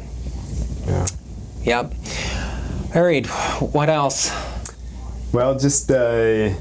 yeah. 0.86 1.06
yep. 1.62 1.92
All 2.92 3.02
right, 3.02 3.24
what 3.60 3.88
else? 3.88 4.32
Well, 5.32 5.56
just 5.56 5.92
uh, 5.92 6.52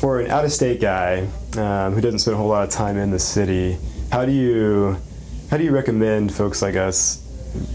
for 0.00 0.20
an 0.20 0.30
out-of-state 0.30 0.80
guy 0.80 1.28
um, 1.58 1.92
who 1.92 2.00
doesn't 2.00 2.20
spend 2.20 2.34
a 2.34 2.38
whole 2.38 2.48
lot 2.48 2.64
of 2.64 2.70
time 2.70 2.96
in 2.96 3.10
the 3.10 3.18
city, 3.18 3.76
how 4.10 4.24
do 4.24 4.32
you 4.32 4.96
how 5.50 5.58
do 5.58 5.64
you 5.64 5.72
recommend 5.72 6.32
folks 6.32 6.62
like 6.62 6.76
us 6.76 7.18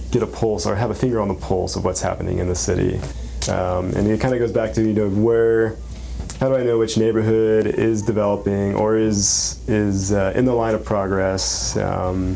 get 0.09 0.23
a 0.23 0.27
pulse 0.27 0.65
or 0.65 0.75
have 0.75 0.89
a 0.89 0.95
finger 0.95 1.21
on 1.21 1.27
the 1.27 1.35
pulse 1.35 1.75
of 1.75 1.85
what's 1.85 2.01
happening 2.01 2.39
in 2.39 2.47
the 2.47 2.55
city? 2.55 2.95
Um, 3.51 3.91
and 3.91 4.07
it 4.07 4.19
kind 4.19 4.33
of 4.33 4.39
goes 4.39 4.51
back 4.51 4.73
to 4.73 4.81
you 4.81 4.93
know 4.93 5.07
where. 5.07 5.77
How 6.39 6.49
do 6.49 6.55
I 6.55 6.63
know 6.63 6.79
which 6.79 6.97
neighborhood 6.97 7.67
is 7.67 8.01
developing 8.01 8.73
or 8.73 8.97
is 8.97 9.63
is 9.69 10.11
uh, 10.11 10.33
in 10.35 10.45
the 10.45 10.53
line 10.53 10.73
of 10.73 10.83
progress? 10.83 11.77
Um, 11.77 12.35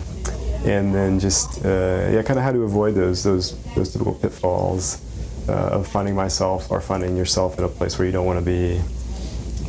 and 0.63 0.93
then 0.93 1.19
just 1.19 1.65
uh, 1.65 2.09
yeah, 2.11 2.21
kind 2.21 2.37
of 2.37 2.45
how 2.45 2.51
to 2.51 2.61
avoid 2.61 2.93
those 2.93 3.23
those 3.23 3.59
those 3.73 3.91
typical 3.91 4.13
pitfalls 4.13 5.01
uh, 5.47 5.51
of 5.51 5.87
finding 5.87 6.15
myself 6.15 6.71
or 6.71 6.81
finding 6.81 7.15
yourself 7.17 7.57
in 7.57 7.63
a 7.63 7.67
place 7.67 7.97
where 7.97 8.05
you 8.05 8.11
don't 8.11 8.25
want 8.25 8.39
to 8.39 8.45
be. 8.45 8.81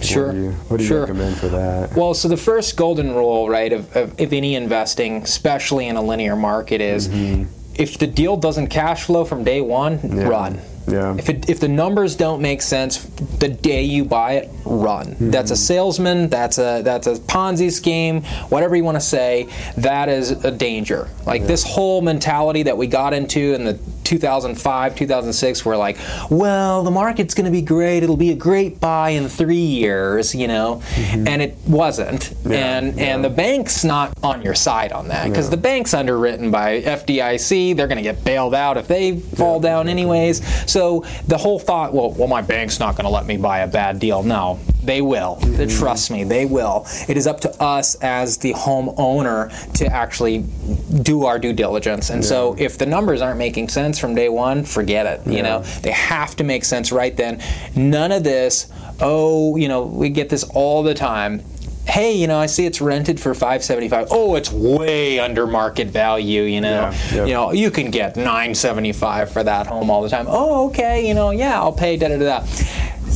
Sure. 0.03 0.27
What 0.27 0.33
do 0.35 0.41
you, 0.41 0.51
what 0.53 0.77
do 0.77 0.83
you 0.83 0.89
Sure. 0.89 1.01
recommend 1.01 1.37
for 1.39 1.49
that? 1.49 1.97
Well, 1.97 2.13
so 2.15 2.29
the 2.29 2.37
first 2.37 2.77
golden 2.77 3.15
rule, 3.15 3.49
right, 3.49 3.73
of, 3.73 3.95
of, 3.97 4.21
of 4.21 4.33
any 4.33 4.55
investing, 4.55 5.23
especially 5.23 5.87
in 5.87 5.97
a 5.97 6.03
linear 6.03 6.37
market, 6.37 6.81
is 6.81 7.09
if 7.75 7.99
the 7.99 8.07
deal 8.07 8.37
doesn't 8.37 8.69
cash 8.69 9.05
flow 9.05 9.25
from 9.25 9.43
day 9.45 9.61
one, 9.61 10.01
run. 10.27 10.61
Yeah. 10.89 11.17
If, 11.19 11.29
it, 11.29 11.51
if 11.51 11.59
the 11.59 11.67
numbers 11.69 12.15
don't 12.15 12.41
make 12.41 12.63
sense 12.63 12.99
the 13.39 13.49
day 13.49 13.83
you 13.83 14.05
buy 14.05 14.35
it, 14.35 14.51
run. 14.65 15.17
That's 15.19 15.51
a 15.51 15.57
salesman. 15.57 16.29
That's 16.29 16.59
a 16.59 16.83
that's 16.85 17.09
a 17.09 17.15
Ponzi 17.15 17.73
scheme. 17.73 18.23
Whatever 18.51 18.77
you 18.77 18.85
want 18.85 18.95
to 18.97 19.01
say, 19.01 19.49
that 19.79 20.09
is 20.09 20.31
a 20.31 20.51
danger. 20.53 21.09
Like 21.27 21.47
this 21.49 21.65
whole 21.65 22.03
mentality 22.03 22.63
that 22.65 22.77
we 22.79 22.87
got 22.87 23.15
into 23.15 23.55
in 23.55 23.65
the 23.65 23.81
2005, 24.07 24.95
2006, 24.95 25.65
we're 25.65 25.77
like, 25.77 25.99
well, 26.31 26.85
the 26.85 26.91
market's 26.91 27.35
going 27.35 27.45
to 27.45 27.51
be 27.51 27.61
great. 27.61 28.03
It'll 28.03 28.17
be 28.17 28.31
a 28.31 28.37
great 28.37 28.81
buy 28.81 29.11
in 29.11 29.29
three 29.29 29.57
years, 29.57 30.35
you 30.35 30.47
know, 30.47 30.81
mm-hmm. 30.95 31.27
and 31.27 31.43
it 31.43 31.57
wasn't. 31.67 32.33
and 32.47 32.99
and 32.99 33.25
the 33.25 33.31
bank's 33.31 33.85
not 33.85 34.13
on 34.23 34.43
your 34.43 34.55
side 34.55 34.93
on 34.93 35.09
that 35.09 35.29
because 35.29 35.51
the 35.51 35.57
bank's 35.57 35.93
underwritten 35.93 36.51
by 36.51 36.81
FDIC. 36.83 37.77
They're 37.77 37.89
going 37.89 37.97
to 37.97 38.03
get 38.03 38.25
bailed 38.25 38.55
out 38.55 38.77
if 38.77 38.87
they 38.87 39.19
fall 39.19 39.61
down 39.61 39.89
anyways. 39.89 40.47
So 40.71 41.05
the 41.27 41.37
whole 41.37 41.59
thought, 41.59 41.93
well, 41.93 42.13
well, 42.13 42.29
my 42.29 42.43
bank's 42.43 42.79
not 42.79 42.97
going 42.97 43.05
to 43.05 43.11
let 43.11 43.27
me 43.27 43.37
buy 43.37 43.61
a 43.61 43.67
bad 43.67 43.99
deal. 43.99 44.23
No, 44.23 44.61
they 44.87 45.03
will. 45.03 45.39
Trust 45.69 46.11
me, 46.11 46.25
they 46.25 46.47
will. 46.47 46.87
It 47.09 47.17
is 47.17 47.27
up 47.27 47.41
to 47.41 47.63
us 47.63 47.97
as 47.97 48.39
the 48.39 48.53
homeowner 48.55 49.51
to 49.75 49.87
actually 49.87 50.45
do 51.03 51.25
our 51.25 51.39
due 51.39 51.53
diligence. 51.53 52.11
And 52.11 52.25
so 52.25 52.55
if 52.59 52.79
the 52.79 52.87
numbers 52.87 53.21
aren't 53.21 53.39
making 53.39 53.69
sense 53.69 53.99
from 53.99 54.15
day 54.15 54.29
one, 54.29 54.65
forget 54.65 55.07
it. 55.07 55.27
You 55.27 55.43
know, 55.43 55.61
they 55.83 55.91
have 55.91 56.37
to 56.37 56.45
make 56.45 56.65
sense 56.65 56.93
right 56.93 57.17
then. 57.17 57.43
None 57.75 58.13
of 58.13 58.25
this, 58.25 58.71
oh, 59.01 59.57
you 59.57 59.69
know, 59.69 59.83
we 59.83 60.09
get 60.09 60.29
this 60.29 60.45
all 60.45 60.83
the 60.83 60.95
time. 60.95 61.43
Hey, 61.87 62.15
you 62.15 62.27
know, 62.27 62.39
I 62.39 62.47
see 62.47 62.67
it's 62.67 62.81
rented 62.81 63.21
for 63.21 63.33
575. 63.33 64.09
Oh, 64.11 64.35
it's 64.35 64.51
way 64.51 65.21
under 65.21 65.47
market 65.47 65.87
value, 65.87 66.43
you 66.43 66.61
know. 66.61 66.93
You 67.13 67.27
know, 67.27 67.53
you 67.53 67.71
can 67.71 67.93
get 67.93 68.17
975 68.17 69.31
for 69.31 69.45
that 69.45 69.69
home 69.69 69.89
all 69.89 70.03
the 70.03 70.09
time. 70.09 70.27
Oh, 70.29 70.67
okay, 70.69 71.07
you 71.07 71.15
know, 71.15 71.31
yeah, 71.31 71.61
I'll 71.61 71.73
pay 71.73 71.97
da 71.97 72.09
da 72.09 72.19
da. 72.19 72.45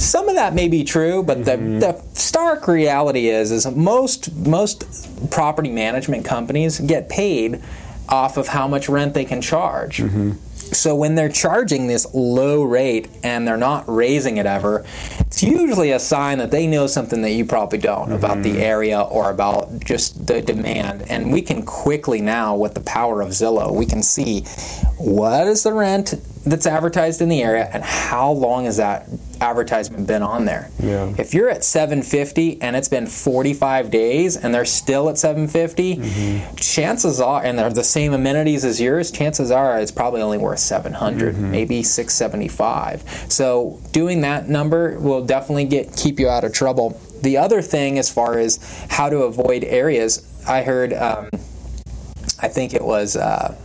Some 0.01 0.29
of 0.29 0.35
that 0.37 0.55
may 0.55 0.69
be 0.69 0.83
true, 0.83 1.23
but 1.23 1.45
the, 1.45 1.53
mm-hmm. 1.53 1.79
the 1.79 2.01
stark 2.15 2.67
reality 2.67 3.29
is 3.29 3.51
is 3.51 3.67
most 3.67 4.35
most 4.47 5.31
property 5.31 5.71
management 5.71 6.25
companies 6.25 6.81
get 6.81 7.09
paid 7.09 7.63
off 8.09 8.37
of 8.37 8.49
how 8.49 8.67
much 8.67 8.89
rent 8.89 9.15
they 9.15 9.25
can 9.25 9.41
charge. 9.41 9.99
Mm-hmm. 9.99 10.33
So 10.73 10.95
when 10.95 11.17
they're 11.17 11.29
charging 11.29 11.89
this 11.89 12.07
low 12.15 12.63
rate 12.63 13.09
and 13.25 13.47
they're 13.47 13.57
not 13.57 13.85
raising 13.89 14.37
it 14.37 14.47
ever, 14.47 14.85
it's 15.21 15.43
usually 15.43 15.91
a 15.91 15.99
sign 15.99 16.39
that 16.39 16.51
they 16.51 16.67
know 16.67 16.87
something 16.87 17.23
that 17.23 17.33
you 17.33 17.45
probably 17.45 17.79
don't 17.79 18.13
about 18.13 18.43
the 18.43 18.51
mm-hmm. 18.51 18.61
area 18.61 19.01
or 19.01 19.31
about 19.31 19.81
just 19.85 20.27
the 20.29 20.41
demand. 20.41 21.03
And 21.11 21.33
we 21.33 21.43
can 21.43 21.65
quickly 21.65 22.21
now, 22.21 22.55
with 22.57 22.75
the 22.75 22.81
power 22.83 23.21
of 23.21 23.31
Zillow, 23.31 23.75
we 23.75 23.85
can 23.85 24.03
see 24.03 24.43
what 24.97 25.49
is 25.49 25.65
the 25.65 25.73
rent 25.73 26.15
that's 26.51 26.67
advertised 26.67 27.21
in 27.23 27.29
the 27.29 27.43
area 27.43 27.69
and 27.73 27.83
how 27.83 28.31
long 28.33 28.65
has 28.65 28.77
that 28.79 29.09
advertisement 29.41 30.07
been 30.07 30.23
on 30.23 30.45
there. 30.45 30.71
Yeah. 30.83 31.15
If 31.17 31.33
you're 31.33 31.49
at 31.49 31.65
750 31.65 32.61
and 32.61 32.77
it's 32.77 32.89
been 32.89 33.07
45 33.07 33.91
days 33.91 34.37
and 34.37 34.55
they're 34.55 34.65
still 34.65 35.09
at 35.09 35.19
750, 35.19 36.43
chances 36.57 37.21
are, 37.21 37.43
and 37.43 37.59
they're 37.59 37.71
the 37.71 37.85
same 37.85 38.13
amenities 38.13 38.65
as 38.65 38.81
yours, 38.81 39.11
chances 39.11 39.51
are 39.51 39.79
it's 39.81 39.93
probably 39.93 40.21
only 40.23 40.39
worth 40.39 40.59
700, 40.59 41.39
maybe 41.39 41.83
675. 41.83 43.03
So 43.29 43.81
doing 43.93 44.21
that 44.23 44.49
number 44.49 44.99
will 44.99 45.25
definitely 45.25 45.65
get 45.65 45.97
keep 45.97 46.21
you 46.21 46.29
out 46.29 46.45
of 46.45 46.53
trouble. 46.53 47.01
The 47.23 47.37
other 47.37 47.63
thing, 47.63 47.99
as 47.99 48.11
far 48.11 48.39
as 48.39 48.59
how 48.91 49.09
to 49.11 49.23
avoid 49.23 49.65
areas, 49.65 50.27
I 50.47 50.63
heard, 50.63 50.93
um, 50.93 51.29
I 52.41 52.49
think 52.49 52.75
it 52.75 52.83
was. 52.83 53.17
Uh, 53.17 53.57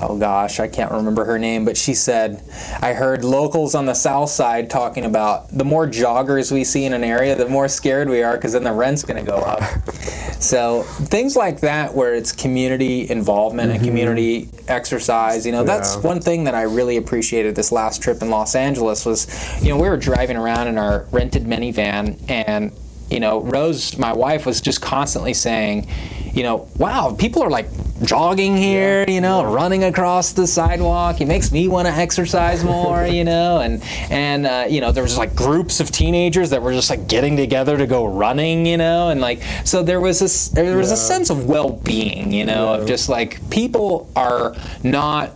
oh 0.00 0.18
gosh, 0.18 0.60
I 0.60 0.68
can't 0.68 0.90
remember 0.90 1.24
her 1.24 1.38
name, 1.38 1.64
but 1.64 1.76
she 1.76 1.94
said, 1.94 2.42
I 2.80 2.92
heard 2.92 3.24
locals 3.24 3.74
on 3.74 3.86
the 3.86 3.94
south 3.94 4.30
side 4.30 4.70
talking 4.70 5.04
about 5.04 5.48
the 5.48 5.64
more 5.64 5.86
joggers 5.86 6.50
we 6.50 6.64
see 6.64 6.84
in 6.84 6.92
an 6.92 7.04
area, 7.04 7.34
the 7.36 7.48
more 7.48 7.68
scared 7.68 8.08
we 8.08 8.22
are 8.22 8.36
because 8.36 8.52
then 8.52 8.64
the 8.64 8.72
rent's 8.72 9.02
going 9.02 9.24
to 9.24 9.30
go 9.30 9.38
up. 9.38 9.62
so 10.40 10.82
things 10.82 11.36
like 11.36 11.60
that, 11.60 11.94
where 11.94 12.14
it's 12.14 12.32
community 12.32 13.10
involvement 13.10 13.70
and 13.70 13.80
mm-hmm. 13.80 13.88
community 13.88 14.48
exercise, 14.68 15.44
you 15.44 15.52
know, 15.52 15.64
that's 15.64 15.96
one 15.98 16.20
thing 16.20 16.44
that 16.44 16.54
I 16.54 16.62
really 16.62 16.96
appreciated 16.96 17.54
this 17.54 17.72
last 17.72 18.02
trip 18.02 18.22
in 18.22 18.30
Los 18.30 18.54
Angeles 18.54 19.04
was, 19.04 19.26
you 19.62 19.68
know, 19.68 19.76
we 19.76 19.88
were 19.88 19.96
driving 19.96 20.36
around 20.36 20.68
in 20.68 20.78
our 20.78 21.06
rented 21.10 21.44
minivan 21.44 22.18
and 22.28 22.72
you 23.10 23.20
know, 23.20 23.40
Rose, 23.40 23.98
my 23.98 24.12
wife, 24.12 24.46
was 24.46 24.60
just 24.60 24.80
constantly 24.80 25.34
saying, 25.34 25.88
you 26.32 26.42
know, 26.42 26.68
wow, 26.76 27.14
people 27.18 27.42
are 27.42 27.50
like 27.50 27.66
jogging 28.02 28.56
here, 28.56 29.04
you 29.08 29.20
know, 29.20 29.44
running 29.44 29.84
across 29.84 30.32
the 30.32 30.46
sidewalk. 30.46 31.20
It 31.20 31.26
makes 31.26 31.52
me 31.52 31.68
want 31.68 31.86
to 31.88 31.92
exercise 31.92 32.64
more, 32.64 33.04
you 33.06 33.24
know, 33.24 33.60
and 33.60 33.82
and 34.10 34.46
uh, 34.46 34.66
you 34.68 34.80
know, 34.80 34.92
there 34.92 35.02
was 35.02 35.18
like 35.18 35.34
groups 35.34 35.80
of 35.80 35.90
teenagers 35.90 36.50
that 36.50 36.62
were 36.62 36.72
just 36.72 36.88
like 36.88 37.08
getting 37.08 37.36
together 37.36 37.76
to 37.76 37.86
go 37.86 38.06
running, 38.06 38.64
you 38.64 38.76
know, 38.76 39.10
and 39.10 39.20
like 39.20 39.42
so 39.64 39.82
there 39.82 40.00
was 40.00 40.20
this 40.20 40.48
there 40.48 40.76
was 40.76 40.90
a 40.90 40.96
sense 40.96 41.30
of 41.30 41.46
well-being, 41.46 42.32
you 42.32 42.44
know, 42.44 42.74
of 42.74 42.86
just 42.86 43.08
like 43.08 43.38
people 43.50 44.10
are 44.14 44.54
not 44.82 45.32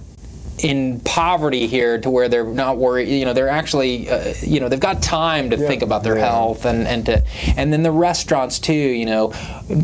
in 0.59 1.01
poverty 1.01 1.67
here 1.67 1.99
to 1.99 2.11
where 2.11 2.29
they're 2.29 2.45
not 2.45 2.77
worried 2.77 3.09
you 3.09 3.25
know 3.25 3.33
they're 3.33 3.49
actually 3.49 4.09
uh, 4.09 4.33
you 4.41 4.61
know 4.61 4.69
they've 4.69 4.81
got 4.81 5.03
time 5.03 5.51
to 5.51 5.57
think 5.57 5.83
about 5.83 6.03
their 6.03 6.17
health 6.17 6.65
and 6.65 6.87
and 6.87 7.07
to 7.07 7.23
and 7.57 7.73
then 7.73 7.83
the 7.83 7.91
restaurants 7.91 8.59
too 8.59 8.73
you 8.73 9.07
know 9.07 9.31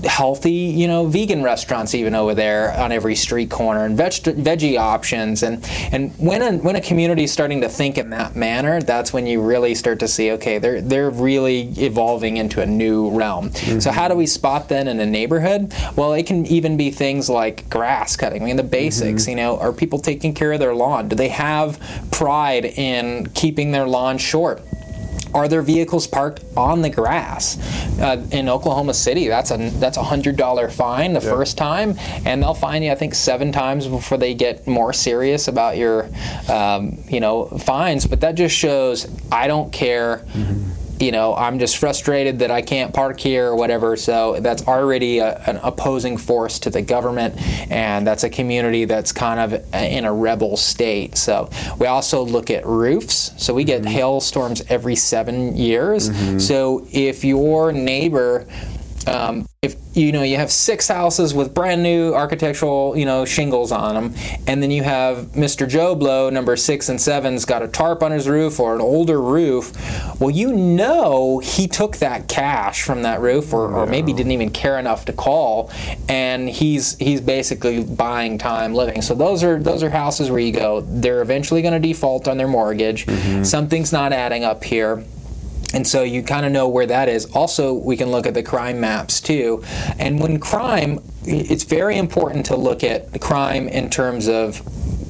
healthy 0.05 0.53
you 0.53 0.87
know 0.87 1.07
vegan 1.07 1.43
restaurants 1.43 1.95
even 1.95 2.15
over 2.15 2.35
there 2.35 2.73
on 2.79 2.93
every 2.93 3.15
street 3.15 3.51
corner 3.51 3.85
and 3.85 3.97
veg- 3.97 4.13
veggie 4.13 4.79
options. 4.79 5.43
And 5.43 5.67
and 5.93 6.13
when 6.19 6.43
a, 6.43 6.59
when 6.59 6.77
a 6.77 6.81
community 6.81 7.25
is 7.25 7.33
starting 7.33 7.61
to 7.63 7.69
think 7.69 7.99
in 7.99 8.11
that 8.11 8.37
manner 8.37 8.81
that's 8.81 9.13
when 9.13 9.27
you 9.27 9.41
really 9.41 9.75
start 9.75 9.99
to 10.01 10.09
see 10.09 10.33
okay 10.33 10.59
they're 10.59 10.81
they're 10.81 11.11
really 11.11 11.73
evolving 11.79 12.37
into 12.37 12.61
a 12.63 12.67
new 12.67 13.11
realm. 13.11 13.53
So 13.53 13.91
how 13.91 14.09
do 14.09 14.15
we 14.15 14.27
spot 14.27 14.69
then 14.69 14.89
in 14.89 15.01
a 15.01 15.07
neighborhood? 15.07 15.73
Well 15.97 16.13
it 16.13 16.27
can 16.27 16.47
even 16.47 16.77
be 16.77 16.91
things 16.91 17.29
like 17.29 17.69
grass 17.69 18.17
cutting. 18.17 18.43
I 18.43 18.45
mean 18.45 18.57
the 18.57 18.63
basics 18.63 19.27
you 19.27 19.37
know 19.37 19.59
are 19.59 19.73
people 19.73 19.99
taking 19.99 20.35
care 20.35 20.53
of 20.53 20.60
their 20.61 20.75
lawn 20.75 21.09
do 21.09 21.17
they 21.17 21.29
have 21.29 21.81
pride 22.13 22.65
in 22.65 23.27
keeping 23.35 23.73
their 23.73 23.87
lawn 23.87 24.19
short 24.19 24.63
are 25.35 25.49
their 25.49 25.63
vehicles 25.63 26.07
parked 26.07 26.43
on 26.57 26.83
the 26.83 26.91
grass? 26.91 27.59
Uh, 28.01 28.27
in 28.33 28.49
Oklahoma 28.49 28.95
City, 28.95 29.29
that's 29.29 29.51
a 29.51 29.57
that's 29.79 29.97
a 29.97 30.03
hundred 30.03 30.37
dollar 30.37 30.69
fine 30.69 31.13
the 31.13 31.21
first 31.21 31.57
time, 31.57 31.97
and 32.25 32.43
they'll 32.43 32.55
fine 32.55 32.83
you 32.83 32.91
I 32.91 32.95
think 32.95 33.15
seven 33.15 33.53
times 33.53 33.87
before 33.87 34.19
they 34.19 34.35
get 34.35 34.67
more 34.67 34.93
serious 34.93 35.49
about 35.49 35.77
your, 35.77 36.09
um, 36.49 36.99
you 37.09 37.21
know, 37.21 37.47
fines. 37.47 38.07
But 38.07 38.21
that 38.23 38.35
just 38.35 38.57
shows 38.57 39.07
I 39.31 39.47
don't 39.47 39.73
care. 39.73 40.25
You 41.01 41.13
know, 41.13 41.35
I'm 41.35 41.59
just 41.59 41.79
frustrated 41.79 42.39
that 42.41 42.51
I 42.51 42.61
can't 42.61 42.93
park 42.93 43.19
here 43.19 43.47
or 43.47 43.57
whatever. 43.57 43.97
So 43.97 44.39
that's 44.41 44.69
already 44.69 45.19
a, 45.19 45.39
an 45.47 45.59
opposing 45.63 46.19
force 46.19 46.59
to 46.61 46.71
the 46.71 46.83
government, 46.83 47.35
and 47.71 48.07
that's 48.07 48.23
a 48.23 48.31
community 48.31 48.85
that's 48.85 49.11
kind 49.11 49.41
of 49.41 49.75
in 49.75 50.05
a 50.05 50.13
rebel 50.13 50.59
state. 50.59 51.17
So 51.17 51.49
we 51.79 51.87
also 51.87 52.23
look 52.23 52.51
at 52.51 52.67
roofs. 52.67 53.33
So 53.43 53.55
we 53.55 53.65
get 53.65 53.83
mm-hmm. 53.83 53.93
hailstorms 53.93 54.63
every 54.69 54.95
seven 54.95 55.57
years. 55.57 56.11
Mm-hmm. 56.11 56.39
So 56.39 56.87
if 56.93 57.25
your 57.25 57.73
neighbor 57.73 58.47
um, 59.11 59.47
if 59.63 59.77
you 59.95 60.13
know 60.13 60.23
you 60.23 60.37
have 60.37 60.51
six 60.51 60.89
houses 60.89 61.35
with 61.35 61.53
brand 61.53 61.83
new 61.83 62.15
architectural 62.15 62.97
you 62.97 63.05
know 63.05 63.25
shingles 63.25 63.73
on 63.73 63.95
them 63.95 64.15
and 64.47 64.63
then 64.63 64.71
you 64.71 64.83
have 64.83 65.19
mr 65.33 65.69
joe 65.69 65.95
blow 65.95 66.31
number 66.31 66.57
six 66.57 66.89
and 66.89 66.99
seven's 66.99 67.45
got 67.45 67.63
a 67.63 67.69
tarp 67.69 68.03
on 68.03 68.11
his 68.13 68.29
roof 68.29 68.59
or 68.59 68.75
an 68.75 68.81
older 68.81 69.21
roof. 69.21 69.73
Well 70.21 70.31
you 70.31 70.53
know 70.53 71.41
he 71.41 71.67
took 71.67 71.99
that 71.99 72.29
cash 72.29 72.83
from 72.83 73.03
that 73.03 73.21
roof 73.21 73.53
or, 73.53 73.73
or 73.75 73.87
maybe 73.87 74.13
didn't 74.13 74.33
even 74.33 74.51
care 74.51 74.79
enough 74.79 75.05
to 75.07 75.13
call 75.13 75.71
and 76.09 76.49
he's 76.49 76.97
he's 76.99 77.21
basically 77.21 77.85
buying 77.85 78.39
time 78.39 78.75
living. 78.75 79.03
So 79.03 79.15
those 79.15 79.43
are 79.43 79.59
those 79.59 79.83
are 79.83 79.91
houses 79.91 80.31
where 80.31 80.41
you 80.41 80.53
go 80.53 80.81
they're 80.81 81.21
eventually 81.21 81.63
going 81.63 81.75
to 81.75 81.87
default 81.87 82.29
on 82.29 82.39
their 82.39 82.49
mortgage. 82.49 83.07
Something's 83.45 83.93
not 83.93 84.13
adding 84.13 84.45
up 84.45 84.65
here 84.65 85.05
and 85.75 85.87
so 85.87 86.03
you 86.03 86.23
kind 86.23 86.45
of 86.45 86.53
know 86.53 86.69
where 86.69 86.87
that 86.87 87.09
is. 87.09 87.27
Also, 87.27 87.73
we 87.73 87.97
can 87.97 88.11
look 88.11 88.27
at 88.27 88.35
the 88.35 88.43
crime 88.43 88.81
maps 88.81 89.21
too. 89.21 89.63
And 89.99 90.21
when 90.21 90.41
crime, 90.41 91.01
it's 91.25 91.65
very 91.65 91.97
important 91.97 92.47
to 92.47 92.57
look 92.57 92.83
at 92.83 93.21
crime 93.21 93.69
in 93.69 93.91
terms 93.91 94.29
of 94.29 94.61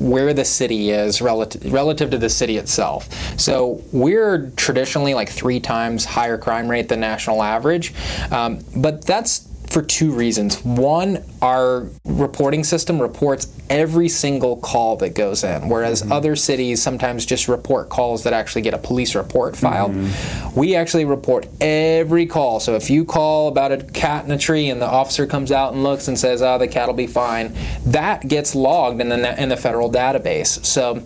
where 0.01 0.33
the 0.33 0.45
city 0.45 0.91
is 0.91 1.21
relative 1.21 1.73
relative 1.73 2.11
to 2.11 2.19
the 2.19 2.31
city 2.31 2.57
itself. 2.57 3.09
So 3.39 3.83
we're 3.93 4.51
traditionally 4.57 5.15
like 5.15 5.29
three 5.29 5.61
times 5.61 6.05
higher 6.05 6.39
crime 6.39 6.69
rate 6.69 6.89
than 6.89 7.01
national 7.01 7.43
average, 7.43 7.95
um, 8.31 8.61
but 8.77 9.05
that's 9.05 9.47
for 9.69 9.83
two 9.83 10.13
reasons. 10.13 10.65
One, 10.65 11.25
our 11.43 11.89
reporting 12.05 12.65
system 12.65 13.01
reports 13.01 13.57
every 13.71 14.09
single 14.09 14.57
call 14.57 14.97
that 14.97 15.15
goes 15.15 15.45
in, 15.45 15.69
whereas 15.69 16.03
mm-hmm. 16.03 16.13
other 16.13 16.37
cities 16.37 16.83
sometimes 16.83 17.25
just 17.25 17.49
report 17.49 17.89
calls 17.89 18.25
that 18.25 18.33
actually 18.33 18.63
get 18.63 18.75
a 18.75 18.79
police 18.79 19.15
report 19.15 19.57
filed. 19.57 19.93
Mm-hmm. 19.93 20.59
We 20.59 20.75
actually 20.75 21.05
report 21.05 21.47
every 21.61 22.27
call. 22.27 22.61
So 22.61 22.75
if 22.75 22.91
you 22.91 23.05
call 23.05 23.49
about 23.49 23.73
a 23.73 23.79
cat 23.79 24.25
in 24.25 24.31
a 24.31 24.39
tree 24.39 24.69
and 24.69 24.81
the 24.81 24.87
officer 24.87 25.27
comes 25.27 25.53
out 25.53 25.73
and 25.73 25.83
looks 25.83 26.09
and 26.09 26.19
says, 26.19 26.43
"Oh, 26.43 26.59
the 26.59 26.69
cat 26.69 26.89
will 26.89 26.95
be 26.95 27.07
fine," 27.07 27.55
that 27.87 28.27
gets 28.27 28.55
logged 28.55 29.01
in 29.01 29.09
the 29.09 29.43
in 29.43 29.49
the 29.49 29.57
federal 29.57 29.91
database. 29.91 30.65
So 30.65 31.03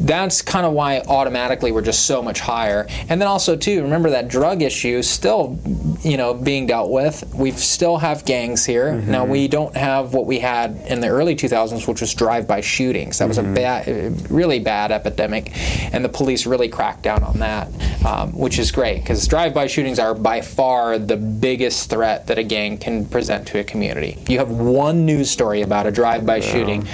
that's 0.00 0.42
kind 0.42 0.64
of 0.64 0.72
why 0.72 1.00
automatically 1.00 1.72
we're 1.72 1.82
just 1.82 2.06
so 2.06 2.22
much 2.22 2.40
higher. 2.40 2.86
And 3.08 3.20
then 3.20 3.28
also 3.28 3.56
too, 3.56 3.82
remember 3.82 4.10
that 4.10 4.28
drug 4.28 4.62
issue 4.62 5.02
still, 5.02 5.58
you 6.02 6.16
know, 6.16 6.34
being 6.34 6.66
dealt 6.66 6.90
with. 6.90 7.34
We 7.34 7.50
still 7.52 7.98
have 7.98 8.24
gangs 8.24 8.64
here. 8.64 8.92
Mm-hmm. 8.92 9.10
Now 9.10 9.24
we 9.24 9.48
don't 9.48 9.73
have 9.74 10.14
what 10.14 10.26
we 10.26 10.38
had 10.38 10.76
in 10.88 11.00
the 11.00 11.08
early 11.08 11.34
2000s, 11.36 11.86
which 11.88 12.00
was 12.00 12.14
drive-by 12.14 12.60
shootings. 12.60 13.18
That 13.18 13.28
was 13.28 13.38
Mm-hmm. 13.38 13.52
a 13.52 13.54
bad, 13.54 14.30
really 14.30 14.58
bad 14.60 14.92
epidemic, 14.92 15.50
and 15.92 16.04
the 16.04 16.08
police 16.08 16.46
really 16.46 16.68
cracked 16.68 17.02
down 17.02 17.22
on 17.24 17.38
that, 17.40 17.68
um, 18.06 18.32
which 18.32 18.58
is 18.58 18.70
great 18.70 19.00
because 19.02 19.26
drive-by 19.26 19.66
shootings 19.66 19.98
are 19.98 20.14
by 20.14 20.40
far 20.40 20.98
the 20.98 21.16
biggest 21.16 21.90
threat 21.90 22.26
that 22.28 22.38
a 22.38 22.42
gang 22.44 22.78
can 22.78 23.04
present 23.06 23.46
to 23.48 23.58
a 23.58 23.64
community. 23.64 24.18
You 24.28 24.38
have 24.38 24.50
one 24.50 25.04
news 25.04 25.30
story 25.30 25.62
about 25.62 25.86
a 25.86 25.90
drive-by 25.92 26.40
shooting, 26.40 26.86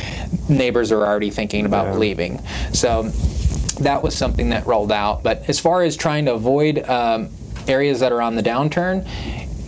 neighbors 0.48 0.90
are 0.92 1.04
already 1.06 1.30
thinking 1.30 1.66
about 1.66 1.86
Yeah. 1.88 1.98
leaving. 1.98 2.42
So 2.72 3.10
that 3.80 4.02
was 4.02 4.14
something 4.14 4.50
that 4.50 4.66
rolled 4.66 4.92
out. 4.92 5.22
But 5.22 5.48
as 5.48 5.58
far 5.60 5.82
as 5.82 5.96
trying 5.96 6.24
to 6.26 6.34
avoid 6.34 6.78
um, 6.88 7.28
areas 7.68 8.00
that 8.00 8.12
are 8.12 8.20
on 8.22 8.34
the 8.36 8.42
downturn, 8.42 9.06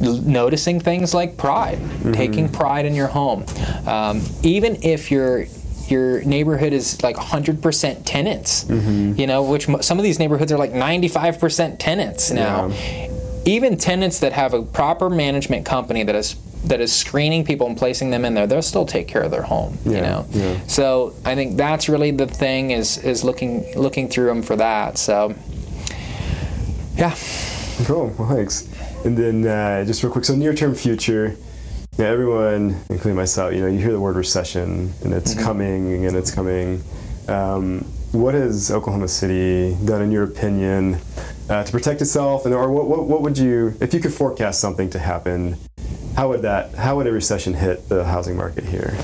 noticing 0.02 0.80
things 0.80 1.14
like 1.14 1.36
pride, 1.36 1.78
taking 2.12 2.48
pride 2.48 2.84
in 2.84 2.94
your 2.94 3.06
home, 3.06 3.44
um, 3.86 4.20
even 4.42 4.82
if 4.82 5.10
your 5.10 5.46
your 5.88 6.22
neighborhood 6.22 6.72
is 6.72 7.02
like 7.02 7.16
100% 7.16 8.02
tenants, 8.04 8.64
you 8.70 9.26
know, 9.26 9.42
which 9.42 9.66
some 9.80 9.98
of 9.98 10.04
these 10.04 10.18
neighborhoods 10.18 10.50
are 10.52 10.58
like 10.58 10.72
95% 10.72 11.76
tenants 11.78 12.30
now. 12.30 12.70
Even 13.44 13.76
tenants 13.76 14.20
that 14.20 14.32
have 14.32 14.54
a 14.54 14.62
proper 14.62 15.10
management 15.10 15.66
company 15.66 16.02
that 16.04 16.14
is 16.14 16.36
that 16.64 16.80
is 16.80 16.92
screening 16.92 17.44
people 17.44 17.66
and 17.66 17.76
placing 17.76 18.10
them 18.10 18.24
in 18.24 18.34
there, 18.34 18.46
they'll 18.46 18.62
still 18.62 18.86
take 18.86 19.08
care 19.08 19.22
of 19.22 19.32
their 19.32 19.42
home. 19.42 19.76
You 19.84 20.00
know, 20.00 20.26
yeah. 20.30 20.60
so 20.68 21.12
I 21.24 21.34
think 21.34 21.56
that's 21.56 21.88
really 21.88 22.12
the 22.12 22.28
thing 22.28 22.70
is 22.70 22.98
is 22.98 23.24
looking 23.24 23.76
looking 23.76 24.08
through 24.08 24.26
them 24.26 24.42
for 24.42 24.54
that. 24.56 24.96
So 24.96 25.34
yeah, 26.94 27.16
Cool. 27.84 28.14
Well, 28.18 28.28
thanks. 28.28 28.68
And 29.04 29.16
then 29.18 29.46
uh, 29.46 29.84
just 29.84 30.02
real 30.02 30.12
quick, 30.12 30.24
so 30.24 30.34
near-term 30.34 30.74
future. 30.74 31.36
Yeah, 31.98 32.06
everyone, 32.06 32.80
including 32.88 33.16
myself, 33.16 33.52
you 33.52 33.60
know, 33.60 33.66
you 33.66 33.78
hear 33.78 33.92
the 33.92 34.00
word 34.00 34.16
recession, 34.16 34.92
and 35.04 35.12
it's 35.12 35.34
Mm-hmm. 35.34 35.44
coming, 35.44 36.06
and 36.06 36.16
it's 36.16 36.30
coming. 36.30 36.82
Um, 37.28 37.80
what 38.12 38.34
has 38.34 38.70
Oklahoma 38.70 39.08
City 39.08 39.76
done, 39.84 40.02
in 40.02 40.10
your 40.12 40.24
opinion, 40.24 40.98
uh, 41.50 41.64
to 41.64 41.72
protect 41.72 42.00
itself, 42.00 42.46
and 42.46 42.54
or 42.54 42.70
what, 42.70 42.86
what, 42.86 43.04
what 43.06 43.22
would 43.22 43.36
you, 43.36 43.74
if 43.80 43.92
you 43.92 44.00
could 44.00 44.14
forecast 44.14 44.60
something 44.60 44.88
to 44.90 44.98
happen, 44.98 45.56
how 46.16 46.28
would 46.28 46.42
that, 46.42 46.74
how 46.74 46.96
would 46.96 47.06
a 47.06 47.12
recession 47.12 47.54
hit 47.54 47.88
the 47.88 48.04
housing 48.04 48.36
market 48.36 48.64
here? 48.64 48.96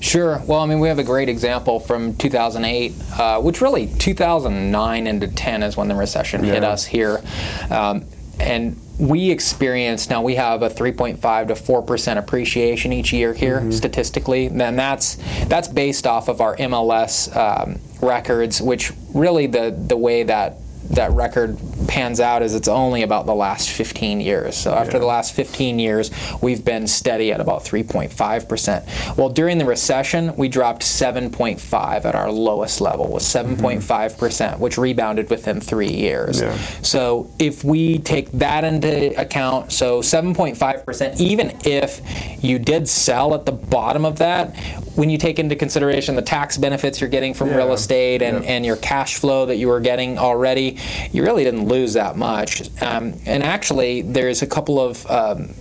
Sure. 0.00 0.42
Well, 0.46 0.60
I 0.60 0.66
mean, 0.66 0.80
we 0.80 0.88
have 0.88 0.98
a 0.98 1.04
great 1.04 1.28
example 1.28 1.80
from 1.80 2.14
2008, 2.16 2.92
uh, 3.18 3.40
which 3.40 3.60
really 3.60 3.86
2009 3.86 5.06
into 5.06 5.28
10 5.28 5.62
is 5.62 5.76
when 5.76 5.88
the 5.88 5.94
recession 5.94 6.44
hit 6.44 6.62
us 6.62 6.84
here. 6.84 7.22
Um, 7.70 8.04
and 8.40 8.80
we 8.98 9.30
experience 9.30 10.08
now 10.08 10.22
we 10.22 10.36
have 10.36 10.62
a 10.62 10.70
3.5 10.70 11.48
to 11.48 11.54
4 11.56 11.82
percent 11.82 12.18
appreciation 12.18 12.92
each 12.92 13.12
year 13.12 13.34
here 13.34 13.70
statistically. 13.72 14.46
And 14.46 14.78
that's 14.78 15.16
that's 15.46 15.68
based 15.68 16.06
off 16.06 16.28
of 16.28 16.40
our 16.40 16.56
MLS 16.56 17.34
um, 17.36 17.80
records 18.00 18.60
which 18.60 18.92
really 19.12 19.46
the 19.46 19.74
the 19.76 19.96
way 19.96 20.22
that 20.22 20.58
that 20.90 21.12
record 21.12 21.58
pans 21.88 22.20
out 22.20 22.42
is 22.42 22.54
it's 22.54 22.68
only 22.68 23.02
about 23.02 23.26
the 23.26 23.34
last 23.34 23.70
15 23.70 24.20
years. 24.20 24.56
So 24.56 24.74
after 24.74 24.98
the 24.98 25.06
last 25.06 25.34
15 25.34 25.78
years, 25.78 26.10
we've 26.42 26.64
been 26.64 26.86
steady 26.86 27.32
at 27.32 27.40
about 27.40 27.64
3.5%. 27.64 29.16
Well, 29.16 29.28
during 29.28 29.58
the 29.58 29.64
recession, 29.64 30.34
we 30.36 30.48
dropped 30.48 30.82
7.5 30.82 32.04
at 32.04 32.14
our 32.14 32.30
lowest 32.30 32.80
level 32.80 33.08
was 33.08 33.24
mm-hmm. 33.24 33.64
7.5%, 33.64 34.58
which 34.58 34.78
rebounded 34.78 35.30
within 35.30 35.60
3 35.60 35.88
years. 35.88 36.40
Yeah. 36.40 36.56
So 36.82 37.30
if 37.38 37.64
we 37.64 37.98
take 37.98 38.30
that 38.32 38.64
into 38.64 39.18
account, 39.20 39.72
so 39.72 40.00
7.5%, 40.00 41.20
even 41.20 41.56
if 41.64 42.00
you 42.42 42.58
did 42.58 42.88
sell 42.88 43.34
at 43.34 43.46
the 43.46 43.52
bottom 43.52 44.04
of 44.04 44.18
that, 44.18 44.54
when 44.94 45.10
you 45.10 45.18
take 45.18 45.38
into 45.38 45.56
consideration 45.56 46.14
the 46.16 46.22
tax 46.22 46.56
benefits 46.56 47.00
you're 47.00 47.10
getting 47.10 47.34
from 47.34 47.50
real 47.50 47.72
estate 47.72 48.22
and, 48.22 48.44
Yeah. 48.44 48.50
and 48.50 48.66
your 48.66 48.76
cash 48.76 49.16
flow 49.16 49.46
that 49.46 49.56
you 49.56 49.68
were 49.68 49.80
getting 49.80 50.18
already, 50.18 50.78
you 51.12 51.22
really 51.22 51.44
didn't 51.44 51.66
lose 51.66 51.94
that 51.94 52.16
much. 52.16 52.62
Um, 52.80 53.14
and 53.26 53.42
actually, 53.42 54.02
there's 54.02 54.42
a 54.42 54.46
couple 54.46 54.80
of 54.80 55.04
um, 55.10 55.54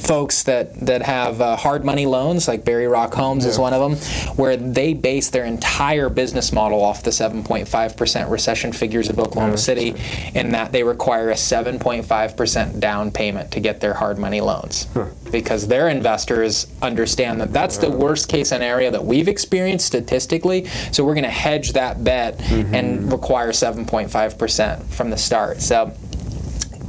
folks 0.00 0.42
that 0.44 0.74
that 0.86 1.02
have 1.02 1.40
uh, 1.40 1.56
hard 1.56 1.84
money 1.84 2.06
loans, 2.06 2.48
like 2.48 2.64
Barry 2.64 2.86
Rock 2.86 3.14
Homes 3.14 3.44
is 3.44 3.58
one 3.58 3.72
of 3.72 3.80
them, 3.80 4.34
where 4.36 4.56
they 4.56 4.94
base 4.94 5.30
their 5.30 5.44
entire 5.44 6.08
business 6.08 6.52
model 6.52 6.82
off 6.82 7.02
the 7.02 7.10
7.5% 7.10 8.30
recession 8.30 8.72
figures 8.72 9.08
of 9.08 9.18
Oklahoma 9.18 9.58
City, 9.58 9.94
in 10.34 10.52
that 10.52 10.72
they 10.72 10.82
require 10.82 11.30
a 11.30 11.34
7.5% 11.34 12.80
down 12.80 13.10
payment 13.10 13.50
to 13.52 13.60
get 13.60 13.80
their 13.80 13.94
hard 13.94 14.18
money 14.18 14.40
loans. 14.40 14.86
Because 15.30 15.68
their 15.68 15.88
investors 15.88 16.66
understand 16.82 17.40
that 17.40 17.52
that's 17.52 17.78
the 17.78 17.90
worst 17.90 18.28
case 18.28 18.48
scenario 18.48 18.90
that 18.90 19.04
we've 19.04 19.28
experienced 19.28 19.86
statistically, 19.86 20.66
so 20.92 21.04
we're 21.04 21.14
going 21.14 21.24
to 21.24 21.30
hedge 21.30 21.72
that 21.74 22.02
bet 22.02 22.40
and 22.50 23.12
require 23.12 23.50
7.5% 23.50 24.84
from 24.86 25.10
the 25.10 25.16
start. 25.16 25.60
So 25.60 25.92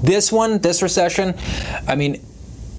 this 0.01 0.31
one, 0.31 0.59
this 0.59 0.81
recession, 0.81 1.35
I 1.87 1.95
mean, 1.95 2.19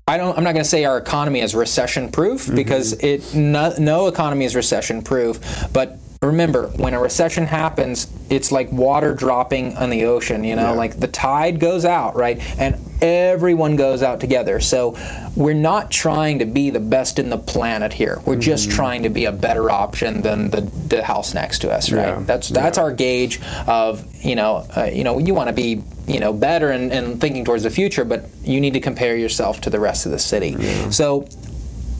I 0.06 0.16
don't. 0.16 0.36
I'm 0.36 0.42
not 0.42 0.52
going 0.52 0.64
to 0.64 0.68
say 0.68 0.84
our 0.84 0.98
economy 0.98 1.40
is 1.40 1.54
recession 1.54 2.10
proof 2.10 2.52
because 2.52 2.94
mm-hmm. 2.94 3.06
it 3.06 3.34
no, 3.34 3.74
no 3.78 4.06
economy 4.08 4.44
is 4.44 4.56
recession 4.56 5.02
proof. 5.02 5.38
But 5.72 5.98
remember, 6.26 6.68
when 6.76 6.94
a 6.94 7.00
recession 7.00 7.46
happens, 7.46 8.06
it's 8.30 8.52
like 8.52 8.70
water 8.72 9.14
dropping 9.14 9.76
on 9.76 9.90
the 9.90 10.04
ocean. 10.04 10.44
You 10.44 10.56
know, 10.56 10.70
Yeah. 10.72 10.78
like 10.78 10.98
the 11.00 11.08
tide 11.08 11.58
goes 11.60 11.84
out, 11.84 12.16
right, 12.16 12.40
and 12.58 12.76
everyone 13.02 13.74
goes 13.76 14.02
out 14.02 14.20
together. 14.20 14.60
So 14.60 14.96
we're 15.34 15.54
not 15.54 15.90
trying 15.90 16.38
to 16.38 16.44
be 16.46 16.70
the 16.70 16.80
best 16.80 17.18
in 17.18 17.30
the 17.30 17.38
planet 17.38 17.92
here. 17.92 18.20
We're 18.24 18.36
just 18.36 18.70
trying 18.70 19.02
to 19.02 19.08
be 19.08 19.24
a 19.24 19.32
better 19.32 19.70
option 19.70 20.22
than 20.22 20.50
the, 20.50 20.60
the 20.60 21.02
house 21.02 21.34
next 21.34 21.58
to 21.60 21.72
us, 21.72 21.90
right? 21.90 22.06
Yeah. 22.08 22.22
That's 22.24 22.48
that's 22.48 22.78
our 22.78 22.92
gauge 22.92 23.40
of 23.66 24.06
you 24.24 24.36
know 24.36 24.64
uh, 24.76 24.84
you 24.92 25.02
know 25.04 25.18
you 25.18 25.34
want 25.34 25.48
to 25.48 25.52
be 25.52 25.82
you 26.06 26.20
know 26.20 26.32
better 26.32 26.70
and, 26.70 26.92
and 26.92 27.20
thinking 27.20 27.44
towards 27.44 27.64
the 27.64 27.70
future, 27.70 28.04
but 28.04 28.26
you 28.44 28.60
need 28.60 28.74
to 28.74 28.80
compare 28.80 29.16
yourself 29.16 29.60
to 29.62 29.70
the 29.70 29.80
rest 29.80 30.06
of 30.06 30.12
the 30.12 30.18
city. 30.18 30.56
So 30.90 31.26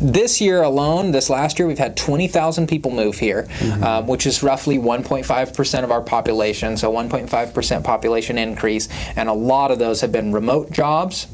this 0.03 0.41
year 0.41 0.63
alone, 0.63 1.13
this 1.13 1.31
last 1.31 1.59
year, 1.59 1.69
we've 1.69 1.79
had 1.79 1.97
20,000 1.97 2.67
people 2.67 2.91
move 2.91 3.19
here, 3.19 3.47
um, 3.83 4.07
which 4.07 4.27
is 4.27 4.43
roughly 4.43 4.79
1.5% 4.79 5.85
of 5.85 5.91
our 5.91 6.03
population, 6.03 6.77
so 6.77 6.93
1.5% 6.93 7.85
population 7.85 8.39
increase, 8.39 8.89
and 9.17 9.29
a 9.29 9.33
lot 9.33 9.71
of 9.71 9.79
those 9.79 10.01
have 10.01 10.13
been 10.13 10.33
remote 10.33 10.73
jobs. 10.73 11.27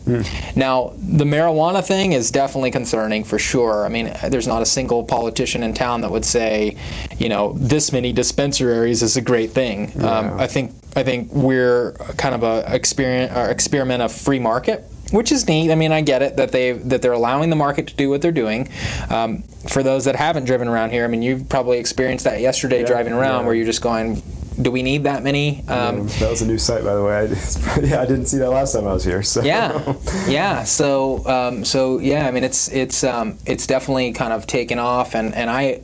Now, 0.54 0.92
the 0.98 1.24
marijuana 1.24 1.84
thing 1.86 2.12
is 2.12 2.30
definitely 2.30 2.70
concerning 2.70 3.24
for 3.24 3.38
sure. 3.38 3.84
I 3.84 3.88
mean, 3.88 4.14
there's 4.28 4.46
not 4.46 4.62
a 4.62 4.66
single 4.66 5.04
politician 5.04 5.62
in 5.62 5.72
town 5.74 6.02
that 6.02 6.10
would 6.10 6.24
say, 6.24 6.76
you 7.16 7.28
know, 7.28 7.54
this 7.54 7.92
many 7.92 8.12
dispensaries 8.12 9.02
is 9.02 9.16
a 9.16 9.22
great 9.22 9.50
thing. 9.50 9.92
Um, 10.02 10.38
I 10.38 10.46
think 10.46 10.72
I 10.96 11.04
think 11.04 11.30
we're 11.32 11.92
kind 12.16 12.34
of 12.34 12.42
a 12.42 12.74
experiment, 12.74 13.50
experiment 13.50 14.02
of 14.02 14.12
free 14.12 14.38
market 14.38 14.84
which 15.12 15.32
is 15.32 15.46
neat. 15.48 15.70
I 15.70 15.74
mean, 15.74 15.92
I 15.92 16.00
get 16.00 16.22
it 16.22 16.36
that 16.36 16.52
they 16.52 16.72
that 16.72 17.02
they're 17.02 17.12
allowing 17.12 17.50
the 17.50 17.56
market 17.56 17.88
to 17.88 17.94
do 17.94 18.10
what 18.10 18.22
they're 18.22 18.32
doing. 18.32 18.68
Um, 19.10 19.42
for 19.68 19.82
those 19.82 20.04
that 20.04 20.16
haven't 20.16 20.44
driven 20.44 20.68
around 20.68 20.90
here, 20.90 21.04
I 21.04 21.08
mean, 21.08 21.22
you've 21.22 21.48
probably 21.48 21.78
experienced 21.78 22.24
that 22.24 22.40
yesterday 22.40 22.84
driving 22.84 23.12
around, 23.12 23.40
yeah. 23.40 23.46
where 23.46 23.54
you're 23.54 23.66
just 23.66 23.82
going, 23.82 24.22
"Do 24.60 24.70
we 24.70 24.82
need 24.82 25.04
that 25.04 25.22
many?" 25.22 25.64
Um, 25.68 26.06
that 26.06 26.30
was 26.30 26.42
a 26.42 26.46
new 26.46 26.58
site, 26.58 26.84
by 26.84 26.94
the 26.94 27.02
way. 27.02 27.16
I, 27.16 27.80
yeah, 27.80 28.00
I 28.02 28.06
didn't 28.06 28.26
see 28.26 28.38
that 28.38 28.50
last 28.50 28.72
time 28.72 28.86
I 28.86 28.92
was 28.92 29.04
here. 29.04 29.22
So. 29.22 29.42
yeah, 29.42 29.94
yeah. 30.28 30.64
So, 30.64 31.26
um, 31.26 31.64
so 31.64 31.98
yeah. 31.98 32.26
I 32.26 32.30
mean, 32.30 32.44
it's 32.44 32.68
it's 32.68 33.04
um, 33.04 33.38
it's 33.46 33.66
definitely 33.66 34.12
kind 34.12 34.32
of 34.32 34.46
taken 34.46 34.78
off, 34.78 35.14
and 35.14 35.34
and 35.34 35.50
I 35.50 35.82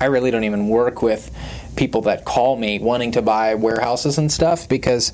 I 0.00 0.06
really 0.06 0.30
don't 0.30 0.44
even 0.44 0.68
work 0.68 1.02
with 1.02 1.30
people 1.76 2.02
that 2.02 2.24
call 2.24 2.56
me 2.56 2.78
wanting 2.78 3.12
to 3.12 3.22
buy 3.22 3.54
warehouses 3.54 4.18
and 4.18 4.30
stuff 4.30 4.68
because 4.68 5.12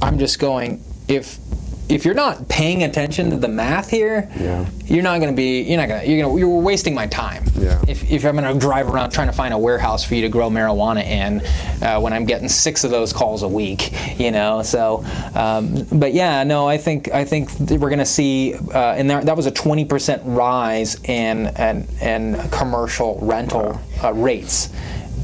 I'm 0.00 0.18
just 0.18 0.38
going 0.38 0.82
if. 1.08 1.38
If 1.86 2.04
you're 2.06 2.14
not 2.14 2.48
paying 2.48 2.82
attention 2.82 3.28
to 3.30 3.36
the 3.36 3.48
math 3.48 3.90
here, 3.90 4.30
Yeah. 4.40 4.64
you're 4.86 5.02
not 5.02 5.20
going 5.20 5.32
to 5.32 5.36
be. 5.36 5.60
You're 5.62 5.76
not 5.76 5.88
going 5.88 6.00
to. 6.00 6.08
You're 6.08 6.22
going 6.22 6.34
to. 6.34 6.38
You're 6.40 6.60
wasting 6.60 6.94
my 6.94 7.06
time. 7.06 7.44
Yeah. 7.58 7.82
If, 7.86 8.10
if 8.10 8.24
I'm 8.24 8.36
going 8.36 8.52
to 8.52 8.58
drive 8.58 8.88
around 8.88 9.10
trying 9.10 9.26
to 9.26 9.34
find 9.34 9.52
a 9.52 9.58
warehouse 9.58 10.02
for 10.02 10.14
you 10.14 10.22
to 10.22 10.30
grow 10.30 10.48
marijuana 10.48 11.04
in, 11.04 11.42
uh, 11.82 12.00
when 12.00 12.14
I'm 12.14 12.24
getting 12.24 12.48
six 12.48 12.84
of 12.84 12.90
those 12.90 13.12
calls 13.12 13.42
a 13.42 13.48
week, 13.48 13.92
you 14.18 14.30
know. 14.30 14.62
So, 14.62 15.04
um, 15.34 15.84
but 15.92 16.14
yeah, 16.14 16.42
no, 16.42 16.66
I 16.66 16.78
think 16.78 17.10
I 17.12 17.24
think 17.26 17.50
we're 17.60 17.78
going 17.90 17.98
to 17.98 18.06
see, 18.06 18.54
uh, 18.54 18.94
and 18.96 19.08
there, 19.10 19.22
that 19.22 19.36
was 19.36 19.44
a 19.46 19.52
20% 19.52 20.22
rise 20.24 20.96
in 21.04 21.48
and 21.48 21.86
in 22.00 22.40
commercial 22.50 23.18
rental 23.20 23.78
uh, 24.02 24.12
rates 24.14 24.70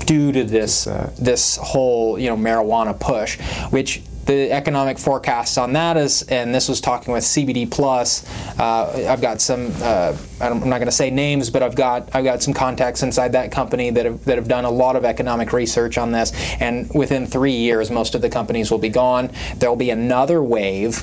due 0.05 0.31
to 0.33 0.45
this 0.45 0.85
this 1.19 1.57
whole 1.57 2.19
you 2.19 2.29
know 2.29 2.37
marijuana 2.37 2.99
push, 3.01 3.39
which. 3.71 4.03
The 4.31 4.53
economic 4.53 4.97
forecasts 4.97 5.59
on 5.59 5.73
that 5.73 5.97
is, 5.97 6.23
and 6.23 6.55
this 6.55 6.69
was 6.69 6.81
talking 6.81 7.13
with 7.13 7.25
CBD 7.25 7.69
Plus. 7.69 8.25
Uh, 8.59 9.07
I've 9.09 9.21
got 9.21 9.41
some. 9.41 9.73
Uh, 9.83 10.17
I'm 10.41 10.61
not 10.61 10.79
going 10.79 10.87
to 10.87 10.93
say 10.93 11.11
names, 11.11 11.51
but 11.51 11.65
I've 11.65 11.75
got 11.75 12.15
I've 12.15 12.25
got 12.25 12.41
some 12.41 12.55
contacts 12.55 13.03
inside 13.03 13.33
that 13.33 13.51
company 13.51 13.91
that 13.91 14.05
have 14.05 14.25
that 14.27 14.39
have 14.39 14.47
done 14.47 14.65
a 14.65 14.71
lot 14.71 14.95
of 14.95 15.05
economic 15.05 15.53
research 15.53 15.99
on 15.99 16.13
this. 16.13 16.33
And 16.61 16.89
within 16.95 17.27
three 17.27 17.57
years, 17.57 17.91
most 17.91 18.15
of 18.15 18.23
the 18.23 18.31
companies 18.31 18.71
will 18.71 18.79
be 18.79 18.89
gone. 18.89 19.33
There 19.57 19.69
will 19.69 19.77
be 19.77 19.91
another 19.91 20.43
wave 20.43 21.03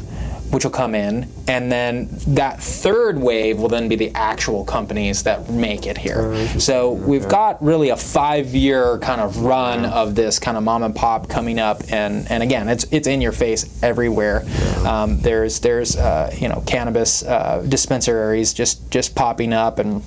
which 0.52 0.64
will 0.64 0.72
come 0.72 0.96
in, 0.96 1.28
and 1.48 1.72
then 1.72 2.08
that 2.28 2.62
third 2.62 3.20
wave 3.20 3.60
will 3.60 3.70
then 3.70 3.88
be 3.88 3.96
the 3.96 4.12
actual 4.16 4.64
companies 4.66 5.24
that 5.24 5.50
make 5.50 5.86
it 5.86 5.98
here. 5.98 6.48
So 6.60 6.94
we've 6.94 7.28
got 7.28 7.64
really 7.64 7.90
a 7.90 7.98
five-year 7.98 9.00
kind 9.00 9.22
of 9.22 9.38
run 9.42 9.86
of 9.86 10.16
this 10.16 10.40
kind 10.40 10.58
of 10.58 10.64
mom 10.64 10.84
and 10.84 10.96
pop 10.96 11.28
coming 11.28 11.60
up, 11.60 11.82
and, 11.92 12.30
and 12.32 12.44
again, 12.44 12.70
it's 12.70 12.86
it's 12.92 13.08
in 13.08 13.22
your 13.22 13.32
face 13.32 13.82
everywhere. 13.84 14.46
Um, 14.86 15.20
there's 15.20 15.60
there's 15.60 15.96
uh, 15.96 16.34
you 16.38 16.50
know 16.50 16.62
cannabis 16.66 17.24
uh, 17.24 17.66
dispensaries 17.68 18.54
just 18.54 18.90
just 18.90 19.16
popping 19.16 19.54
up 19.54 19.80
and 19.80 20.02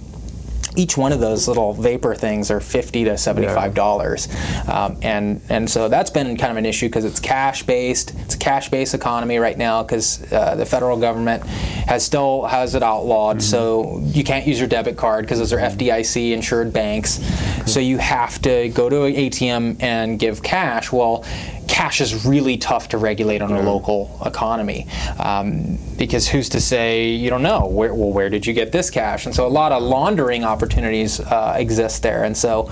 each 0.77 0.97
one 0.97 1.13
of 1.13 1.21
those 1.21 1.49
little 1.49 1.73
vapor 1.73 2.15
things 2.15 2.51
are 2.51 2.61
fifty 2.61 3.05
to 3.05 3.19
seventy-five 3.19 3.75
dollars, 3.75 4.29
um, 4.69 4.97
and 5.03 5.41
and 5.49 5.69
so 5.69 5.89
that's 5.89 6.11
been 6.11 6.37
kind 6.37 6.51
of 6.51 6.57
an 6.57 6.67
issue 6.67 6.87
because 6.87 7.05
it's 7.05 7.21
cash-based. 7.21 8.15
It's 8.21 8.35
a 8.35 8.39
cash-based 8.39 8.95
economy 8.95 9.39
right 9.39 9.59
now 9.59 9.83
because 9.83 10.33
uh, 10.33 10.55
the 10.55 10.67
federal 10.67 10.97
government 10.97 11.43
has 11.45 12.05
still 12.05 12.45
has 12.45 12.75
it 12.75 12.83
outlawed. 12.83 13.43
So 13.43 14.01
you 14.05 14.25
can't 14.25 14.47
use 14.47 14.59
your 14.59 14.69
debit 14.69 14.97
card 14.97 15.25
because 15.25 15.39
those 15.39 15.53
are 15.53 15.59
FDIC 15.59 16.33
insured 16.33 16.73
banks. 16.73 17.21
So 17.67 17.81
you 17.81 17.99
have 17.99 18.41
to 18.43 18.69
go 18.71 18.89
to 18.89 19.05
an 19.05 19.15
ATM 19.15 19.83
and 19.83 20.19
give 20.19 20.43
cash. 20.43 20.93
Well 20.93 21.25
cash 21.71 22.01
is 22.01 22.27
really 22.27 22.57
tough 22.57 22.89
to 22.89 22.99
regulate 22.99 23.41
on 23.41 23.53
a 23.53 23.63
local 23.63 24.19
economy. 24.27 24.89
Um, 25.19 25.79
because 25.97 26.29
who's 26.29 26.49
to 26.51 26.61
say 26.61 27.11
you 27.11 27.31
don't 27.31 27.43
know 27.43 27.67
where 27.67 27.95
well 27.95 28.11
where 28.11 28.29
did 28.29 28.45
you 28.47 28.53
get 28.53 28.73
this 28.73 28.91
cash? 28.91 29.27
And 29.27 29.35
so 29.35 29.47
a 29.47 29.49
lot 29.49 29.71
of 29.71 29.83
laundering 29.83 30.45
opportunities 30.45 31.21
uh, 31.21 31.55
exist 31.57 32.03
there. 32.03 32.25
And 32.25 32.37
so 32.37 32.69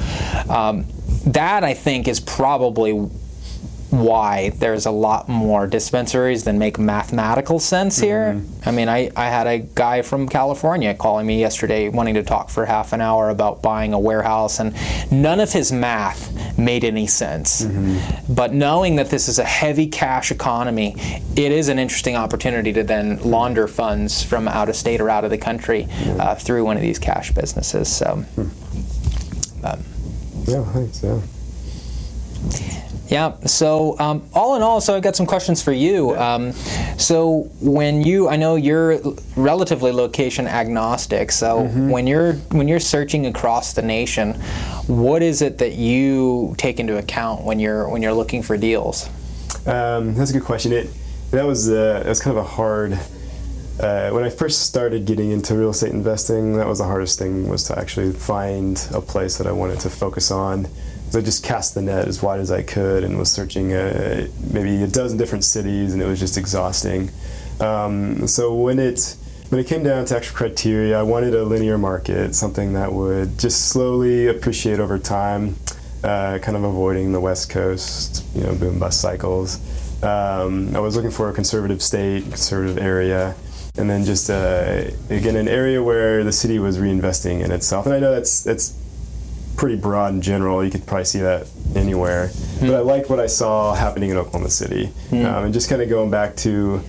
um, 0.48 0.84
that 1.26 1.62
I 1.62 1.74
think 1.74 2.08
is 2.08 2.18
probably 2.18 3.08
why 3.90 4.50
there's 4.50 4.84
a 4.84 4.90
lot 4.90 5.28
more 5.28 5.66
dispensaries 5.66 6.44
than 6.44 6.58
make 6.58 6.78
mathematical 6.78 7.58
sense 7.58 7.98
here. 7.98 8.40
I 8.66 8.70
mean, 8.70 8.88
I, 8.88 9.10
I 9.16 9.26
had 9.26 9.46
a 9.46 9.58
guy 9.60 10.02
from 10.02 10.28
California 10.28 10.94
calling 10.94 11.26
me 11.26 11.40
yesterday 11.40 11.88
wanting 11.88 12.14
to 12.14 12.22
talk 12.22 12.50
for 12.50 12.66
half 12.66 12.92
an 12.92 13.00
hour 13.00 13.30
about 13.30 13.62
buying 13.62 13.94
a 13.94 13.98
warehouse, 13.98 14.60
and 14.60 14.74
none 15.10 15.40
of 15.40 15.52
his 15.52 15.72
math 15.72 16.58
made 16.58 16.84
any 16.84 17.06
sense. 17.06 17.66
But 18.28 18.52
knowing 18.52 18.96
that 18.96 19.08
this 19.08 19.26
is 19.28 19.38
a 19.38 19.44
heavy 19.44 19.86
cash 19.86 20.30
economy, 20.30 20.94
it 21.34 21.50
is 21.50 21.68
an 21.68 21.78
interesting 21.78 22.14
opportunity 22.16 22.72
to 22.74 22.82
then 22.82 23.18
launder 23.22 23.66
funds 23.68 24.22
from 24.22 24.48
out 24.48 24.68
of 24.68 24.76
state 24.76 25.00
or 25.00 25.08
out 25.08 25.24
of 25.24 25.30
the 25.30 25.38
country 25.38 25.86
uh, 26.18 26.34
through 26.34 26.64
one 26.64 26.76
of 26.76 26.82
these 26.82 26.98
cash 26.98 27.32
businesses. 27.32 27.88
So, 27.88 28.24
um, 29.64 29.84
Yeah, 30.46 30.64
thanks. 30.72 31.02
Yeah. 31.02 31.20
Yeah. 33.08 33.38
So 33.46 33.98
um, 33.98 34.28
all 34.34 34.54
in 34.56 34.62
all, 34.62 34.80
so 34.80 34.94
I've 34.94 35.02
got 35.02 35.16
some 35.16 35.26
questions 35.26 35.62
for 35.62 35.72
you. 35.72 36.14
Um, 36.16 36.52
so 36.98 37.50
when 37.60 38.02
you, 38.02 38.28
I 38.28 38.36
know 38.36 38.56
you're 38.56 39.00
relatively 39.34 39.92
location 39.92 40.46
agnostic. 40.46 41.32
So 41.32 41.64
when 41.66 42.06
you're 42.06 42.34
when 42.52 42.68
you're 42.68 42.80
searching 42.80 43.26
across 43.26 43.72
the 43.72 43.82
nation, 43.82 44.34
what 44.86 45.22
is 45.22 45.40
it 45.42 45.58
that 45.58 45.74
you 45.74 46.54
take 46.58 46.80
into 46.80 46.98
account 46.98 47.44
when 47.44 47.58
you're 47.58 47.88
when 47.88 48.02
you're 48.02 48.12
looking 48.12 48.42
for 48.42 48.56
deals? 48.56 49.08
Um, 49.66 50.14
that's 50.14 50.30
a 50.30 50.34
good 50.34 50.44
question. 50.44 50.72
It 50.72 50.90
that 51.30 51.46
was 51.46 51.68
uh, 51.68 52.00
that 52.04 52.08
was 52.08 52.20
kind 52.20 52.36
of 52.36 52.44
a 52.44 52.48
hard. 52.48 52.98
Uh, 53.80 54.10
when 54.10 54.24
I 54.24 54.30
first 54.30 54.62
started 54.62 55.04
getting 55.06 55.30
into 55.30 55.56
real 55.56 55.70
estate 55.70 55.92
investing, 55.92 56.56
that 56.56 56.66
was 56.66 56.78
the 56.78 56.84
hardest 56.84 57.16
thing 57.16 57.48
was 57.48 57.62
to 57.64 57.78
actually 57.78 58.12
find 58.12 58.84
a 58.92 59.00
place 59.00 59.38
that 59.38 59.46
I 59.46 59.52
wanted 59.52 59.78
to 59.80 59.90
focus 59.90 60.32
on. 60.32 60.66
So 61.10 61.20
I 61.20 61.22
just 61.22 61.42
cast 61.42 61.74
the 61.74 61.80
net 61.80 62.06
as 62.06 62.22
wide 62.22 62.40
as 62.40 62.50
I 62.50 62.62
could 62.62 63.02
and 63.02 63.18
was 63.18 63.30
searching 63.30 63.72
uh, 63.72 64.28
maybe 64.52 64.82
a 64.82 64.86
dozen 64.86 65.16
different 65.16 65.44
cities, 65.44 65.94
and 65.94 66.02
it 66.02 66.06
was 66.06 66.20
just 66.20 66.36
exhausting. 66.36 67.10
Um, 67.60 68.26
so 68.28 68.54
when 68.54 68.78
it 68.78 69.16
when 69.48 69.58
it 69.58 69.66
came 69.66 69.82
down 69.82 70.04
to 70.04 70.16
actual 70.16 70.36
criteria, 70.36 70.98
I 70.98 71.02
wanted 71.02 71.34
a 71.34 71.42
linear 71.44 71.78
market, 71.78 72.34
something 72.34 72.74
that 72.74 72.92
would 72.92 73.38
just 73.38 73.70
slowly 73.70 74.26
appreciate 74.26 74.80
over 74.80 74.98
time, 74.98 75.56
uh, 76.04 76.38
kind 76.42 76.56
of 76.56 76.64
avoiding 76.64 77.12
the 77.12 77.20
West 77.20 77.48
Coast, 77.48 78.26
you 78.34 78.42
know, 78.42 78.54
boom 78.54 78.78
bust 78.78 79.00
cycles. 79.00 79.56
Um, 80.02 80.76
I 80.76 80.80
was 80.80 80.94
looking 80.94 81.10
for 81.10 81.30
a 81.30 81.32
conservative 81.32 81.80
state, 81.80 82.24
conservative 82.24 82.76
area, 82.76 83.34
and 83.78 83.88
then 83.88 84.04
just 84.04 84.28
uh, 84.28 84.84
again 85.08 85.36
an 85.36 85.48
area 85.48 85.82
where 85.82 86.22
the 86.22 86.32
city 86.32 86.58
was 86.58 86.76
reinvesting 86.76 87.42
in 87.42 87.50
itself. 87.50 87.86
And 87.86 87.94
I 87.94 87.98
know 87.98 88.12
that's 88.12 88.42
that's 88.42 88.74
pretty 89.58 89.76
broad 89.76 90.14
in 90.14 90.22
general. 90.22 90.64
You 90.64 90.70
could 90.70 90.86
probably 90.86 91.04
see 91.04 91.20
that 91.20 91.46
anywhere. 91.76 92.30
But 92.60 92.70
I 92.74 92.78
liked 92.78 93.10
what 93.10 93.20
I 93.20 93.26
saw 93.26 93.74
happening 93.74 94.08
in 94.10 94.16
Oklahoma 94.16 94.48
City, 94.50 94.86
Hmm. 95.10 95.26
um, 95.26 95.44
and 95.44 95.52
just 95.52 95.68
kind 95.68 95.82
of 95.82 95.88
going 95.90 96.10
back 96.10 96.34
to 96.36 96.80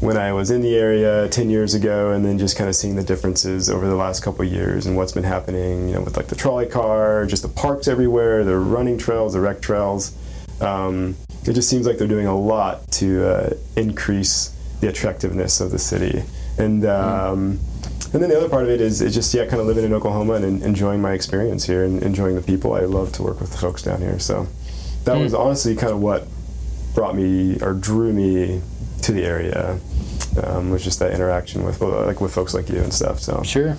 when 0.00 0.16
I 0.16 0.32
was 0.32 0.50
in 0.50 0.62
the 0.62 0.74
area 0.76 1.28
10 1.28 1.48
years 1.50 1.74
ago, 1.74 2.10
and 2.10 2.24
then 2.24 2.38
just 2.38 2.56
kind 2.56 2.68
of 2.68 2.74
seeing 2.74 2.96
the 2.96 3.04
differences 3.04 3.68
over 3.70 3.86
the 3.86 3.94
last 3.94 4.20
couple 4.22 4.44
of 4.44 4.50
years 4.52 4.86
and 4.86 4.96
what's 4.96 5.12
been 5.12 5.22
happening, 5.24 5.88
you 5.88 5.94
know, 5.94 6.00
with 6.00 6.16
like 6.16 6.26
the 6.28 6.34
trolley 6.34 6.66
car, 6.66 7.24
just 7.26 7.42
the 7.42 7.48
parks 7.48 7.86
everywhere, 7.86 8.42
the 8.44 8.56
running 8.56 8.98
trails, 8.98 9.34
the 9.34 9.40
rec 9.40 9.60
trails. 9.60 10.12
Um, 10.60 11.16
it 11.44 11.52
just 11.52 11.68
seems 11.68 11.86
like 11.86 11.98
they're 11.98 12.08
doing 12.08 12.26
a 12.26 12.36
lot 12.38 12.90
to 12.92 13.24
uh, 13.28 13.50
increase 13.76 14.50
the 14.80 14.88
attractiveness 14.88 15.60
of 15.60 15.70
the 15.70 15.78
city. 15.78 16.22
And 16.58 16.84
um, 16.84 17.60
and 18.12 18.22
then 18.22 18.28
the 18.30 18.36
other 18.36 18.48
part 18.48 18.64
of 18.64 18.70
it 18.70 18.80
is, 18.80 19.00
is 19.00 19.14
just 19.14 19.32
yeah, 19.34 19.46
kind 19.46 19.60
of 19.60 19.66
living 19.66 19.84
in 19.84 19.92
Oklahoma 19.92 20.34
and 20.34 20.44
en- 20.44 20.62
enjoying 20.62 21.00
my 21.00 21.12
experience 21.12 21.64
here 21.66 21.84
and 21.84 22.02
enjoying 22.02 22.34
the 22.36 22.42
people. 22.42 22.74
I 22.74 22.80
love 22.80 23.12
to 23.12 23.22
work 23.22 23.40
with 23.40 23.50
the 23.52 23.58
folks 23.58 23.82
down 23.82 24.00
here. 24.00 24.18
So 24.18 24.46
that 25.04 25.16
was 25.18 25.34
honestly 25.34 25.74
kind 25.76 25.92
of 25.92 26.00
what 26.00 26.26
brought 26.94 27.14
me 27.16 27.58
or 27.60 27.72
drew 27.74 28.12
me 28.12 28.60
to 29.02 29.12
the 29.12 29.24
area. 29.24 29.78
Um, 30.42 30.70
was 30.70 30.82
just 30.82 30.98
that 31.00 31.12
interaction 31.12 31.62
with 31.64 31.80
like 31.82 32.20
with 32.22 32.32
folks 32.34 32.54
like 32.54 32.68
you 32.70 32.78
and 32.80 32.92
stuff. 32.92 33.20
So 33.20 33.42
sure, 33.42 33.76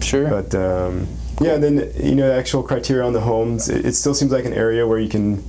sure. 0.00 0.28
But 0.28 0.52
um, 0.54 1.06
yeah, 1.40 1.54
and 1.54 1.62
then 1.62 1.92
you 1.96 2.16
know 2.16 2.26
the 2.28 2.34
actual 2.34 2.62
criteria 2.64 3.04
on 3.04 3.12
the 3.12 3.20
homes. 3.20 3.68
It, 3.68 3.86
it 3.86 3.92
still 3.94 4.14
seems 4.14 4.32
like 4.32 4.44
an 4.44 4.52
area 4.52 4.84
where 4.86 4.98
you 4.98 5.08
can 5.08 5.44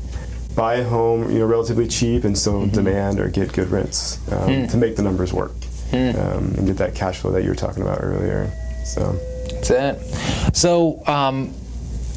buy 0.56 0.76
a 0.76 0.84
home, 0.84 1.32
you 1.32 1.40
know, 1.40 1.48
relatively 1.48 1.88
cheap 1.88 2.24
and 2.24 2.38
still 2.38 2.68
demand 2.68 3.20
or 3.20 3.28
get 3.30 3.52
good 3.54 3.70
rents 3.72 4.20
um, 4.32 4.40
Hmm. 4.62 4.68
to 4.68 4.78
make 4.78 4.96
the 4.96 5.02
numbers 5.02 5.34
work 5.34 5.54
Hmm. 5.94 6.20
um, 6.20 6.54
and 6.58 6.66
get 6.66 6.78
that 6.78 6.96
cash 6.96 7.20
flow 7.20 7.32
that 7.34 7.44
you 7.44 7.50
were 7.50 7.56
talking 7.56 7.84
about 7.84 8.00
earlier. 8.02 8.52
So 8.84 9.14
That's 9.52 9.70
it. 9.70 10.56
So 10.56 11.06
um, 11.06 11.54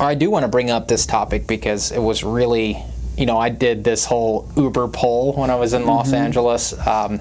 I 0.01 0.15
do 0.15 0.31
want 0.31 0.45
to 0.45 0.49
bring 0.49 0.71
up 0.71 0.89
this 0.89 1.05
topic 1.05 1.47
because 1.47 1.93
it 1.93 1.99
was 2.01 2.25
really, 2.25 2.83
you 3.19 3.27
know, 3.27 3.37
I 3.37 3.51
did 3.51 3.85
this 3.85 4.07
whole 4.07 4.49
Uber 4.57 4.89
poll 4.89 5.35
when 5.35 5.51
I 5.51 5.57
was 5.57 5.75
in 5.75 5.85
Los 5.87 6.13
Angeles. 6.15 6.73
Um, 6.87 7.21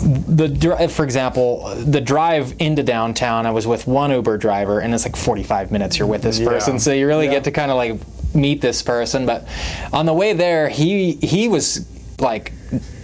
the 0.00 0.88
for 0.90 1.04
example, 1.04 1.72
the 1.76 2.00
drive 2.00 2.54
into 2.58 2.82
downtown, 2.82 3.46
I 3.46 3.50
was 3.50 3.66
with 3.66 3.86
one 3.86 4.10
Uber 4.10 4.38
driver, 4.38 4.80
and 4.80 4.92
it's 4.94 5.04
like 5.04 5.16
45 5.16 5.70
minutes 5.70 5.98
you're 5.98 6.08
with 6.08 6.22
this 6.22 6.38
Yeah. 6.38 6.48
person, 6.48 6.78
so 6.78 6.92
you 6.92 7.06
really 7.06 7.26
Yeah. 7.26 7.32
get 7.32 7.44
to 7.44 7.50
kind 7.50 7.70
of 7.70 7.76
like 7.76 7.96
meet 8.34 8.60
this 8.60 8.82
person. 8.82 9.26
But 9.26 9.46
on 9.92 10.06
the 10.06 10.14
way 10.14 10.32
there, 10.32 10.68
he 10.68 11.12
he 11.12 11.48
was 11.48 11.86
like, 12.20 12.52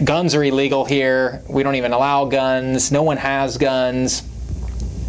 guns 0.04 0.34
are 0.34 0.44
illegal 0.44 0.84
here. 0.84 1.42
We 1.48 1.62
don't 1.62 1.76
even 1.76 1.92
allow 1.92 2.26
guns. 2.26 2.92
No 2.92 3.02
one 3.02 3.16
has 3.16 3.56
guns. 3.58 4.22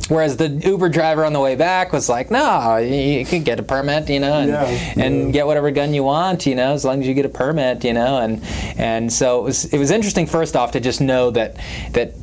Whereas 0.07 0.37
the 0.37 0.49
Uber 0.49 0.89
driver 0.89 1.25
on 1.25 1.33
the 1.33 1.39
way 1.39 1.55
back 1.55 1.91
was 1.91 2.07
like, 2.07 2.29
no, 2.29 2.77
you, 2.77 3.25
can 3.25 3.43
get 3.43 3.59
a 3.59 3.63
permit, 3.63 4.07
you 4.07 4.19
know, 4.19 4.33
and, 4.33 4.49
Yeah, 4.49 4.93
and 5.03 5.33
get 5.33 5.47
whatever 5.47 5.71
gun 5.71 5.95
you 5.95 6.03
want, 6.03 6.45
you 6.45 6.53
know, 6.53 6.73
as 6.73 6.85
long 6.85 7.01
as 7.01 7.07
you 7.07 7.15
get 7.15 7.25
a 7.25 7.29
permit, 7.29 7.83
you 7.83 7.93
know, 7.93 8.19
and 8.19 8.43
and 8.77 9.11
so 9.11 9.39
it 9.39 9.43
was 9.43 9.65
it 9.65 9.79
was 9.79 9.89
interesting 9.89 10.27
first 10.27 10.55
off 10.55 10.73
to 10.73 10.79
just 10.79 11.01
know 11.01 11.31
that 11.31 11.57
that 11.93 12.13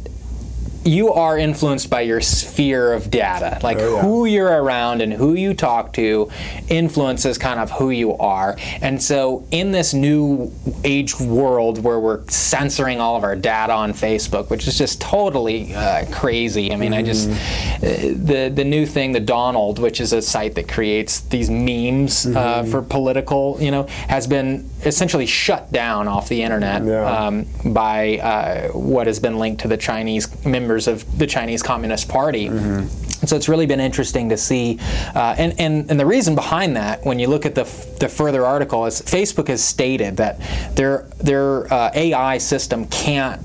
you 0.85 1.13
are 1.13 1.39
influenced 1.39 1.89
by 1.91 2.01
your 2.01 2.21
sphere 2.21 2.93
of 2.93 3.11
data. 3.11 3.59
Like 3.63 3.79
Oh, 3.81 3.95
yeah. 3.97 4.03
who 4.03 4.25
you're 4.27 4.63
around 4.63 5.01
and 5.01 5.13
who 5.13 5.35
you 5.35 5.55
talk 5.55 5.93
to 5.95 6.31
influences 6.69 7.39
kind 7.39 7.61
of 7.61 7.71
who 7.71 7.91
you 7.91 8.17
are. 8.19 8.57
And 8.81 9.03
so 9.03 9.47
in 9.51 9.73
this 9.73 9.95
new 9.95 10.53
age 10.85 11.19
world 11.21 11.83
where 11.83 12.01
we're 12.01 12.27
censoring 12.29 13.01
all 13.01 13.17
of 13.17 13.25
our 13.25 13.37
data 13.37 13.73
on 13.73 13.93
Facebook, 13.93 14.51
which 14.51 14.67
is 14.67 14.77
just 14.79 15.01
totally 15.01 15.75
uh, 15.75 16.05
crazy. 16.11 16.73
I 16.73 16.77
mean, 16.77 16.93
I 16.95 17.03
just 17.03 17.29
uh, 17.29 17.35
the 17.81 18.53
the 18.55 18.65
new 18.65 18.87
thing, 18.87 19.13
the 19.13 19.21
Donald, 19.21 19.79
which 19.79 20.01
is 20.01 20.13
a 20.13 20.23
site 20.23 20.55
that 20.57 20.69
creates 20.69 21.21
these 21.21 21.51
memes 21.51 22.27
uh, 22.27 22.65
for 22.65 22.83
political, 22.83 23.57
you 23.61 23.71
know, 23.71 23.85
has 24.09 24.27
been 24.27 24.69
essentially 24.85 25.27
shut 25.27 25.71
down 25.73 26.09
off 26.09 26.29
the 26.29 26.43
internet 26.43 26.85
Yeah. 26.85 27.27
um, 27.27 27.47
by 27.73 28.19
uh, 28.19 28.69
what 28.73 29.07
has 29.07 29.21
been 29.21 29.39
linked 29.39 29.61
to 29.63 29.69
the 29.69 29.77
Chinese 29.77 30.27
members 30.73 30.89
of 30.89 31.19
the 31.19 31.27
Chinese 31.27 31.63
Communist 31.63 32.09
Party. 32.09 32.47
And 32.47 33.29
so 33.29 33.37
it's 33.37 33.49
really 33.49 33.67
been 33.67 33.81
interesting 33.81 34.31
to 34.31 34.37
see, 34.37 34.79
uh, 35.15 35.35
and, 35.39 35.55
and 35.61 35.91
and 35.91 36.01
the 36.01 36.07
reason 36.07 36.35
behind 36.35 36.77
that, 36.77 37.05
when 37.05 37.19
you 37.19 37.29
look 37.29 37.47
at 37.47 37.55
the 37.55 37.65
the 38.01 38.09
further 38.09 38.45
article, 38.45 38.87
is 38.87 39.01
Facebook 39.03 39.49
has 39.49 39.63
stated 39.63 40.17
that 40.17 40.41
their 40.75 41.07
their 41.19 41.73
uh, 41.73 41.93
AI 41.95 42.39
system 42.39 42.87
can't 42.87 43.41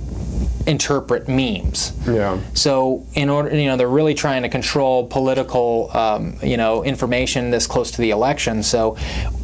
interpret 0.65 1.27
memes. 1.27 1.93
Yeah. 2.05 2.39
So 2.53 3.05
in 3.13 3.29
order, 3.29 3.55
you 3.55 3.67
know, 3.67 3.77
they're 3.77 3.87
really 3.87 4.13
trying 4.13 4.43
to 4.43 4.49
control 4.49 5.07
political, 5.07 5.89
um, 5.95 6.37
you 6.43 6.57
know, 6.57 6.83
information 6.83 7.51
this 7.51 7.67
close 7.67 7.91
to 7.91 8.01
the 8.01 8.09
election. 8.11 8.63
So 8.63 8.97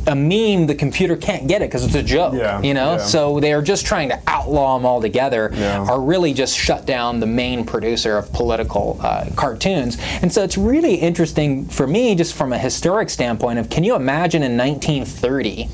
a 0.07 0.15
meme, 0.15 0.67
the 0.67 0.75
computer 0.75 1.15
can't 1.15 1.47
get 1.47 1.61
it 1.61 1.69
because 1.69 1.85
it's 1.85 1.95
a 1.95 2.03
joke. 2.03 2.33
Yeah, 2.35 2.61
You 2.61 2.73
know, 2.73 2.93
yeah. 2.93 2.97
so 2.97 3.39
they 3.39 3.53
are 3.53 3.61
just 3.61 3.85
trying 3.85 4.09
to 4.09 4.19
outlaw 4.27 4.77
them 4.77 4.85
altogether. 4.85 5.51
Yeah. 5.53 5.85
Are 5.87 5.99
really 6.01 6.33
just 6.33 6.57
shut 6.57 6.85
down 6.85 7.19
the 7.19 7.25
main 7.27 7.65
producer 7.65 8.17
of 8.17 8.31
political 8.33 8.99
uh, 9.01 9.25
cartoons. 9.35 9.97
And 10.21 10.31
so 10.31 10.43
it's 10.43 10.57
really 10.57 10.95
interesting 10.95 11.65
for 11.65 11.87
me, 11.87 12.15
just 12.15 12.33
from 12.33 12.53
a 12.53 12.57
historic 12.57 13.09
standpoint, 13.09 13.59
of 13.59 13.69
can 13.69 13.83
you 13.83 13.95
imagine 13.95 14.43
in 14.43 14.57
1930? 14.57 15.69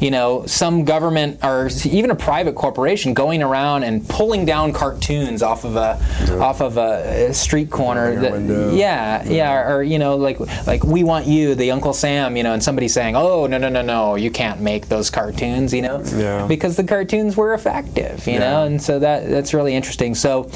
you 0.00 0.12
know, 0.12 0.46
some 0.46 0.84
government 0.84 1.40
or 1.42 1.68
even 1.84 2.12
a 2.12 2.14
private 2.14 2.54
corporation 2.54 3.14
going 3.14 3.42
around 3.42 3.82
and 3.82 4.08
pulling 4.08 4.44
down 4.44 4.72
cartoons 4.72 5.42
off 5.42 5.64
of 5.64 5.74
a 5.74 5.98
off 6.40 6.60
of 6.60 6.76
a 6.76 7.34
street 7.34 7.68
corner. 7.68 8.14
That- 8.14 8.74
yeah, 8.76 9.24
yeah, 9.28 9.52
or, 9.52 9.78
or, 9.78 9.82
you 9.82 9.98
know, 9.98 10.14
like 10.14 10.38
like 10.68 10.84
we 10.84 11.02
want 11.02 11.26
you, 11.26 11.56
the 11.56 11.72
Uncle 11.72 11.92
Sam, 11.92 12.36
you 12.36 12.44
know, 12.44 12.52
and 12.52 12.62
somebody 12.62 12.86
saying, 12.86 13.16
"Oh, 13.16 13.47
no, 13.48 13.58
no, 13.58 13.68
no, 13.68 13.82
no, 13.82 14.14
you 14.14 14.30
can't 14.30 14.60
make 14.60 14.88
those 14.88 15.10
cartoons," 15.10 15.72
you 15.74 15.82
know, 15.82 16.02
Yeah. 16.16 16.46
because 16.46 16.76
the 16.76 16.84
cartoons 16.84 17.36
were 17.36 17.54
effective, 17.54 18.26
you 18.26 18.34
Yeah. 18.34 18.38
know, 18.40 18.62
and 18.64 18.80
so 18.80 18.98
that 19.00 19.28
that's 19.28 19.52
really 19.54 19.74
interesting. 19.74 20.14
So. 20.14 20.48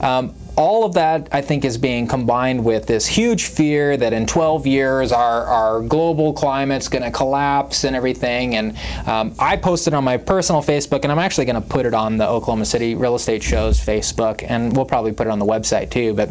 Um, 0.00 0.32
all 0.56 0.84
of 0.84 0.94
that, 0.94 1.28
I 1.30 1.40
think, 1.40 1.64
is 1.64 1.78
being 1.78 2.08
combined 2.08 2.64
with 2.64 2.86
this 2.86 3.06
huge 3.06 3.44
fear 3.46 3.96
that 3.96 4.12
in 4.12 4.26
12 4.26 4.66
years 4.66 5.12
our, 5.12 5.44
our 5.44 5.80
global 5.82 6.32
climate's 6.32 6.88
going 6.88 7.04
to 7.04 7.12
collapse 7.12 7.84
and 7.84 7.94
everything. 7.94 8.56
And 8.56 8.76
um, 9.06 9.34
I 9.38 9.56
posted 9.56 9.94
on 9.94 10.02
my 10.02 10.16
personal 10.16 10.60
Facebook, 10.60 11.04
and 11.04 11.12
I'm 11.12 11.20
actually 11.20 11.44
going 11.44 11.62
to 11.62 11.68
put 11.68 11.86
it 11.86 11.94
on 11.94 12.16
the 12.16 12.28
Oklahoma 12.28 12.64
City 12.64 12.96
Real 12.96 13.14
Estate 13.14 13.40
Show's 13.42 13.78
Facebook, 13.78 14.44
and 14.48 14.74
we'll 14.74 14.84
probably 14.84 15.12
put 15.12 15.28
it 15.28 15.30
on 15.30 15.38
the 15.38 15.46
website 15.46 15.90
too. 15.90 16.12
But 16.14 16.30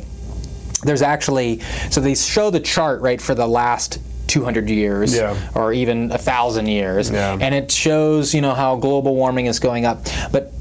there's 0.84 1.02
actually 1.02 1.62
so 1.90 2.02
they 2.02 2.14
show 2.16 2.50
the 2.50 2.60
chart 2.60 3.00
right 3.02 3.22
for 3.22 3.34
the 3.34 3.48
last 3.48 3.98
200 4.28 4.70
years 4.70 5.16
Yeah. 5.16 5.36
or 5.56 5.74
even 5.74 6.12
a 6.12 6.18
thousand 6.18 6.68
years 6.68 7.10
Yeah. 7.10 7.38
and 7.40 7.56
it 7.56 7.72
shows 7.72 8.34
you 8.34 8.42
know 8.42 8.54
how 8.54 8.76
global 8.76 9.16
warming 9.16 9.46
is 9.48 9.60
going 9.60 9.86
up 9.86 10.06
but 10.32 10.52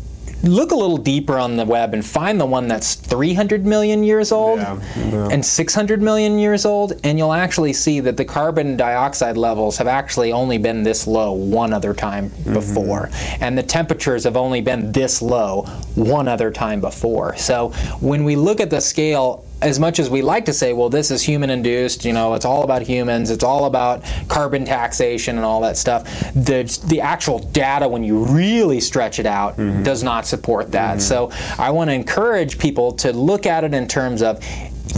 look 0.43 0.71
a 0.71 0.75
little 0.77 0.99
deeper 0.99 1.39
on 1.39 1.57
the 1.57 1.65
web 1.65 1.93
and 1.95 2.05
find 2.05 2.39
the 2.39 2.47
one 2.47 2.69
that's 2.69 2.95
300 2.95 3.67
million 3.67 4.05
years 4.05 4.31
old 4.31 4.61
Yeah, 4.61 4.79
yeah. 5.11 5.29
and 5.33 5.45
600 5.45 6.03
million 6.03 6.39
years 6.39 6.65
old 6.65 6.93
and 7.03 7.19
you'll 7.19 7.33
actually 7.33 7.73
see 7.73 7.99
that 8.01 8.17
the 8.17 8.25
carbon 8.25 8.77
dioxide 8.77 9.37
levels 9.37 9.79
have 9.79 9.89
actually 9.89 10.33
only 10.33 10.59
been 10.59 10.83
this 10.85 11.07
low 11.07 11.33
one 11.33 11.73
other 11.73 11.95
time 11.95 12.31
Mm-hmm. 12.31 12.53
before 12.53 13.11
and 13.41 13.57
the 13.59 13.63
temperatures 13.63 14.23
have 14.25 14.37
only 14.37 14.61
been 14.61 14.93
this 14.93 15.21
low 15.21 15.63
one 15.95 16.29
other 16.29 16.51
time 16.53 16.81
before 16.81 17.35
so 17.37 17.71
when 18.01 18.23
we 18.25 18.37
look 18.37 18.61
at 18.61 18.71
the 18.71 18.81
scale 18.81 19.43
as 19.63 19.81
much 19.81 19.99
as 19.99 20.11
we 20.11 20.23
like 20.23 20.45
to 20.45 20.53
say, 20.53 20.73
well, 20.73 20.91
this 20.91 21.11
is 21.11 21.23
human 21.23 21.49
induced, 21.49 22.05
you 22.05 22.13
know, 22.13 22.35
it's 22.35 22.45
all 22.45 22.63
about 22.63 22.83
humans, 22.83 23.31
it's 23.31 23.45
all 23.45 23.65
about 23.65 24.03
carbon 24.29 24.65
taxation 24.65 25.37
and 25.37 25.45
all 25.45 25.63
that 25.63 25.77
stuff, 25.77 26.05
the, 26.35 26.63
the 26.87 27.01
actual 27.01 27.39
data, 27.39 27.89
when 27.89 28.05
you 28.05 28.25
really 28.25 28.81
stretch 28.81 29.19
it 29.19 29.27
out, 29.27 29.57
mm-hmm. 29.57 29.83
does 29.83 30.03
not 30.03 30.27
support 30.27 30.73
that. 30.73 31.01
So 31.01 31.31
I 31.59 31.71
want 31.71 31.89
to 31.89 31.95
encourage 31.95 32.59
people 32.59 32.93
to 32.95 33.13
look 33.13 33.47
at 33.47 33.65
it 33.65 33.73
in 33.73 33.89
terms 33.89 34.23
of 34.23 34.45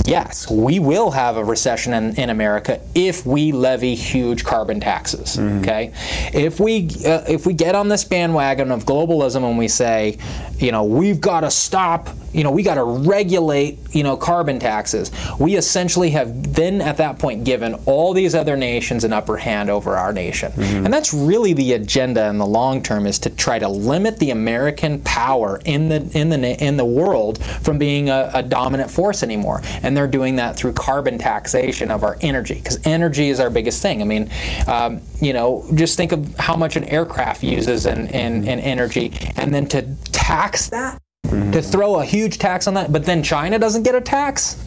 yes, 0.04 0.50
we 0.50 0.78
will 0.78 1.10
have 1.10 1.36
a 1.36 1.44
recession 1.44 1.92
in, 1.94 2.14
in 2.16 2.30
America 2.30 2.80
if 2.94 3.24
we 3.26 3.52
levy 3.52 3.94
huge 3.94 4.44
carbon 4.44 4.80
taxes. 4.80 5.38
Okay, 5.38 5.92
if 6.32 6.60
we 6.60 6.88
uh, 7.06 7.24
if 7.28 7.46
we 7.46 7.52
get 7.52 7.74
on 7.74 7.88
this 7.88 8.04
bandwagon 8.04 8.70
of 8.70 8.84
globalism 8.84 9.48
and 9.48 9.58
we 9.58 9.68
say, 9.68 10.18
you 10.58 10.72
know, 10.72 10.84
we've 10.84 11.20
got 11.20 11.40
to 11.40 11.50
stop, 11.50 12.08
you 12.32 12.44
know, 12.44 12.50
we 12.50 12.62
got 12.62 12.74
to 12.74 12.84
regulate, 12.84 13.78
you 13.94 14.02
know, 14.02 14.16
carbon 14.16 14.58
taxes. 14.58 15.10
We 15.38 15.56
essentially 15.56 16.10
have 16.10 16.54
then 16.54 16.80
at 16.80 16.96
that 16.98 17.18
point 17.18 17.44
given 17.44 17.74
all 17.86 18.12
these 18.12 18.34
other 18.34 18.56
nations 18.56 19.04
an 19.04 19.12
upper 19.12 19.36
hand 19.36 19.70
over 19.70 19.96
our 19.96 20.12
nation, 20.12 20.52
and 20.56 20.92
that's 20.92 21.14
really 21.14 21.52
the 21.52 21.74
agenda 21.74 22.28
in 22.28 22.38
the 22.38 22.46
long 22.46 22.82
term 22.82 23.06
is 23.06 23.18
to 23.20 23.30
try 23.30 23.58
to 23.58 23.68
limit 23.68 24.18
the 24.18 24.30
American 24.30 25.00
power 25.02 25.60
in 25.64 25.88
the 25.88 26.08
in 26.14 26.28
the 26.28 26.64
in 26.64 26.76
the 26.76 26.84
world 26.84 27.42
from 27.62 27.78
being 27.78 28.08
a, 28.10 28.30
a 28.34 28.42
dominant 28.42 28.90
force 28.90 29.22
anymore. 29.22 29.62
And 29.82 29.87
they're 29.96 30.06
doing 30.08 30.36
that 30.36 30.56
through 30.56 30.72
carbon 30.72 31.18
taxation 31.18 31.90
of 31.90 32.04
our 32.04 32.16
energy, 32.20 32.54
because 32.54 32.78
energy 32.86 33.28
is 33.28 33.40
our 33.40 33.50
biggest 33.50 33.82
thing. 33.82 34.00
I 34.02 34.04
mean, 34.04 34.30
um, 34.66 35.00
you 35.20 35.32
know, 35.32 35.64
just 35.74 35.96
think 35.96 36.12
of 36.12 36.36
how 36.38 36.56
much 36.56 36.76
an 36.76 36.84
aircraft 36.84 37.42
uses 37.42 37.86
in 37.86 38.08
energy, 38.08 39.12
and 39.36 39.52
then 39.54 39.66
to 39.68 39.82
tax 40.12 40.68
that, 40.70 41.00
to 41.24 41.62
throw 41.62 41.96
a 41.96 42.04
huge 42.04 42.38
tax 42.38 42.66
on 42.66 42.74
that, 42.74 42.92
but 42.92 43.04
then 43.04 43.22
China 43.22 43.58
doesn't 43.58 43.82
get 43.82 43.94
a 43.94 44.00
tax. 44.00 44.64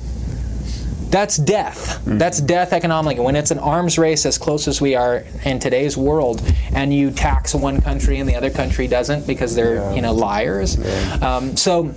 That's 1.11 1.36
death. 1.36 2.01
That's 2.05 2.39
death 2.39 2.72
economically. 2.72 3.26
When 3.26 3.36
it's 3.36 3.51
an 3.51 3.59
arms 3.59 3.97
race 3.97 4.26
as 4.26 4.38
close 4.38 4.69
as 4.69 4.80
we 4.80 4.95
are 4.95 5.26
in 5.43 5.59
today's 5.59 5.97
world, 5.97 6.41
and 6.74 6.93
you 6.93 7.11
tax 7.11 7.53
one 7.53 7.82
country 7.82 8.19
and 8.19 8.30
the 8.30 8.36
other 8.36 8.49
country 8.49 8.88
doesn't 8.88 9.28
because 9.28 9.53
they're 9.53 9.93
you 9.93 10.01
know 10.01 10.13
liars. 10.13 10.78
Um, 11.22 11.57
so 11.57 11.93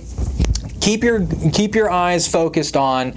keep 0.85 1.03
your 1.03 1.25
keep 1.51 1.73
your 1.73 1.89
eyes 1.89 2.27
focused 2.27 2.77
on 2.77 3.11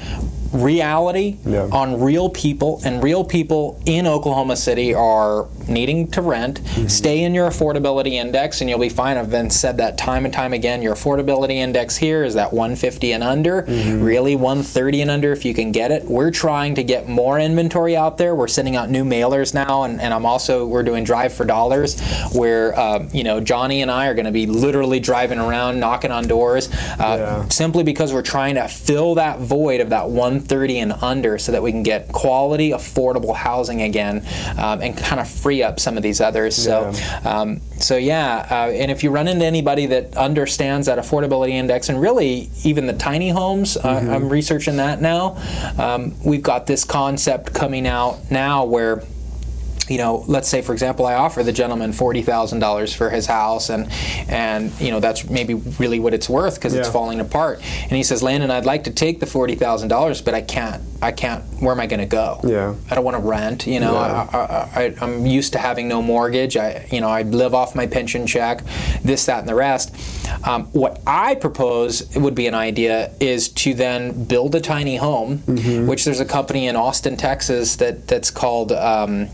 reality 0.53 1.37
Yeah. 1.47 1.69
on 1.73 2.01
real 2.01 2.29
people 2.29 2.81
and 2.85 3.03
real 3.03 3.25
people 3.25 3.81
in 3.87 4.07
Oklahoma 4.07 4.57
City 4.57 4.95
are 4.95 5.47
needing 5.67 6.09
to 6.09 6.23
rent. 6.23 6.61
Stay 6.87 7.23
in 7.23 7.35
your 7.35 7.49
affordability 7.49 8.13
index 8.13 8.61
and 8.61 8.71
you'll 8.71 8.79
be 8.79 8.89
fine. 8.89 9.17
I've 9.19 9.31
been 9.31 9.51
said 9.51 9.77
that 9.79 9.99
time 9.99 10.25
and 10.25 10.33
time 10.33 10.53
again. 10.53 10.81
Your 10.83 10.95
affordability 10.95 11.57
index 11.57 11.97
here 11.97 12.25
is 12.25 12.35
that 12.35 12.53
150 12.53 13.13
and 13.13 13.23
under. 13.23 13.65
Really 13.69 14.35
130 14.37 15.03
and 15.03 15.11
under 15.11 15.33
if 15.33 15.45
you 15.45 15.53
can 15.55 15.73
get 15.73 15.91
it. 15.91 16.05
We're 16.05 16.31
trying 16.31 16.75
to 16.77 16.83
get 16.83 17.09
more 17.09 17.39
inventory 17.39 17.97
out 17.97 18.17
there. 18.19 18.35
We're 18.35 18.49
sending 18.49 18.77
out 18.77 18.91
new 18.91 19.05
mailers 19.05 19.53
now 19.55 19.83
and, 19.83 20.01
and 20.01 20.15
I'm 20.15 20.25
also 20.25 20.67
we're 20.67 20.83
doing 20.83 21.05
drive 21.05 21.33
for 21.33 21.45
dollars 21.45 22.01
where 22.33 22.79
uh, 22.79 23.07
you 23.13 23.25
know 23.25 23.41
Johnny 23.41 23.83
and 23.83 23.91
I 23.91 24.07
are 24.07 24.15
going 24.15 24.25
to 24.27 24.33
be 24.33 24.47
literally 24.47 25.01
driving 25.01 25.39
around 25.39 25.79
knocking 25.81 26.11
on 26.11 26.27
doors 26.27 26.69
uh, 26.99 27.17
Yeah. 27.19 27.49
simply 27.49 27.83
because 27.85 28.13
we're 28.13 28.23
trying 28.23 28.55
to 28.55 28.69
fill 28.69 29.17
that 29.17 29.39
void 29.41 29.81
of 29.81 29.91
that 29.91 30.09
130 30.39 30.79
and 30.79 30.93
under 31.03 31.39
so 31.39 31.53
that 31.53 31.63
we 31.63 31.73
can 31.73 31.83
get 31.83 32.09
quality 32.13 32.71
affordable 32.71 33.35
housing 33.35 33.83
again 33.83 34.25
um, 34.59 34.81
and 34.81 34.97
kind 34.97 35.21
of 35.21 35.29
free 35.29 35.63
up 35.63 35.81
some 35.81 35.97
of 35.97 36.03
these 36.03 36.21
others. 36.21 36.57
So 36.57 36.93
um, 37.25 37.61
so 37.81 37.97
yeah 37.97 38.47
uh, 38.51 38.71
and 38.71 38.91
if 38.91 39.03
you 39.03 39.11
run 39.11 39.29
into 39.29 39.45
anybody 39.45 39.87
that 39.87 40.17
understands 40.17 40.87
that 40.87 40.99
affordability 40.99 41.51
index 41.51 41.89
and 41.89 42.01
really 42.01 42.51
even 42.65 42.87
the 42.87 42.93
tiny 42.93 43.29
homes 43.29 43.77
uh, 43.77 43.89
i'm 43.89 44.29
researching 44.29 44.77
that 44.77 45.01
now 45.01 45.37
um, 45.79 46.15
we've 46.25 46.43
got 46.43 46.67
this 46.67 46.85
concept 46.85 47.55
coming 47.55 47.87
out 47.87 48.19
now 48.31 48.65
where 48.65 49.03
you 49.89 49.99
know, 49.99 50.25
let's 50.27 50.49
say 50.49 50.63
for 50.63 50.73
example, 50.73 51.07
I 51.07 51.15
offer 51.15 51.43
the 51.43 51.53
gentleman 51.53 51.93
forty 51.93 52.23
thousand 52.23 52.59
dollars 52.61 52.95
for 52.95 53.11
his 53.11 53.27
house, 53.27 53.71
and 53.71 53.91
and 54.29 54.73
you 54.81 54.91
know 54.91 55.01
that's 55.01 55.29
maybe 55.29 55.55
really 55.55 55.99
what 56.01 56.15
it's 56.15 56.29
worth 56.29 56.55
because 56.57 56.75
it's 56.75 56.89
falling 56.93 57.21
apart. 57.21 57.61
And 57.83 57.93
he 57.93 58.03
says, 58.03 58.23
Landon, 58.23 58.51
I'd 58.51 58.67
like 58.67 58.85
to 58.85 58.91
take 58.91 59.21
the 59.21 59.27
forty 59.27 59.55
thousand 59.55 59.89
dollars, 59.89 60.21
but 60.23 60.35
I 60.35 60.43
can't. 60.43 60.83
I 61.01 61.13
can't. 61.13 61.45
Where 61.63 61.73
am 61.73 61.79
I 61.79 61.87
going 61.87 62.01
to 62.01 62.07
go? 62.07 62.41
Yeah. 62.43 62.75
I 62.91 62.95
don't 62.97 63.05
want 63.05 63.17
to 63.17 63.23
rent. 63.23 63.69
You 63.69 63.79
know, 63.79 63.93
Yeah. 63.93 64.29
I, 64.33 64.37
I, 64.37 64.85
I, 64.87 64.95
I'm 65.01 65.27
used 65.27 65.53
to 65.53 65.59
having 65.61 65.87
no 65.87 66.03
mortgage. 66.03 66.57
I, 66.57 66.89
you 66.91 67.01
know, 67.01 67.09
I 67.09 67.23
live 67.23 67.55
off 67.55 67.77
my 67.77 67.87
pension 67.87 68.27
check, 68.27 68.63
this, 69.05 69.27
that, 69.27 69.39
and 69.39 69.49
the 69.49 69.55
rest. 69.55 69.95
Um, 70.45 70.65
what 70.73 71.01
I 71.07 71.37
propose 71.37 72.03
would 72.17 72.35
be 72.35 72.49
an 72.49 72.55
idea 72.55 73.13
is 73.21 73.49
to 73.51 73.75
then 73.75 74.25
build 74.25 74.57
a 74.57 74.61
tiny 74.61 74.97
home, 74.97 75.39
which 75.87 76.05
there's 76.05 76.19
a 76.21 76.25
company 76.25 76.67
in 76.67 76.75
Austin, 76.75 77.17
Texas 77.17 77.77
that 77.77 78.09
that's 78.09 78.33
called. 78.33 78.73
Um, 78.73 79.29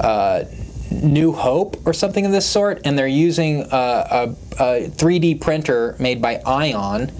uh, 0.00 0.44
New 0.90 1.32
Hope 1.32 1.76
or 1.86 1.92
something 1.92 2.24
of 2.26 2.32
this 2.32 2.48
sort, 2.48 2.80
and 2.84 2.98
they're 2.98 3.06
using 3.06 3.62
a, 3.62 3.66
a, 3.70 4.36
a 4.58 4.88
3D 4.88 5.40
printer 5.40 5.96
made 5.98 6.22
by 6.22 6.40
ICON, 6.44 7.10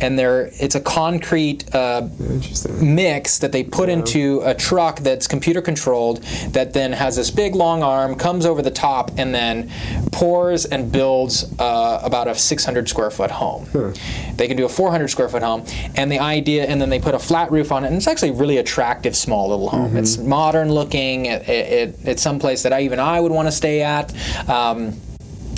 and 0.00 0.18
they're 0.18 0.50
it's 0.54 0.74
a 0.74 0.80
concrete 0.80 1.72
uh, 1.74 2.08
mix 2.80 3.38
that 3.38 3.52
they 3.52 3.64
put 3.64 3.88
into 3.88 4.40
a 4.44 4.54
truck 4.54 5.00
that's 5.00 5.26
computer 5.26 5.60
controlled 5.60 6.22
that 6.52 6.72
then 6.72 6.92
has 6.92 7.16
this 7.16 7.30
big 7.30 7.54
long 7.54 7.82
arm 7.82 8.14
comes 8.14 8.46
over 8.46 8.62
the 8.62 8.70
top 8.70 9.10
and 9.18 9.34
then 9.34 9.70
pours 10.12 10.64
and 10.64 10.90
builds 10.92 11.52
uh, 11.58 12.00
about 12.02 12.28
a 12.28 12.34
600 12.34 12.88
square 12.88 13.10
foot 13.10 13.30
home. 13.30 13.66
They 14.36 14.46
can 14.46 14.56
do 14.56 14.64
a 14.64 14.68
400 14.68 15.08
square 15.08 15.28
foot 15.28 15.42
home 15.42 15.64
and 15.96 16.10
the 16.10 16.18
idea 16.20 16.64
and 16.64 16.80
then 16.80 16.90
they 16.90 17.00
put 17.00 17.14
a 17.14 17.18
flat 17.18 17.50
roof 17.50 17.72
on 17.72 17.84
it 17.84 17.88
and 17.88 17.96
it's 17.96 18.06
actually 18.06 18.30
a 18.30 18.34
really 18.34 18.58
attractive 18.58 19.16
small 19.16 19.48
little 19.48 19.68
home. 19.68 19.96
It's 19.96 20.16
modern 20.18 20.72
looking 20.72 21.26
it, 21.26 21.48
it, 21.48 21.88
it, 21.88 21.98
it's 22.04 22.22
someplace 22.22 22.62
that 22.62 22.72
I, 22.72 22.82
even 22.82 23.00
i 23.00 23.17
would 23.20 23.32
want 23.32 23.48
to 23.48 23.52
stay 23.52 23.82
at. 23.82 24.12
Um, 24.48 25.00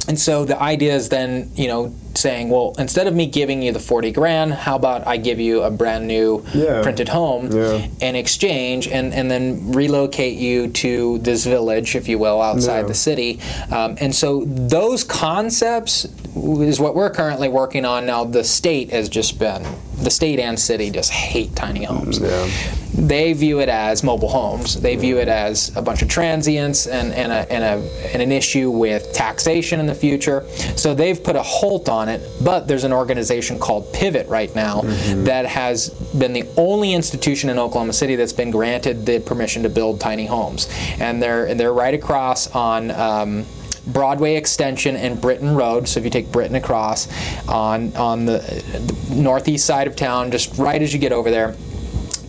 and 0.09 0.19
so 0.19 0.45
the 0.45 0.61
idea 0.61 0.95
is 0.95 1.09
then, 1.09 1.51
you 1.55 1.69
know, 1.69 1.95
saying, 2.15 2.51
well, 2.51 2.75
instead 2.79 3.07
of 3.07 3.15
me 3.15 3.27
giving 3.27 3.63
you 3.63 3.73
the 3.73 3.79
40 3.81 4.11
grand, 4.13 4.53
how 4.55 4.77
about 4.77 5.07
I 5.07 5.17
give 5.17 5.39
you 5.41 5.63
a 5.63 5.71
brand 5.71 6.07
new 6.07 6.45
Yeah. 6.55 6.83
printed 6.83 7.09
home 7.09 7.51
Yeah. 7.53 7.87
in 8.01 8.17
exchange 8.17 8.89
and, 8.89 9.15
and 9.15 9.31
then 9.31 9.73
relocate 9.73 10.37
you 10.37 10.69
to 10.69 11.19
this 11.19 11.45
village, 11.45 11.95
if 11.95 12.09
you 12.09 12.19
will, 12.19 12.41
outside 12.43 12.81
Yeah. 12.83 12.87
the 12.89 12.95
city. 12.95 13.39
Um, 13.71 13.97
and 14.01 14.15
so 14.15 14.45
those 14.47 15.05
concepts 15.05 16.07
is 16.37 16.79
what 16.81 16.95
we're 16.95 17.11
currently 17.11 17.49
working 17.49 17.85
on 17.85 18.07
now. 18.07 18.25
The 18.25 18.45
state 18.45 18.91
has 18.93 19.09
just 19.09 19.39
been, 19.39 19.65
the 20.03 20.11
state 20.11 20.39
and 20.39 20.59
city 20.59 20.91
just 20.91 21.11
hate 21.11 21.55
tiny 21.57 21.85
homes. 21.85 22.19
Yeah. 22.19 22.49
They 22.93 23.33
view 23.33 23.61
it 23.61 23.69
as 23.69 24.03
mobile 24.03 24.29
homes. 24.29 24.75
They 24.81 24.97
view 24.97 25.19
it 25.19 25.29
as 25.29 25.73
a 25.77 25.83
bunch 25.83 26.03
of 26.03 26.09
transients 26.09 26.87
and, 26.87 27.13
and, 27.15 27.33
a, 27.33 27.51
and, 27.53 27.65
a, 27.65 28.13
and 28.13 28.21
an 28.21 28.31
issue 28.33 28.69
with 28.71 29.13
taxation 29.13 29.81
in 29.81 29.87
the 29.87 29.95
future. 29.95 30.45
So 30.77 30.93
they've 30.95 31.23
put 31.23 31.35
a 31.37 31.43
halt 31.43 31.89
on 31.89 32.00
it. 32.09 32.23
But 32.43 32.67
there's 32.69 32.85
an 32.85 32.93
organization 32.93 33.59
called 33.59 33.93
Pivot 33.93 34.27
right 34.29 34.55
now 34.55 34.83
that 35.25 35.47
has 35.47 35.91
been 36.19 36.33
the 36.33 36.49
only 36.57 36.95
institution 36.95 37.51
in 37.51 37.59
Oklahoma 37.59 37.93
City 37.93 38.17
that's 38.17 38.33
been 38.33 38.51
granted 38.51 39.07
the 39.07 39.21
permission 39.21 39.63
to 39.63 39.69
build 39.69 40.01
tiny 40.01 40.27
homes. 40.27 40.69
And 40.99 41.23
they're, 41.23 41.47
and 41.47 41.59
they're 41.59 41.73
right 41.73 41.95
across 41.95 42.49
on. 42.55 42.91
Um, 42.91 43.47
Broadway 43.87 44.37
Extension 44.37 44.95
and 44.95 45.21
Britton 45.21 45.57
Road. 45.57 45.89
So 45.89 45.99
if 45.99 46.05
you 46.05 46.11
take 46.11 46.31
Britton 46.31 46.55
across 46.55 47.09
on 47.49 47.97
on 47.97 48.27
the, 48.27 48.39
the 48.39 49.15
northeast 49.15 49.65
side 49.65 49.87
of 49.87 49.97
town, 49.97 50.31
just 50.31 50.59
right 50.59 50.81
as 50.81 50.93
you 50.93 50.99
get 51.01 51.13
over 51.13 51.31
there, 51.31 51.57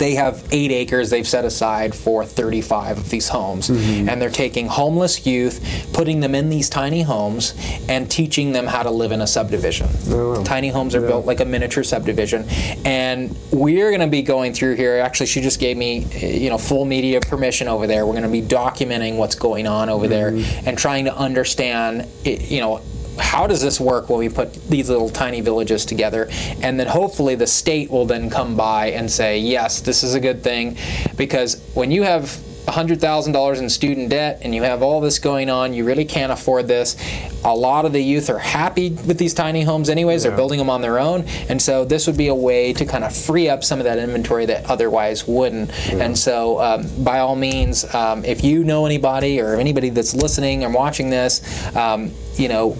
they 0.01 0.15
have 0.15 0.43
eight 0.51 0.71
acres 0.71 1.11
they've 1.11 1.27
set 1.27 1.45
aside 1.45 1.93
for 1.93 2.25
35 2.25 2.97
of 2.97 3.09
these 3.11 3.27
homes. 3.29 3.69
Mm-hmm. 3.69 4.09
And 4.09 4.19
they're 4.19 4.31
taking 4.31 4.65
homeless 4.65 5.27
youth, 5.27 5.91
putting 5.93 6.21
them 6.21 6.33
in 6.33 6.49
these 6.49 6.71
tiny 6.71 7.03
homes, 7.03 7.53
and 7.87 8.09
teaching 8.09 8.51
them 8.51 8.65
how 8.65 8.81
to 8.81 8.89
live 8.89 9.11
in 9.11 9.21
a 9.21 9.27
subdivision. 9.27 9.87
Oh, 10.07 10.43
tiny 10.43 10.69
homes 10.69 10.95
are 10.95 11.01
built 11.01 11.27
like 11.27 11.39
a 11.39 11.45
miniature 11.45 11.83
subdivision. 11.83 12.45
And 12.83 13.37
we're 13.51 13.91
going 13.91 14.01
to 14.01 14.07
be 14.07 14.23
going 14.23 14.53
through 14.53 14.73
here. 14.73 14.97
Actually, 14.97 15.27
she 15.27 15.39
just 15.39 15.59
gave 15.59 15.77
me, 15.77 15.99
you 16.17 16.49
know, 16.49 16.57
full 16.57 16.85
media 16.85 17.21
permission 17.21 17.67
over 17.67 17.85
there. 17.85 18.07
We're 18.07 18.13
going 18.13 18.23
to 18.23 18.29
be 18.29 18.41
documenting 18.41 19.17
what's 19.17 19.35
going 19.35 19.67
on 19.67 19.87
over 19.87 20.07
there 20.07 20.31
mm-hmm. 20.31 20.67
and 20.67 20.79
trying 20.79 21.05
to 21.05 21.15
understand, 21.15 22.07
you 22.25 22.59
know, 22.59 22.81
how 23.21 23.47
does 23.47 23.61
this 23.61 23.79
work 23.79 24.09
when 24.09 24.19
we 24.19 24.29
put 24.29 24.53
these 24.67 24.89
little 24.89 25.09
tiny 25.09 25.41
villages 25.41 25.85
together? 25.85 26.27
And 26.61 26.79
then 26.79 26.87
hopefully 26.87 27.35
the 27.35 27.47
state 27.47 27.89
will 27.89 28.05
then 28.05 28.29
come 28.29 28.55
by 28.55 28.87
and 28.87 29.09
say 29.09 29.39
yes 29.39 29.81
this 29.81 30.03
is 30.03 30.15
a 30.15 30.19
good 30.19 30.43
thing. 30.43 30.77
Because 31.15 31.61
when 31.73 31.91
you 31.91 32.03
have 32.03 32.23
$100,000 32.67 33.59
in 33.59 33.69
student 33.69 34.09
debt 34.09 34.39
and 34.43 34.53
you 34.53 34.61
have 34.61 34.83
all 34.83 35.01
this 35.01 35.17
going 35.17 35.49
on 35.49 35.73
you 35.73 35.83
really 35.83 36.05
can't 36.05 36.31
afford 36.31 36.67
this. 36.67 36.95
A 37.43 37.55
lot 37.55 37.85
of 37.85 37.91
the 37.91 38.01
youth 38.01 38.29
are 38.29 38.37
happy 38.37 38.91
with 38.91 39.17
these 39.17 39.33
tiny 39.33 39.63
homes 39.63 39.89
anyways. 39.89 40.23
They're 40.23 40.35
building 40.35 40.59
them 40.59 40.69
on 40.69 40.81
their 40.81 40.99
own. 40.99 41.23
And 41.49 41.59
so 41.61 41.83
this 41.83 42.05
would 42.05 42.17
be 42.17 42.27
a 42.27 42.35
way 42.35 42.71
to 42.73 42.85
kind 42.85 43.03
of 43.03 43.15
free 43.15 43.49
up 43.49 43.63
some 43.63 43.79
of 43.79 43.85
that 43.85 43.97
inventory 43.97 44.45
that 44.45 44.69
otherwise 44.69 45.27
wouldn't. 45.27 45.71
And 45.91 46.17
so 46.17 46.61
um, 46.61 46.87
by 47.03 47.19
all 47.19 47.35
means 47.35 47.83
um, 47.95 48.23
if 48.25 48.43
you 48.43 48.63
know 48.63 48.85
anybody 48.85 49.41
or 49.41 49.55
anybody 49.55 49.89
that's 49.89 50.13
listening 50.13 50.63
or 50.63 50.69
watching 50.69 51.09
this 51.09 51.41
um, 51.75 52.11
you 52.35 52.47
know 52.47 52.77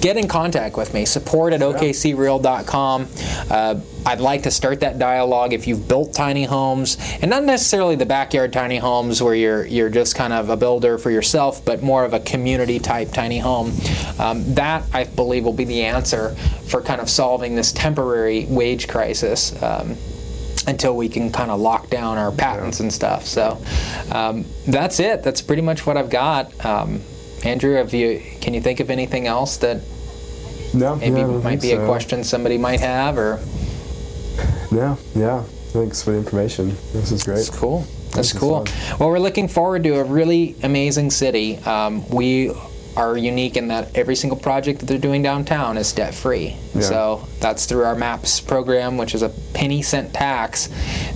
get 0.00 0.16
in 0.16 0.28
contact 0.28 0.76
with 0.76 0.94
me. 0.94 1.04
Support 1.04 1.52
at 1.52 1.60
okcreal.com. 1.60 3.08
Uh, 3.50 3.80
I'd 4.04 4.20
like 4.20 4.42
to 4.44 4.50
start 4.50 4.80
that 4.80 4.98
dialogue 4.98 5.52
if 5.52 5.66
you've 5.66 5.86
built 5.86 6.12
tiny 6.12 6.44
homes, 6.44 6.96
and 7.20 7.30
not 7.30 7.44
necessarily 7.44 7.94
the 7.96 8.06
backyard 8.06 8.52
tiny 8.52 8.78
homes 8.78 9.22
where 9.22 9.34
you're 9.34 9.64
you're 9.66 9.90
just 9.90 10.16
kind 10.16 10.32
of 10.32 10.48
a 10.50 10.56
builder 10.56 10.98
for 10.98 11.10
yourself, 11.10 11.64
but 11.64 11.82
more 11.82 12.04
of 12.04 12.14
a 12.14 12.20
community 12.20 12.78
type 12.78 13.12
tiny 13.12 13.38
home. 13.38 13.72
Um, 14.18 14.54
that 14.54 14.84
I 14.92 15.04
believe 15.04 15.44
will 15.44 15.52
be 15.52 15.64
the 15.64 15.82
answer 15.82 16.34
for 16.66 16.80
kind 16.82 17.00
of 17.00 17.08
solving 17.08 17.54
this 17.54 17.72
temporary 17.72 18.46
wage 18.46 18.88
crisis. 18.88 19.60
Um, 19.62 19.96
until 20.66 20.96
we 20.96 21.08
can 21.08 21.32
kind 21.32 21.50
of 21.50 21.60
lock 21.60 21.90
down 21.90 22.18
our 22.18 22.30
patents 22.30 22.78
and 22.78 22.92
stuff. 22.92 23.26
So 23.26 23.60
um, 24.12 24.44
that's 24.66 25.00
it. 25.00 25.24
That's 25.24 25.42
pretty 25.42 25.62
much 25.62 25.86
what 25.86 25.96
I've 25.96 26.10
got. 26.10 26.64
Um, 26.64 27.02
Andrew, 27.44 27.74
have 27.74 27.92
you? 27.92 28.22
Can 28.40 28.54
you 28.54 28.60
think 28.60 28.80
of 28.80 28.90
anything 28.90 29.26
else 29.26 29.56
that 29.58 29.80
No, 30.74 30.96
maybe 30.96 31.20
yeah, 31.20 31.26
might 31.26 31.60
be 31.60 31.72
a 31.72 31.84
question 31.84 32.24
somebody 32.24 32.58
might 32.58 32.80
have, 32.80 33.18
or 33.18 33.40
Yeah, 34.70 34.96
yeah. 35.14 35.42
Thanks 35.72 36.02
for 36.02 36.12
the 36.12 36.18
information. 36.18 36.76
This 36.92 37.12
is 37.12 37.22
great. 37.24 37.36
That's 37.36 37.50
cool. 37.50 37.86
That's 38.14 38.32
cool. 38.32 38.66
Well, 39.00 39.08
we're 39.08 39.18
looking 39.18 39.48
forward 39.48 39.84
to 39.84 40.00
a 40.00 40.04
really 40.04 40.54
amazing 40.62 41.10
city. 41.10 41.56
Um, 41.58 42.06
we 42.10 42.52
are 42.94 43.16
unique 43.16 43.56
in 43.56 43.68
that 43.68 43.96
every 43.96 44.14
single 44.14 44.38
project 44.38 44.80
that 44.80 44.86
they're 44.86 44.98
doing 44.98 45.22
downtown 45.22 45.78
is 45.78 45.90
debt 45.92 46.14
free. 46.14 46.56
Yeah. 46.74 46.82
So 46.82 47.28
that's 47.42 47.66
through 47.66 47.84
our 47.84 47.94
MAPS 47.94 48.40
program, 48.40 48.96
which 48.96 49.14
is 49.14 49.22
a 49.22 49.28
penny 49.52 49.82
cent 49.82 50.14
tax 50.14 50.68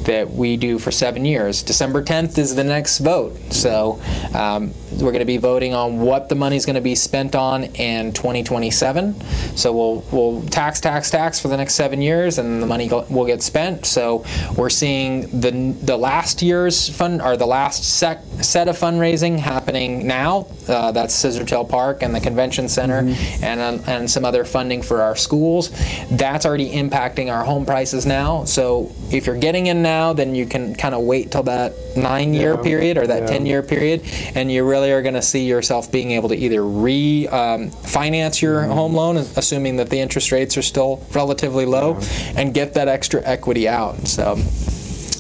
that 0.03 0.31
we 0.31 0.57
do 0.57 0.79
for 0.79 0.91
seven 0.91 1.25
years. 1.25 1.63
December 1.63 2.03
10th 2.03 2.37
is 2.39 2.55
the 2.55 2.65
next 2.65 2.99
vote. 2.99 3.37
So 3.53 4.01
um, 4.35 4.75
we're 4.93 5.13
going 5.13 5.21
to 5.21 5.25
be 5.25 5.37
voting 5.37 5.75
on 5.75 6.01
what 6.01 6.29
the 6.29 6.35
money's 6.35 6.67
going 6.67 6.75
to 6.75 6.81
be 6.81 6.95
spent 6.95 7.35
on 7.35 7.65
in 7.65 8.13
2027. 8.13 9.21
So 9.57 9.73
we'll 9.73 10.05
we'll 10.13 10.43
tax, 10.49 10.81
tax, 10.81 11.11
tax 11.11 11.41
for 11.41 11.49
the 11.49 11.57
next 11.57 11.75
seven 11.75 12.03
years, 12.03 12.39
and 12.39 12.63
the 12.63 12.67
money 12.67 12.89
go, 12.89 13.07
will 13.09 13.27
get 13.27 13.43
spent. 13.43 13.87
So 13.87 14.25
we're 14.57 14.71
seeing 14.71 15.41
the 15.41 15.75
the 15.83 15.97
last 15.97 16.43
year's 16.43 16.89
fund 16.89 17.23
or 17.23 17.37
the 17.37 17.47
last 17.47 17.85
sec, 17.85 18.23
set 18.43 18.69
of 18.69 18.77
fundraising 18.77 19.39
happening 19.39 20.07
now. 20.07 20.47
Uh, 20.69 20.93
that's 20.93 21.15
Scissortail 21.15 21.69
Park 21.69 22.03
and 22.03 22.15
the 22.15 22.21
Convention 22.21 22.69
Center, 22.69 23.15
and 23.43 23.61
um, 23.61 23.83
and 23.87 24.11
some 24.11 24.25
other 24.25 24.45
funding 24.45 24.83
for 24.83 25.03
our 25.03 25.17
schools. 25.17 25.71
That's 26.17 26.47
already 26.47 26.71
impacting 26.73 27.33
our 27.33 27.45
home 27.45 27.67
prices 27.67 28.07
now. 28.07 28.45
So 28.45 28.93
if 29.11 29.27
you're 29.27 29.39
getting 29.39 29.67
in 29.67 29.83
now, 29.83 30.13
then 30.13 30.35
you 30.35 30.47
can 30.47 30.75
kind 30.75 30.95
of 30.95 31.03
wait 31.03 31.31
till 31.31 31.43
that 31.45 31.75
nine-year 31.97 32.55
Yeah. 32.55 32.63
period 32.63 32.99
or 32.99 33.07
that 33.07 33.23
Yeah. 33.23 33.37
10-year 33.37 33.63
period, 33.63 34.03
and 34.35 34.51
you 34.51 34.65
really 34.65 34.93
are 34.93 35.03
going 35.03 35.15
to 35.15 35.23
see 35.23 35.45
yourself 35.45 35.91
being 35.93 36.13
able 36.13 36.29
to 36.31 36.37
either 36.37 36.61
refinance 36.61 37.33
um, 37.33 37.71
finance 37.71 38.41
your 38.41 38.63
home 38.63 38.95
loan, 38.95 39.17
assuming 39.37 39.77
that 39.77 39.91
the 39.91 39.99
interest 39.99 40.33
rates 40.33 40.57
are 40.57 40.63
still 40.63 41.01
relatively 41.13 41.67
low, 41.67 41.99
and 42.37 42.55
get 42.55 42.75
that 42.75 42.89
extra 42.89 43.21
equity 43.25 43.69
out. 43.69 44.07
So. 44.07 44.39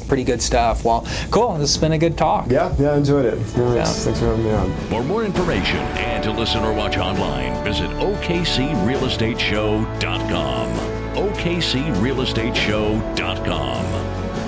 Pretty 0.09 0.25
good 0.25 0.41
stuff. 0.43 0.85
Well, 0.85 1.05
cool. 1.31 1.53
This 1.55 1.75
has 1.75 1.79
been 1.81 1.93
a 1.93 1.99
good 1.99 2.17
talk. 2.17 2.47
Yeah, 2.51 2.73
yeah, 2.79 2.91
I 2.93 2.97
enjoyed 2.97 3.27
it. 3.27 3.39
Yeah, 3.57 3.75
Yeah. 3.75 3.85
thanks, 3.85 4.05
thanks 4.05 4.21
for 4.21 4.27
having 4.27 4.45
me 4.45 4.53
on. 4.53 4.73
For 4.89 5.03
more 5.03 5.25
information 5.25 5.79
and 5.99 6.23
to 6.25 6.31
listen 6.33 6.63
or 6.65 6.73
watch 6.73 6.97
online, 6.97 7.53
visit 7.65 7.91
OKCRealEstateShow.com. 7.99 10.69
OKCRealEstateShow.com. 11.17 13.85